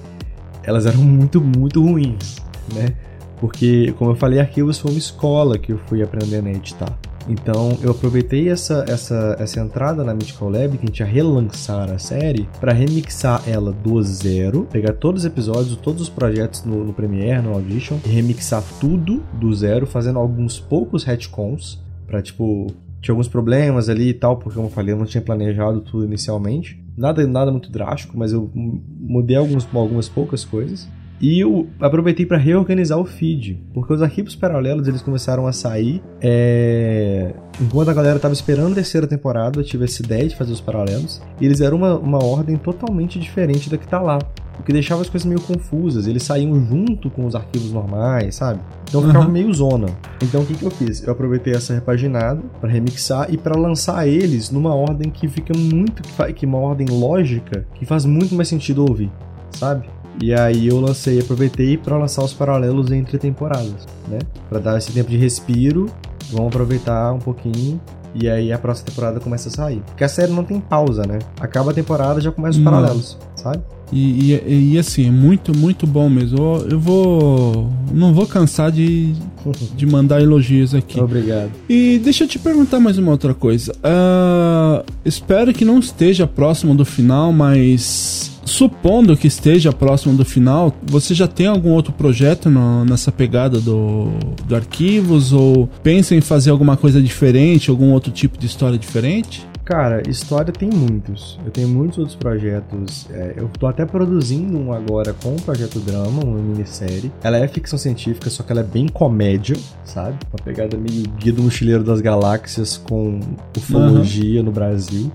elas 0.63 0.85
eram 0.85 0.99
muito, 1.01 1.39
muito 1.41 1.81
ruins, 1.81 2.37
né? 2.73 2.93
Porque, 3.39 3.93
como 3.97 4.11
eu 4.11 4.15
falei, 4.15 4.39
Arquivos 4.39 4.79
foi 4.79 4.91
uma 4.91 4.97
escola 4.97 5.57
que 5.57 5.71
eu 5.73 5.77
fui 5.87 6.01
aprendendo 6.01 6.47
a 6.47 6.51
editar. 6.51 6.97
Então, 7.27 7.77
eu 7.81 7.91
aproveitei 7.91 8.49
essa, 8.49 8.83
essa, 8.87 9.35
essa 9.39 9.59
entrada 9.61 10.03
na 10.03 10.13
Mythical 10.13 10.49
Lab, 10.49 10.77
que 10.77 10.83
a 10.83 10.87
gente 10.87 10.99
ia 10.99 11.05
relançar 11.05 11.89
a 11.89 11.97
série, 11.97 12.47
para 12.59 12.73
remixar 12.73 13.41
ela 13.47 13.71
do 13.71 14.01
zero, 14.03 14.67
pegar 14.71 14.93
todos 14.93 15.21
os 15.21 15.25
episódios, 15.25 15.75
todos 15.77 16.01
os 16.01 16.09
projetos 16.09 16.63
no, 16.65 16.83
no 16.83 16.93
Premiere, 16.93 17.41
no 17.41 17.53
Audition, 17.53 17.97
e 18.05 18.09
remixar 18.09 18.61
tudo 18.79 19.23
do 19.33 19.53
zero, 19.53 19.85
fazendo 19.87 20.19
alguns 20.19 20.59
poucos 20.59 21.03
retcons, 21.05 21.81
pra 22.07 22.21
tipo. 22.21 22.67
Tinha 23.03 23.11
alguns 23.11 23.27
problemas 23.27 23.89
ali 23.89 24.09
e 24.09 24.13
tal, 24.13 24.37
porque 24.37 24.55
como 24.55 24.67
eu 24.67 24.71
falei, 24.71 24.93
eu 24.93 24.97
não 24.97 25.05
tinha 25.05 25.21
planejado 25.21 25.81
tudo 25.81 26.05
inicialmente. 26.05 26.81
Nada, 26.97 27.27
nada 27.27 27.51
muito 27.51 27.69
drástico, 27.69 28.17
mas 28.17 28.31
eu 28.31 28.49
mudei 28.55 29.35
alguns, 29.35 29.67
algumas 29.75 30.07
poucas 30.07 30.45
coisas. 30.45 30.87
E 31.19 31.41
eu 31.41 31.67
aproveitei 31.81 32.25
para 32.25 32.37
reorganizar 32.37 32.97
o 32.97 33.05
feed, 33.05 33.61
porque 33.73 33.93
os 33.93 34.01
arquivos 34.01 34.35
paralelos 34.37 34.87
eles 34.87 35.01
começaram 35.01 35.45
a 35.45 35.51
sair. 35.51 36.01
é, 36.21 37.33
Enquanto 37.61 37.89
a 37.89 37.93
galera 37.93 38.19
tava 38.19 38.33
esperando 38.33 38.71
a 38.71 38.75
terceira 38.75 39.05
temporada, 39.05 39.59
eu 39.59 39.63
tive 39.65 39.83
essa 39.83 40.01
ideia 40.01 40.27
de 40.27 40.35
fazer 40.35 40.53
os 40.53 40.61
paralelos. 40.61 41.21
E 41.41 41.45
eles 41.45 41.59
eram 41.59 41.77
uma, 41.77 41.97
uma 41.97 42.23
ordem 42.23 42.55
totalmente 42.55 43.19
diferente 43.19 43.69
da 43.69 43.77
que 43.77 43.87
tá 43.87 44.01
lá. 44.01 44.19
O 44.59 44.63
que 44.63 44.71
deixava 44.71 45.01
as 45.01 45.09
coisas 45.09 45.25
meio 45.25 45.41
confusas. 45.41 46.07
Eles 46.07 46.23
saíam 46.23 46.53
junto 46.65 47.09
com 47.09 47.25
os 47.25 47.35
arquivos 47.35 47.71
normais, 47.71 48.35
sabe? 48.35 48.59
Então 48.87 49.01
ficava 49.01 49.25
Uhum. 49.25 49.31
meio 49.31 49.53
zona. 49.53 49.87
Então 50.21 50.41
o 50.41 50.45
que, 50.45 50.53
que 50.53 50.63
eu 50.63 50.71
fiz? 50.71 51.01
Eu 51.03 51.11
aproveitei 51.11 51.53
essa 51.53 51.73
repaginada 51.73 52.41
para 52.61 52.69
remixar 52.69 53.27
e 53.33 53.37
para 53.37 53.57
lançar 53.59 54.07
eles 54.07 54.51
numa 54.51 54.73
ordem 54.73 55.09
que 55.09 55.27
fica 55.27 55.53
muito. 55.57 56.01
Que, 56.03 56.33
que 56.33 56.45
uma 56.45 56.59
ordem 56.59 56.87
lógica 56.89 57.65
que 57.75 57.85
faz 57.85 58.05
muito 58.05 58.35
mais 58.35 58.47
sentido 58.47 58.85
ouvir, 58.87 59.11
sabe? 59.51 59.87
E 60.21 60.31
aí 60.33 60.67
eu 60.67 60.79
lancei, 60.79 61.19
aproveitei 61.19 61.75
para 61.77 61.97
lançar 61.97 62.23
os 62.23 62.33
paralelos 62.33 62.91
entre 62.91 63.17
temporadas, 63.17 63.87
né? 64.07 64.19
Para 64.47 64.59
dar 64.59 64.77
esse 64.77 64.91
tempo 64.91 65.09
de 65.09 65.17
respiro, 65.17 65.87
vamos 66.31 66.47
aproveitar 66.49 67.11
um 67.11 67.19
pouquinho 67.19 67.81
e 68.13 68.29
aí 68.29 68.53
a 68.53 68.59
próxima 68.59 68.89
temporada 68.89 69.19
começa 69.19 69.49
a 69.49 69.51
sair. 69.51 69.81
Porque 69.87 70.03
a 70.03 70.07
série 70.07 70.31
não 70.31 70.43
tem 70.43 70.59
pausa, 70.59 71.01
né? 71.07 71.17
Acaba 71.39 71.71
a 71.71 71.73
temporada 71.73 72.21
já 72.21 72.31
começa 72.31 72.59
os 72.59 72.63
paralelos, 72.63 73.17
sabe? 73.43 73.59
E, 73.91 74.33
e- 74.33 74.71
e, 74.73 74.79
assim, 74.79 75.07
é 75.07 75.11
muito, 75.11 75.55
muito 75.55 75.85
bom 75.85 76.09
mesmo. 76.09 76.37
Eu, 76.39 76.67
eu 76.71 76.79
vou. 76.79 77.69
Não 77.93 78.11
vou 78.13 78.25
cansar 78.25 78.71
de, 78.71 79.13
de 79.77 79.85
mandar 79.85 80.19
elogios 80.21 80.73
aqui. 80.73 80.99
Obrigado. 80.99 81.51
E 81.69 81.99
deixa 82.03 82.23
eu 82.23 82.27
te 82.27 82.39
perguntar 82.39 82.79
mais 82.79 82.97
uma 82.97 83.11
outra 83.11 83.33
coisa. 83.35 83.71
Ah, 83.83 84.83
espero 85.05 85.53
que 85.53 85.63
não 85.63 85.77
esteja 85.79 86.25
próximo 86.25 86.73
do 86.73 86.83
final, 86.85 87.31
mas 87.31 88.31
supondo 88.45 89.15
que 89.15 89.27
esteja 89.27 89.71
próximo 89.71 90.15
do 90.17 90.25
final, 90.25 90.73
você 90.85 91.13
já 91.13 91.27
tem 91.27 91.45
algum 91.47 91.69
outro 91.71 91.93
projeto 91.93 92.49
no- 92.49 92.83
nessa 92.85 93.11
pegada 93.11 93.59
do, 93.61 94.07
do 94.47 94.55
arquivos? 94.55 95.31
Ou 95.33 95.67
pensa 95.83 96.15
em 96.15 96.21
fazer 96.21 96.49
alguma 96.49 96.75
coisa 96.75 96.99
diferente, 97.01 97.69
algum 97.69 97.91
outro 97.91 98.11
tipo 98.11 98.39
de 98.39 98.47
história 98.47 98.77
diferente? 98.77 99.45
Cara, 99.65 100.01
história 100.09 100.51
tem 100.51 100.69
muitos. 100.69 101.39
Eu 101.45 101.51
tenho 101.51 101.69
muitos 101.69 101.97
outros 101.97 102.15
projetos. 102.15 103.07
É, 103.09 103.33
eu 103.37 103.47
tô 103.47 103.65
até 103.65 103.85
produzindo 103.85 104.57
um 104.57 104.73
agora 104.73 105.13
com 105.13 105.35
o 105.35 105.41
Projeto 105.41 105.79
Drama, 105.79 106.21
uma 106.23 106.37
minissérie. 106.39 107.11
Ela 107.23 107.37
é 107.37 107.47
ficção 107.47 107.79
científica, 107.79 108.29
só 108.29 108.43
que 108.43 108.51
ela 108.51 108.59
é 108.59 108.65
bem 108.65 108.87
comédia, 108.89 109.55
sabe? 109.85 110.17
Uma 110.31 110.43
pegada 110.43 110.77
meio 110.77 111.07
Guia 111.17 111.31
do 111.31 111.43
Mochileiro 111.43 111.83
das 111.83 112.01
Galáxias 112.01 112.75
com 112.77 113.21
ufologia 113.57 114.43
no 114.43 114.51
Brasil 114.51 115.09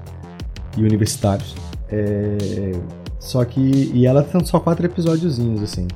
e 0.76 0.82
universitários. 0.82 1.54
É, 1.90 2.72
só 3.18 3.44
que. 3.44 3.90
E 3.92 4.06
ela 4.06 4.22
tem 4.22 4.42
só 4.44 4.58
quatro 4.58 4.86
episódiozinhos, 4.86 5.62
assim. 5.62 5.86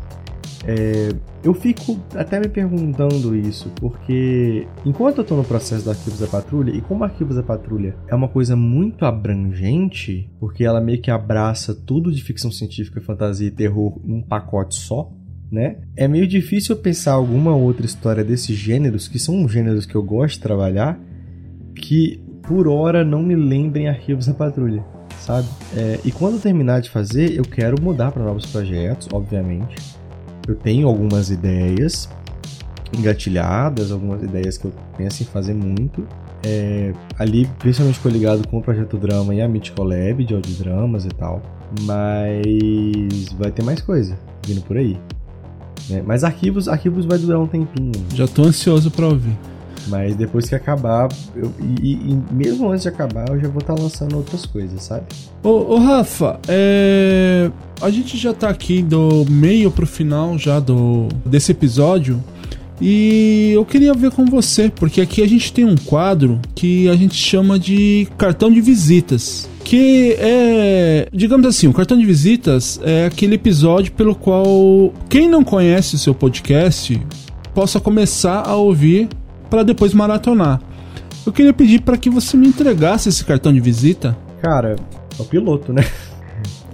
É, 0.65 1.11
eu 1.43 1.53
fico 1.55 1.99
até 2.15 2.39
me 2.39 2.49
perguntando 2.49 3.35
isso, 3.35 3.71
porque 3.77 4.67
enquanto 4.85 5.19
eu 5.19 5.25
tô 5.25 5.35
no 5.35 5.45
processo 5.45 5.85
do 5.85 5.91
Arquivos 5.91 6.21
da 6.21 6.27
Patrulha, 6.27 6.71
e 6.71 6.81
como 6.81 7.03
Arquivos 7.05 7.37
da 7.37 7.43
Patrulha 7.43 7.97
é 8.07 8.15
uma 8.15 8.29
coisa 8.29 8.55
muito 8.55 9.05
abrangente, 9.05 10.31
porque 10.39 10.65
ela 10.65 10.81
meio 10.81 11.01
que 11.01 11.11
abraça 11.11 11.75
tudo 11.75 12.13
de 12.13 12.23
ficção 12.23 12.53
científica, 12.53 13.01
fantasia 13.01 13.49
e 13.49 13.51
terror 13.51 14.01
num 14.05 14.23
pacote 14.23 14.77
só, 14.77 15.11
né? 15.51 15.79
É 15.97 16.07
meio 16.07 16.27
difícil 16.27 16.77
pensar 16.77 17.13
alguma 17.13 17.55
outra 17.55 17.85
história 17.85 18.25
desses 18.25 18.57
gêneros, 18.57 19.09
que 19.09 19.19
são 19.19 19.47
gêneros 19.49 19.85
que 19.85 19.95
eu 19.95 20.03
gosto 20.03 20.37
de 20.37 20.41
trabalhar, 20.41 20.99
que 21.75 22.23
por 22.43 22.69
hora 22.69 23.05
não 23.05 23.23
me 23.23 23.35
lembrem 23.35 23.89
Arquivos 23.89 24.27
da 24.27 24.35
Patrulha, 24.35 24.85
sabe? 25.19 25.49
É, 25.77 26.01
e 26.05 26.13
quando 26.13 26.35
eu 26.35 26.41
terminar 26.41 26.81
de 26.81 26.89
fazer, 26.89 27.37
eu 27.37 27.45
quero 27.45 27.81
mudar 27.83 28.13
para 28.13 28.23
novos 28.23 28.47
projetos, 28.47 29.09
obviamente. 29.13 29.77
Eu 30.47 30.55
tenho 30.57 30.89
algumas 30.89 31.31
ideias 31.31 32.09
engatilhadas, 32.97 33.91
algumas 33.91 34.23
ideias 34.23 34.59
que 34.59 34.67
eu 34.67 34.73
penso 34.97 35.23
em 35.23 35.27
fazer 35.27 35.55
muito. 35.55 36.07
É, 36.45 36.93
ali, 37.19 37.47
principalmente 37.59 38.01
coligado 38.01 38.47
com 38.49 38.59
o 38.59 38.63
Projeto 38.63 38.99
Drama 38.99 39.35
e 39.35 39.41
a 39.41 39.49
Mythical 39.49 39.87
Lab 39.87 40.25
de 40.25 40.35
audiodramas 40.35 41.05
e 41.05 41.09
tal. 41.11 41.41
Mas 41.83 43.33
vai 43.39 43.51
ter 43.51 43.65
mais 43.65 43.81
coisa 43.81 44.19
vindo 44.47 44.61
por 44.63 44.77
aí. 44.77 44.99
né? 45.89 46.03
Mas 46.05 46.25
arquivos, 46.25 46.69
arquivos 46.69 47.07
vai 47.07 47.19
durar 47.19 47.41
um 47.41 47.47
tempinho. 47.47 47.93
Já 48.15 48.27
tô 48.27 48.43
ansioso 48.43 48.91
pra 48.91 49.07
ouvir. 49.07 49.37
Mas 49.89 50.15
depois 50.15 50.49
que 50.49 50.55
acabar, 50.55 51.09
eu- 51.35 51.53
e, 51.83 51.93
e- 51.95 52.19
mesmo 52.31 52.69
antes 52.71 52.83
de 52.83 52.89
acabar, 52.89 53.29
eu 53.31 53.41
já 53.41 53.49
vou 53.49 53.61
estar 53.61 53.75
lançando 53.75 54.17
outras 54.17 54.47
coisas, 54.47 54.83
sabe? 54.83 55.03
Ô, 55.43 55.75
ô, 55.75 55.79
Rafa, 55.79 56.39
é, 56.49 57.51
a 57.81 57.91
gente 57.91 58.17
já 58.17 58.33
tá 58.33 58.49
aqui 58.49 58.83
do 58.83 59.25
meio 59.29 59.71
pro 59.71 59.87
final 59.87 60.39
já 60.39 60.61
do 60.61 61.09
desse 61.27 61.51
episódio 61.53 62.23
e 62.81 63.53
eu 63.55 63.65
queria 63.65 63.95
ver 63.95 64.11
com 64.11 64.25
você, 64.25 64.69
porque 64.69 65.01
aqui 65.01 65.23
a 65.23 65.29
gente 65.29 65.53
tem 65.53 65.65
um 65.65 65.77
quadro 65.77 66.41
que 66.55 66.89
a 66.89 66.97
gente 66.97 67.15
chama 67.15 67.59
de 67.59 68.09
cartão 68.19 68.51
de 68.51 68.61
visitas. 68.61 69.49
Que 69.65 70.17
é, 70.19 71.09
digamos 71.13 71.47
assim, 71.47 71.69
o 71.69 71.73
cartão 71.73 71.97
de 71.97 72.05
visitas 72.05 72.81
é 72.83 73.07
aquele 73.07 73.37
episódio 73.37 73.93
pelo 73.93 74.15
qual 74.15 74.93
quem 75.09 75.29
não 75.29 75.45
conhece 75.45 75.95
o 75.95 75.99
seu 75.99 76.13
podcast 76.15 77.01
possa 77.55 77.79
começar 77.79 78.43
a 78.47 78.57
ouvir 78.57 79.09
para 79.53 79.65
depois 79.65 79.93
maratonar. 79.93 80.63
Eu 81.27 81.31
queria 81.31 81.53
pedir 81.53 81.83
para 81.83 81.99
que 81.99 82.09
você 82.09 82.39
me 82.39 82.49
entregasse 82.49 83.11
esse 83.11 83.23
cartão 83.23 83.53
de 83.53 83.61
visita. 83.61 84.17
Cara, 84.41 84.77
é 85.19 85.23
o 85.23 85.27
piloto, 85.27 85.75
né? 85.75 85.85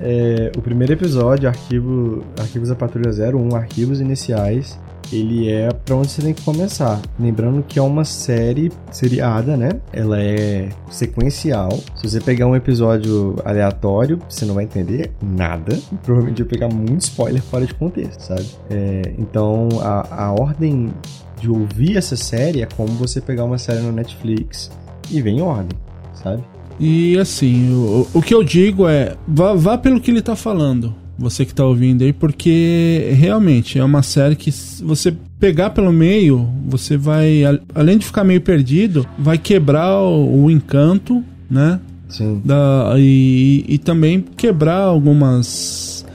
É, 0.01 0.53
o 0.57 0.63
primeiro 0.63 0.93
episódio, 0.93 1.49
arquivo, 1.49 2.23
Arquivos 2.39 2.69
da 2.69 2.77
Patrulha 2.77 3.11
01, 3.11 3.57
arquivos 3.57 4.01
iniciais, 4.01 4.79
ele 5.13 5.51
é 5.51 5.73
pra 5.73 5.97
onde 5.97 6.09
você 6.09 6.23
tem 6.23 6.35
que 6.35 6.43
começar. 6.43 7.01
Lembrando 7.19 7.65
que 7.67 7.79
é 7.79 7.83
uma 7.83 8.05
série 8.05 8.71
seriada, 8.91 9.57
né? 9.57 9.71
Ela 9.93 10.21
é 10.21 10.69
sequencial. 10.91 11.71
Se 11.97 12.09
você 12.09 12.21
pegar 12.21 12.47
um 12.47 12.55
episódio 12.55 13.37
aleatório, 13.45 14.21
você 14.29 14.45
não 14.45 14.55
vai 14.55 14.65
entender 14.65 15.11
nada. 15.23 15.75
E 15.75 15.97
provavelmente 16.05 16.43
vai 16.43 16.51
pegar 16.51 16.69
muito 16.69 17.01
spoiler 17.01 17.43
fora 17.43 17.67
de 17.67 17.75
contexto, 17.75 18.21
sabe? 18.21 18.47
É, 18.71 19.03
então, 19.19 19.69
a, 19.81 20.27
a 20.27 20.33
ordem 20.33 20.93
de 21.41 21.51
ouvir 21.51 21.97
essa 21.97 22.17
série 22.17 22.63
é 22.63 22.67
como 22.67 22.89
você 22.89 23.21
pegar 23.21 23.45
uma 23.45 23.59
série 23.59 23.81
no 23.81 23.93
Netflix 23.93 24.71
e 25.11 25.21
vem 25.23 25.39
em 25.39 25.43
ordem, 25.43 25.79
sabe? 26.15 26.43
E 26.81 27.19
assim, 27.19 27.73
o, 27.73 28.07
o 28.15 28.23
que 28.23 28.35
eu 28.35 28.45
digo 28.45 28.89
é, 28.89 29.17
vá, 29.27 29.55
vá 29.55 29.77
pelo 29.77 30.01
que 30.01 30.11
ele 30.11 30.23
tá 30.23 30.37
falando, 30.37 30.95
você 31.19 31.45
que 31.45 31.53
tá 31.53 31.65
ouvindo 31.65 32.05
aí, 32.05 32.13
porque 32.13 33.11
realmente 33.15 33.79
é 33.79 33.85
uma 33.85 34.03
série 34.03 34.37
que 34.37 34.51
você 34.83 35.13
pegar 35.41 35.71
pelo 35.71 35.93
meio, 35.93 36.49
você 36.67 36.97
vai, 36.97 37.43
além 37.75 37.99
de 37.99 38.07
ficar 38.07 38.23
meio 38.23 38.41
perdido, 38.41 39.07
vai 39.19 39.37
quebrar 39.37 40.01
o, 40.01 40.45
o 40.45 40.51
encanto, 40.51 41.25
né? 41.51 41.81
Sim. 42.09 42.41
Da, 42.45 42.95
e, 42.97 43.65
e 43.69 43.79
também 43.79 44.25
quebrar 44.37 44.81
algumas. 44.81 46.07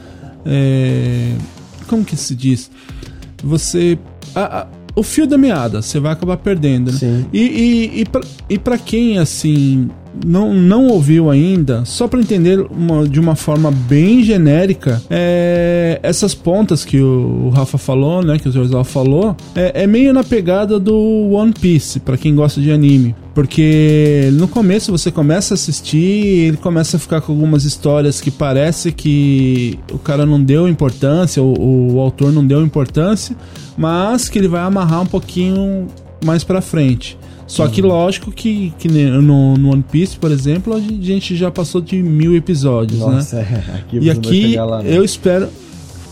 É, 0.45 1.35
como 1.87 2.03
que 2.03 2.15
se 2.15 2.35
diz? 2.35 2.71
Você. 3.43 3.99
A, 4.33 4.61
a, 4.61 4.67
o 4.95 5.03
fio 5.03 5.25
da 5.25 5.37
meada, 5.37 5.81
você 5.81 5.99
vai 5.99 6.13
acabar 6.13 6.37
perdendo, 6.37 6.91
né? 6.91 6.97
Sim. 6.97 7.25
E, 7.33 7.41
e, 7.41 8.01
e, 8.01 8.05
pra, 8.05 8.21
e 8.49 8.57
pra 8.59 8.77
quem, 8.77 9.17
assim, 9.17 9.89
não, 10.25 10.53
não 10.53 10.87
ouviu 10.87 11.29
ainda, 11.29 11.85
só 11.85 12.07
para 12.07 12.19
entender 12.19 12.59
uma, 12.69 13.07
de 13.07 13.19
uma 13.19 13.35
forma 13.35 13.71
bem 13.71 14.23
genérica, 14.23 15.01
é, 15.09 15.99
essas 16.03 16.35
pontas 16.35 16.85
que 16.85 16.99
o, 16.99 17.47
o, 17.47 17.49
Rafa 17.49 17.77
falou, 17.77 18.23
né, 18.23 18.37
que 18.37 18.47
o 18.47 18.51
Zorzal 18.51 18.83
falou, 18.83 19.35
é, 19.55 19.83
é, 19.83 19.87
meio 19.87 20.13
na 20.13 20.23
pegada 20.23 20.79
do 20.79 21.29
One 21.31 21.53
Piece, 21.53 21.99
para 21.99 22.17
quem 22.17 22.35
gosta 22.35 22.61
de 22.61 22.71
anime. 22.71 23.15
Porque 23.33 24.29
no 24.33 24.47
começo 24.47 24.91
você 24.91 25.09
começa 25.09 25.53
a 25.53 25.55
assistir, 25.55 26.47
ele 26.47 26.57
começa 26.57 26.97
a 26.97 26.99
ficar 26.99 27.19
com 27.21 27.31
algumas 27.31 27.63
histórias 27.63 28.21
que 28.21 28.29
parece 28.29 28.91
que 28.91 29.79
o 29.91 29.97
cara 29.97 30.23
não 30.23 30.41
deu 30.41 30.67
importância, 30.67 31.41
o, 31.41 31.95
o 31.95 31.99
autor 31.99 32.31
não 32.31 32.45
deu 32.45 32.61
importância, 32.61 33.35
mas 33.75 34.29
que 34.29 34.37
ele 34.37 34.47
vai 34.47 34.61
amarrar 34.61 35.01
um 35.01 35.07
pouquinho 35.07 35.87
mais 36.23 36.43
para 36.43 36.61
frente. 36.61 37.17
Só 37.53 37.67
que 37.67 37.81
lógico 37.83 38.31
que, 38.31 38.73
que 38.79 38.87
no, 38.87 39.55
no 39.55 39.71
One 39.71 39.83
Piece, 39.83 40.17
por 40.17 40.31
exemplo, 40.31 40.73
a 40.73 40.79
gente 40.79 41.35
já 41.35 41.51
passou 41.51 41.81
de 41.81 42.01
mil 42.01 42.35
episódios, 42.35 42.99
Nossa, 42.99 43.37
né? 43.37 43.43
É, 43.69 43.77
aqui 43.77 43.99
e 43.99 44.09
aqui 44.09 44.55
lá, 44.55 44.81
né? 44.81 44.97
eu 44.97 45.03
espero 45.03 45.47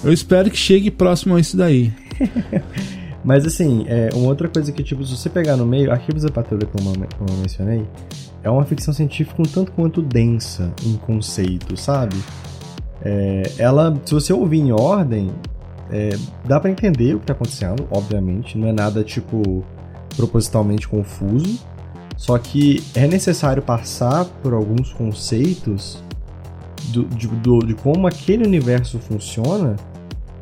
eu 0.04 0.14
espero 0.14 0.52
que 0.52 0.58
chegue 0.58 0.92
próximo 0.92 1.36
a 1.36 1.40
isso 1.40 1.58
daí. 1.58 1.92
Mas 3.24 3.46
assim, 3.46 3.86
é, 3.88 4.10
uma 4.14 4.28
outra 4.28 4.48
coisa 4.48 4.72
que, 4.72 4.84
tipo, 4.84 5.04
se 5.04 5.16
você 5.16 5.30
pegar 5.30 5.56
no 5.56 5.66
meio, 5.66 5.92
Arquivos 5.92 6.24
da 6.24 6.32
Patrulha, 6.32 6.66
como 6.66 6.90
eu, 6.90 7.08
como 7.18 7.30
eu 7.30 7.38
mencionei, 7.38 7.86
é 8.44 8.50
uma 8.50 8.66
ficção 8.66 8.94
científica 8.94 9.42
um 9.42 9.46
tanto 9.46 9.72
quanto 9.72 10.02
densa 10.02 10.72
em 10.86 10.94
conceito, 10.94 11.78
sabe? 11.78 12.16
É, 13.04 13.44
ela, 13.58 14.00
se 14.06 14.14
você 14.14 14.34
ouvir 14.34 14.60
em 14.60 14.72
ordem, 14.72 15.32
é, 15.92 16.18
dá 16.46 16.60
para 16.60 16.72
entender 16.72 17.16
o 17.16 17.20
que 17.20 17.28
tá 17.28 17.34
acontecendo, 17.34 17.88
obviamente. 17.92 18.58
Não 18.58 18.68
é 18.68 18.72
nada 18.72 19.04
tipo 19.04 19.64
propositalmente 20.16 20.88
confuso, 20.88 21.60
só 22.18 22.38
que 22.38 22.84
é 22.94 23.08
necessário 23.08 23.62
passar 23.62 24.26
por 24.44 24.54
alguns 24.54 24.94
conceitos 24.94 26.04
do, 26.90 27.06
de, 27.06 27.28
do, 27.28 27.60
de 27.60 27.74
como 27.74 28.08
aquele 28.08 28.46
universo 28.46 29.00
funciona 29.00 29.76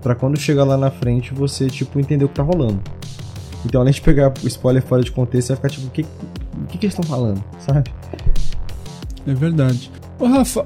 para 0.01 0.15
quando 0.15 0.39
chegar 0.39 0.63
lá 0.63 0.77
na 0.77 0.89
frente 0.89 1.33
você 1.33 1.67
tipo 1.67 1.99
entender 1.99 2.25
o 2.25 2.29
que 2.29 2.35
tá 2.35 2.43
rolando. 2.43 2.81
Então, 3.65 3.81
além 3.81 3.93
de 3.93 4.01
pegar 4.01 4.33
o 4.41 4.47
spoiler 4.47 4.81
fora 4.81 5.03
de 5.03 5.11
contexto, 5.11 5.47
você 5.47 5.53
vai 5.53 5.69
ficar 5.69 5.69
tipo, 5.69 5.87
o 5.87 5.91
que, 5.91 6.01
o 6.03 6.67
que, 6.67 6.85
eles 6.85 6.97
estão 6.97 7.03
falando, 7.03 7.43
sabe? 7.59 7.91
É 9.27 9.33
verdade. 9.33 9.91
Ô 10.19 10.25
Rafa, 10.27 10.65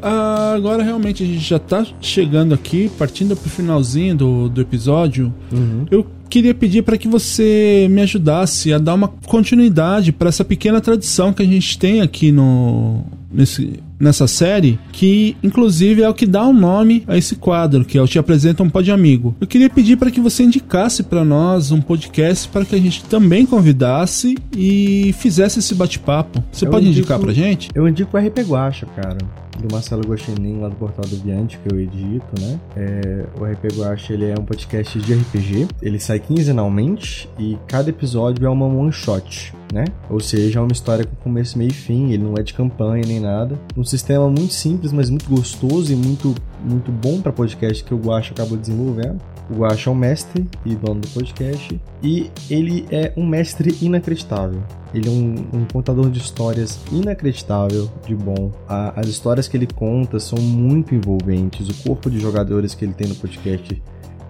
agora 0.55 0.81
realmente 0.81 1.23
a 1.23 1.25
gente 1.27 1.39
já 1.39 1.59
tá 1.59 1.85
chegando 2.01 2.53
aqui, 2.53 2.89
partindo 2.97 3.35
pro 3.35 3.49
finalzinho 3.49 4.15
do, 4.15 4.49
do 4.49 4.59
episódio. 4.61 5.31
Uhum. 5.51 5.85
Eu 5.91 6.05
queria 6.27 6.55
pedir 6.55 6.81
para 6.81 6.97
que 6.97 7.07
você 7.07 7.87
me 7.91 8.01
ajudasse 8.01 8.73
a 8.73 8.79
dar 8.79 8.95
uma 8.95 9.07
continuidade 9.07 10.11
para 10.11 10.29
essa 10.29 10.43
pequena 10.43 10.81
tradição 10.81 11.31
que 11.31 11.43
a 11.43 11.45
gente 11.45 11.77
tem 11.77 12.01
aqui 12.01 12.31
no 12.31 13.05
nesse, 13.31 13.79
nessa 13.99 14.25
série, 14.27 14.79
que 14.91 15.35
inclusive 15.43 16.01
é 16.01 16.09
o 16.09 16.13
que 16.13 16.25
dá 16.25 16.43
o 16.45 16.49
um 16.49 16.53
nome 16.53 17.03
a 17.07 17.15
esse 17.15 17.35
quadro, 17.35 17.85
que 17.85 17.97
é 17.97 18.01
o 18.01 18.07
Te 18.07 18.17
Apresenta 18.17 18.63
um 18.63 18.69
Pod 18.69 18.91
Amigo. 18.91 19.35
Eu 19.39 19.45
queria 19.45 19.69
pedir 19.69 19.97
para 19.97 20.09
que 20.09 20.19
você 20.19 20.43
indicasse 20.43 21.03
para 21.03 21.23
nós 21.23 21.71
um 21.71 21.81
podcast 21.81 22.47
para 22.47 22.65
que 22.65 22.75
a 22.75 22.79
gente 22.79 23.03
também 23.05 23.45
convidasse 23.45 24.35
e 24.55 25.13
fizesse 25.19 25.59
esse 25.59 25.75
bate-papo. 25.75 26.43
Você 26.51 26.65
Eu 26.65 26.71
pode 26.71 26.85
indico- 26.87 26.99
indicar 27.01 27.19
pra 27.19 27.33
gente? 27.33 27.69
Eu 27.75 27.87
indico 27.87 28.17
o 28.17 28.19
RP 28.19 28.39
Guacha, 28.39 28.87
cara. 28.95 29.17
Do 29.59 29.71
Marcelo 29.71 30.05
Gostinin, 30.05 30.59
lá 30.59 30.69
do 30.69 30.75
Portal 30.75 31.05
do 31.05 31.15
Viante, 31.17 31.59
que 31.59 31.73
eu 31.73 31.79
edito, 31.79 32.25
né? 32.39 32.59
É, 32.75 33.25
o 33.39 33.45
RP 33.45 33.77
Guacha, 33.77 34.13
ele 34.13 34.29
é 34.29 34.35
um 34.37 34.43
podcast 34.43 34.99
de 34.99 35.13
RPG. 35.13 35.67
Ele 35.81 35.99
sai 35.99 36.19
quinzenalmente 36.19 37.29
e 37.37 37.57
cada 37.67 37.89
episódio 37.89 38.45
é 38.45 38.49
uma 38.49 38.65
one 38.65 38.91
shot, 38.91 39.53
né? 39.71 39.85
Ou 40.09 40.19
seja, 40.19 40.59
é 40.59 40.61
uma 40.61 40.71
história 40.71 41.05
com 41.05 41.15
começo, 41.17 41.57
meio 41.57 41.69
e 41.69 41.73
fim. 41.73 42.11
Ele 42.11 42.23
não 42.23 42.33
é 42.35 42.43
de 42.43 42.53
campanha 42.53 43.03
nem 43.05 43.19
nada. 43.19 43.57
Um 43.77 43.83
sistema 43.83 44.27
muito 44.29 44.53
simples, 44.53 44.91
mas 44.91 45.09
muito 45.09 45.29
gostoso 45.29 45.93
e 45.93 45.95
muito, 45.95 46.33
muito 46.63 46.91
bom 46.91 47.21
para 47.21 47.31
podcast 47.31 47.83
que 47.83 47.93
o 47.93 47.97
Guacha 47.97 48.33
acabou 48.33 48.57
desenvolvendo. 48.57 49.21
O 49.49 49.55
Guacha 49.55 49.89
é 49.89 49.93
um 49.93 49.95
mestre 49.95 50.47
e 50.65 50.73
dono 50.75 51.01
do 51.01 51.07
podcast. 51.09 51.79
E 52.01 52.31
ele 52.49 52.85
é 52.91 53.13
um 53.17 53.25
mestre 53.25 53.75
inacreditável. 53.81 54.61
Ele 54.93 55.07
é 55.07 55.11
um, 55.11 55.35
um 55.61 55.65
contador 55.71 56.09
de 56.09 56.19
histórias 56.19 56.79
inacreditável 56.91 57.89
de 58.07 58.15
bom. 58.15 58.51
A- 58.67 58.99
as 58.99 59.07
histórias 59.07 59.47
que 59.47 59.57
ele 59.57 59.67
conta 59.67 60.19
são 60.19 60.39
muito 60.39 60.95
envolventes. 60.95 61.67
O 61.69 61.83
corpo 61.83 62.09
de 62.09 62.19
jogadores 62.19 62.73
que 62.73 62.85
ele 62.85 62.93
tem 62.93 63.07
no 63.07 63.15
podcast 63.15 63.81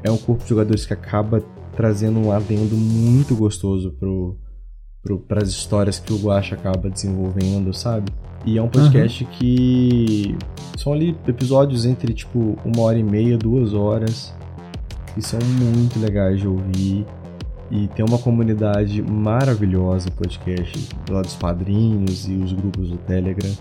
é 0.03 0.11
um 0.11 0.17
corpo 0.17 0.43
de 0.43 0.49
jogadores 0.49 0.85
que 0.85 0.93
acaba 0.93 1.43
trazendo 1.75 2.19
um 2.19 2.31
adendo 2.31 2.75
muito 2.75 3.35
gostoso 3.35 3.91
pro, 3.99 4.37
para 5.27 5.41
as 5.41 5.49
histórias 5.49 5.99
que 5.99 6.11
o 6.13 6.17
Guacha 6.17 6.55
acaba 6.55 6.89
desenvolvendo, 6.89 7.73
sabe? 7.73 8.11
E 8.45 8.57
é 8.57 8.61
um 8.61 8.67
podcast 8.67 9.23
que 9.25 10.35
são 10.77 10.91
ali 10.93 11.15
episódios 11.27 11.85
entre 11.85 12.13
tipo 12.13 12.57
uma 12.65 12.81
hora 12.81 12.97
e 12.99 13.03
meia, 13.03 13.37
duas 13.37 13.73
horas, 13.73 14.33
que 15.13 15.21
são 15.21 15.39
muito 15.39 15.99
legais 15.99 16.39
de 16.39 16.47
ouvir. 16.47 17.05
E 17.71 17.87
tem 17.95 18.05
uma 18.05 18.19
comunidade 18.19 19.01
maravilhosa 19.01 20.09
o 20.09 20.11
podcast, 20.11 20.89
lá 21.09 21.21
dos 21.21 21.33
padrinhos 21.33 22.27
e 22.27 22.33
os 22.33 22.53
grupos 22.53 22.89
do 22.89 22.97
Telegram. 22.97 23.51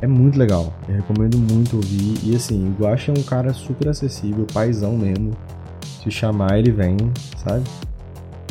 É 0.00 0.06
muito 0.06 0.38
legal, 0.38 0.72
eu 0.88 0.96
recomendo 0.96 1.38
muito 1.38 1.76
ouvir. 1.76 2.14
E 2.24 2.36
assim, 2.36 2.68
o 2.68 2.82
Guacha 2.82 3.10
é 3.10 3.18
um 3.18 3.22
cara 3.22 3.54
super 3.54 3.88
acessível, 3.88 4.46
paizão 4.52 4.96
mesmo. 4.96 5.32
Se 6.02 6.10
chamar, 6.10 6.58
ele 6.58 6.70
vem, 6.70 6.96
sabe? 7.42 7.64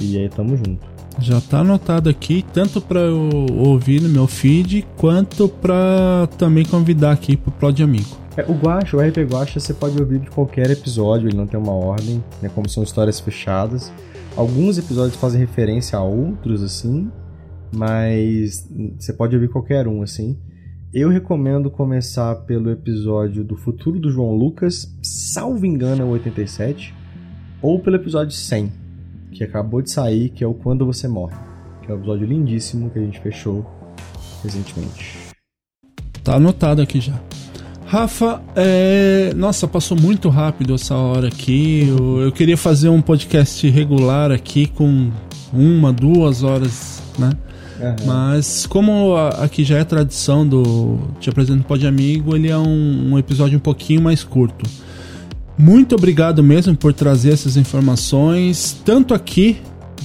E 0.02 0.18
aí 0.18 0.30
tamo 0.30 0.58
junto. 0.58 0.86
Já 1.20 1.42
tá 1.42 1.60
anotado 1.60 2.10
aqui, 2.10 2.46
tanto 2.54 2.80
para 2.80 3.00
eu 3.00 3.30
ouvir 3.58 4.02
no 4.02 4.10
meu 4.10 4.28
feed, 4.28 4.86
quanto 4.98 5.48
para 5.48 6.28
também 6.38 6.64
convidar 6.66 7.12
aqui 7.12 7.36
pro 7.36 7.52
Pod 7.52 7.82
Amigo. 7.82 8.27
É, 8.38 8.44
o 8.44 8.54
Guacha, 8.54 8.96
o 8.96 9.00
RP 9.00 9.18
Guacha, 9.24 9.60
você 9.60 9.74
pode 9.74 10.00
ouvir 10.00 10.20
de 10.20 10.30
qualquer 10.30 10.70
episódio, 10.70 11.28
ele 11.28 11.36
não 11.36 11.48
tem 11.48 11.60
uma 11.60 11.74
ordem, 11.74 12.24
né? 12.40 12.48
Como 12.54 12.70
são 12.70 12.84
histórias 12.84 13.20
fechadas. 13.20 13.92
Alguns 14.36 14.78
episódios 14.78 15.16
fazem 15.16 15.40
referência 15.40 15.98
a 15.98 16.04
outros, 16.04 16.62
assim, 16.62 17.12
mas 17.74 18.70
você 19.00 19.12
pode 19.12 19.36
ouvir 19.36 19.48
qualquer 19.48 19.88
um, 19.88 20.04
assim. 20.04 20.38
Eu 20.94 21.10
recomendo 21.10 21.72
começar 21.72 22.36
pelo 22.46 22.70
episódio 22.70 23.44
do 23.44 23.58
Futuro 23.58 24.00
do 24.00 24.12
João 24.12 24.36
Lucas, 24.36 24.96
salvo 25.02 25.66
engano 25.66 26.04
é 26.04 26.06
o 26.06 26.10
87, 26.10 26.94
ou 27.60 27.80
pelo 27.80 27.96
episódio 27.96 28.36
100, 28.36 28.72
que 29.32 29.44
acabou 29.44 29.82
de 29.82 29.90
sair, 29.90 30.30
que 30.30 30.44
é 30.44 30.48
o 30.48 30.54
Quando 30.54 30.86
Você 30.86 31.08
Morre, 31.08 31.36
que 31.82 31.92
é 31.92 31.96
um 31.96 31.98
episódio 31.98 32.28
lindíssimo 32.28 32.92
que 32.92 33.00
a 33.00 33.02
gente 33.02 33.20
fechou 33.20 33.66
recentemente. 34.44 35.34
Tá 36.24 36.36
anotado 36.36 36.84
aqui 36.84 37.02
já. 37.02 37.20
Rafa, 37.88 38.42
é... 38.54 39.34
nossa, 39.34 39.66
passou 39.66 39.98
muito 39.98 40.28
rápido 40.28 40.76
essa 40.76 40.94
hora 40.94 41.30
aqui. 41.30 41.88
Eu, 41.88 42.20
eu 42.20 42.32
queria 42.34 42.58
fazer 42.58 42.90
um 42.90 43.02
podcast 43.02 43.68
regular 43.70 44.30
aqui 44.30 44.68
com 44.68 45.10
uma, 45.54 45.94
duas 45.94 46.44
horas, 46.44 47.02
né? 47.18 47.32
Mas 48.06 48.66
como 48.66 49.16
aqui 49.16 49.64
já 49.64 49.78
é 49.78 49.84
tradição 49.84 50.46
do 50.46 51.00
Te 51.20 51.30
Apresento 51.30 51.64
Pode 51.64 51.88
Amigo, 51.88 52.36
ele 52.36 52.50
é 52.50 52.58
um, 52.58 53.14
um 53.14 53.20
episódio 53.20 53.58
um 53.58 53.62
pouquinho 53.62 54.02
mais 54.02 54.24
curto. 54.24 54.70
Muito 55.58 55.96
obrigado 55.96 56.44
mesmo 56.44 56.76
por 56.76 56.94
trazer 56.94 57.34
essas 57.34 57.56
informações, 57.56 58.76
tanto 58.84 59.14
aqui 59.14 59.58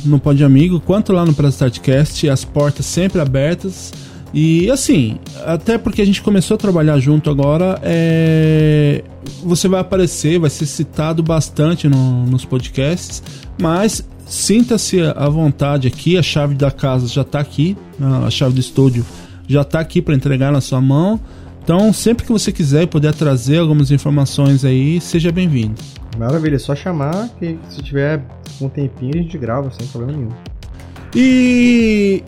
no 0.04 0.18
Pod 0.18 0.42
Amigo 0.44 0.80
quanto 0.80 1.12
lá 1.12 1.24
no 1.24 1.34
Press 1.34 1.54
Startcast, 1.54 2.28
as 2.28 2.44
portas 2.44 2.86
sempre 2.86 3.20
abertas. 3.20 3.92
E 4.32 4.70
assim, 4.70 5.18
até 5.44 5.76
porque 5.76 6.00
a 6.00 6.04
gente 6.04 6.22
começou 6.22 6.54
a 6.54 6.58
trabalhar 6.58 6.98
junto 6.98 7.28
agora, 7.28 7.78
é... 7.82 9.04
você 9.42 9.68
vai 9.68 9.80
aparecer, 9.80 10.38
vai 10.38 10.48
ser 10.48 10.66
citado 10.66 11.22
bastante 11.22 11.88
no, 11.88 12.24
nos 12.24 12.44
podcasts, 12.44 13.22
mas 13.60 14.06
sinta-se 14.24 15.02
à 15.02 15.28
vontade 15.28 15.86
aqui, 15.86 16.16
a 16.16 16.22
chave 16.22 16.54
da 16.54 16.70
casa 16.70 17.06
já 17.06 17.20
está 17.20 17.40
aqui, 17.40 17.76
a 18.24 18.30
chave 18.30 18.54
do 18.54 18.60
estúdio 18.60 19.04
já 19.46 19.60
está 19.60 19.80
aqui 19.80 20.00
para 20.00 20.14
entregar 20.14 20.50
na 20.50 20.60
sua 20.60 20.80
mão. 20.80 21.20
Então, 21.62 21.92
sempre 21.92 22.24
que 22.24 22.32
você 22.32 22.50
quiser 22.50 22.88
poder 22.88 23.14
trazer 23.14 23.58
algumas 23.58 23.90
informações 23.90 24.64
aí, 24.64 25.00
seja 25.00 25.30
bem-vindo. 25.30 25.74
Maravilha, 26.18 26.56
é 26.56 26.58
só 26.58 26.74
chamar 26.74 27.28
que 27.38 27.56
se 27.68 27.82
tiver 27.82 28.24
um 28.60 28.68
tempinho 28.68 29.12
a 29.14 29.18
gente 29.18 29.38
grava 29.38 29.70
sem 29.70 29.86
problema 29.86 30.18
nenhum. 30.18 30.32
E 31.14 32.24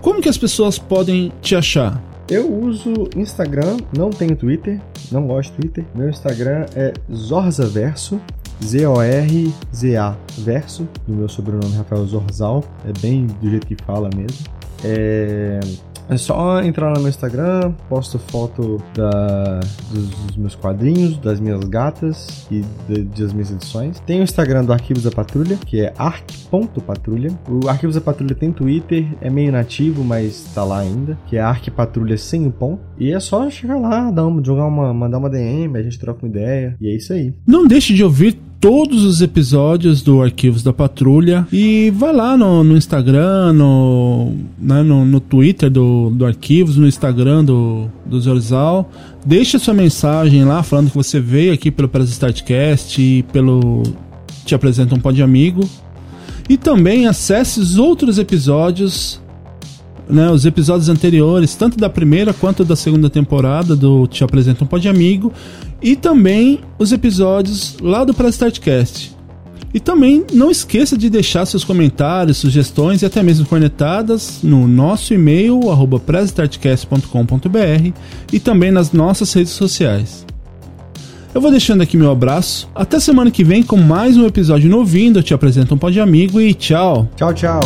como 0.00 0.20
que 0.20 0.28
as 0.28 0.38
pessoas 0.38 0.78
podem 0.78 1.32
te 1.40 1.54
achar? 1.54 2.02
Eu 2.28 2.52
uso 2.52 3.08
Instagram, 3.16 3.78
não 3.96 4.10
tenho 4.10 4.36
Twitter, 4.36 4.80
não 5.10 5.26
gosto 5.26 5.50
de 5.52 5.56
Twitter. 5.62 5.84
Meu 5.94 6.10
Instagram 6.10 6.66
é 6.76 6.92
Zorzaverso, 7.12 8.20
Z-O-R-Z-A 8.62 10.16
Verso, 10.38 10.86
do 11.06 11.14
meu 11.14 11.28
sobrenome 11.28 11.74
Rafael 11.76 12.04
Zorzal, 12.06 12.64
é 12.86 12.92
bem 13.00 13.26
do 13.40 13.48
jeito 13.48 13.66
que 13.66 13.76
fala 13.82 14.10
mesmo. 14.14 14.46
É... 14.84 15.60
É 16.08 16.16
só 16.16 16.62
entrar 16.62 16.94
no 16.94 17.00
meu 17.00 17.08
Instagram, 17.08 17.72
posto 17.88 18.18
foto 18.18 18.82
da, 18.94 19.60
dos, 19.92 20.08
dos, 20.08 20.36
meus 20.36 20.54
quadrinhos, 20.54 21.18
das 21.18 21.38
minhas 21.38 21.60
gatas 21.64 22.46
e 22.50 22.64
de, 22.88 23.02
das 23.04 23.32
minhas 23.32 23.50
edições. 23.50 24.00
Tem 24.00 24.20
o 24.20 24.22
Instagram 24.22 24.64
do 24.64 24.72
Arquivos 24.72 25.02
da 25.02 25.10
Patrulha, 25.10 25.58
que 25.66 25.80
é 25.80 25.92
arc.patrulha. 25.98 27.30
O 27.48 27.68
Arquivos 27.68 27.94
da 27.94 28.00
Patrulha 28.00 28.34
tem 28.34 28.50
Twitter, 28.50 29.06
é 29.20 29.28
meio 29.28 29.52
nativo, 29.52 30.02
mas 30.02 30.50
tá 30.54 30.64
lá 30.64 30.78
ainda, 30.78 31.18
que 31.26 31.36
é 31.36 31.40
arcpatrulha 31.40 32.16
sem 32.16 32.46
o 32.46 32.50
ponto. 32.50 32.80
E 32.98 33.12
é 33.12 33.20
só 33.20 33.48
chegar 33.50 33.76
lá, 33.76 34.10
dar 34.10 34.26
uma, 34.26 34.42
jogar 34.42 34.66
uma, 34.66 34.94
mandar 34.94 35.18
uma 35.18 35.28
DM, 35.28 35.76
a 35.76 35.82
gente 35.82 35.98
troca 35.98 36.24
uma 36.24 36.28
ideia, 36.28 36.74
e 36.80 36.88
é 36.88 36.96
isso 36.96 37.12
aí. 37.12 37.34
Não 37.46 37.66
deixe 37.66 37.92
de 37.92 38.02
ouvir 38.02 38.38
todos 38.60 39.04
os 39.04 39.22
episódios 39.22 40.02
do 40.02 40.20
Arquivos 40.20 40.62
da 40.62 40.72
Patrulha 40.72 41.46
e 41.52 41.92
vai 41.94 42.12
lá 42.12 42.36
no, 42.36 42.64
no 42.64 42.76
Instagram, 42.76 43.52
no, 43.52 44.32
né, 44.58 44.82
no, 44.82 45.04
no, 45.04 45.20
Twitter 45.20 45.70
do, 45.70 46.10
do 46.10 46.26
Arquivos, 46.26 46.76
no 46.76 46.86
Instagram 46.86 47.44
do, 47.44 47.88
do 48.04 48.20
Zorzal. 48.20 48.90
Deixa 49.24 49.58
sua 49.58 49.74
mensagem 49.74 50.44
lá 50.44 50.62
falando 50.62 50.90
que 50.90 50.96
você 50.96 51.20
veio 51.20 51.52
aqui 51.52 51.70
pelo 51.70 51.88
Press 51.88 52.10
Startcast 52.10 53.00
e 53.00 53.22
pelo 53.24 53.82
Te 54.44 54.54
Apresenta 54.54 54.94
um 54.94 55.00
Pod 55.00 55.22
Amigo. 55.22 55.68
E 56.48 56.56
também 56.56 57.06
acesse 57.06 57.60
os 57.60 57.78
outros 57.78 58.18
episódios 58.18 59.20
né, 60.08 60.30
os 60.30 60.46
episódios 60.46 60.88
anteriores, 60.88 61.54
tanto 61.54 61.76
da 61.76 61.90
primeira 61.90 62.32
quanto 62.32 62.64
da 62.64 62.74
segunda 62.74 63.10
temporada 63.10 63.76
do 63.76 64.06
Te 64.06 64.24
Apresenta 64.24 64.64
um 64.64 64.66
Pod 64.66 64.88
Amigo, 64.88 65.32
e 65.82 65.96
também 65.96 66.60
os 66.78 66.92
episódios 66.92 67.76
lá 67.80 68.04
do 68.04 68.14
Press 68.14 68.34
Startcast. 68.34 69.16
E 69.72 69.78
também 69.78 70.24
não 70.32 70.50
esqueça 70.50 70.96
de 70.96 71.10
deixar 71.10 71.44
seus 71.44 71.62
comentários, 71.62 72.38
sugestões 72.38 73.02
e 73.02 73.06
até 73.06 73.22
mesmo 73.22 73.46
cornetadas 73.46 74.40
no 74.42 74.66
nosso 74.66 75.12
e-mail, 75.12 75.70
arroba 75.70 76.00
e 78.32 78.40
também 78.40 78.70
nas 78.70 78.92
nossas 78.92 79.32
redes 79.32 79.52
sociais. 79.52 80.26
Eu 81.34 81.40
vou 81.40 81.50
deixando 81.50 81.82
aqui 81.82 81.96
meu 81.96 82.10
abraço. 82.10 82.68
Até 82.74 82.98
semana 82.98 83.30
que 83.30 83.44
vem 83.44 83.62
com 83.62 83.76
mais 83.76 84.16
um 84.16 84.26
episódio 84.26 84.70
novinho. 84.70 85.16
Eu 85.16 85.22
te 85.22 85.34
apresento 85.34 85.74
um 85.74 85.90
de 85.90 86.00
amigo 86.00 86.40
e 86.40 86.54
tchau. 86.54 87.08
Tchau, 87.16 87.34
tchau. 87.34 87.60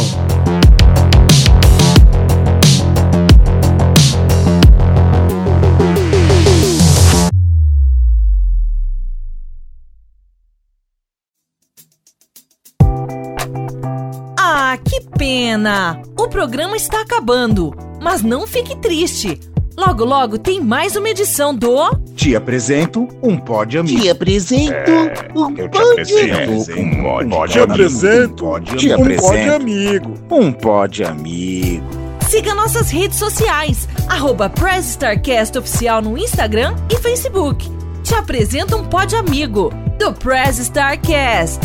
Pena! 15.33 16.03
O 16.19 16.29
programa 16.29 16.77
está 16.77 17.01
acabando, 17.01 17.75
mas 18.03 18.23
não 18.23 18.47
fique 18.47 18.77
triste. 18.77 19.41
Logo, 19.75 20.05
logo 20.05 20.37
tem 20.37 20.61
mais 20.61 20.95
uma 20.95 21.09
edição 21.09 21.55
do. 21.55 21.91
Te 22.15 22.37
apresento 22.37 23.09
um 23.23 23.39
pod 23.39 23.79
amigo. 23.79 24.03
Te 24.03 24.11
apresento 24.11 24.75
é, 24.75 25.31
um 25.35 25.57
eu 25.57 25.71
te 25.71 25.79
apresento 25.79 26.53
um 26.53 27.47
te 27.47 27.59
apresento 27.59 28.61
te 28.77 28.93
apresento 28.93 29.11
um 29.11 29.17
pod 29.17 29.49
amigo. 29.49 30.15
Um 30.31 30.53
pod 30.53 31.05
amigo. 31.05 31.87
Siga 32.29 32.55
nossas 32.55 32.91
redes 32.91 33.19
sociais, 33.19 33.89
arroba 34.09 34.51
Press 34.51 34.99
Oficial 35.59 36.03
no 36.03 36.19
Instagram 36.19 36.77
e 36.91 36.97
Facebook. 36.97 37.71
Te 38.03 38.15
apresento 38.15 38.77
um 38.77 38.85
pod 38.85 39.17
amigo 39.17 39.71
do 39.99 40.13
Press 40.13 40.59
Starcast. 40.59 41.61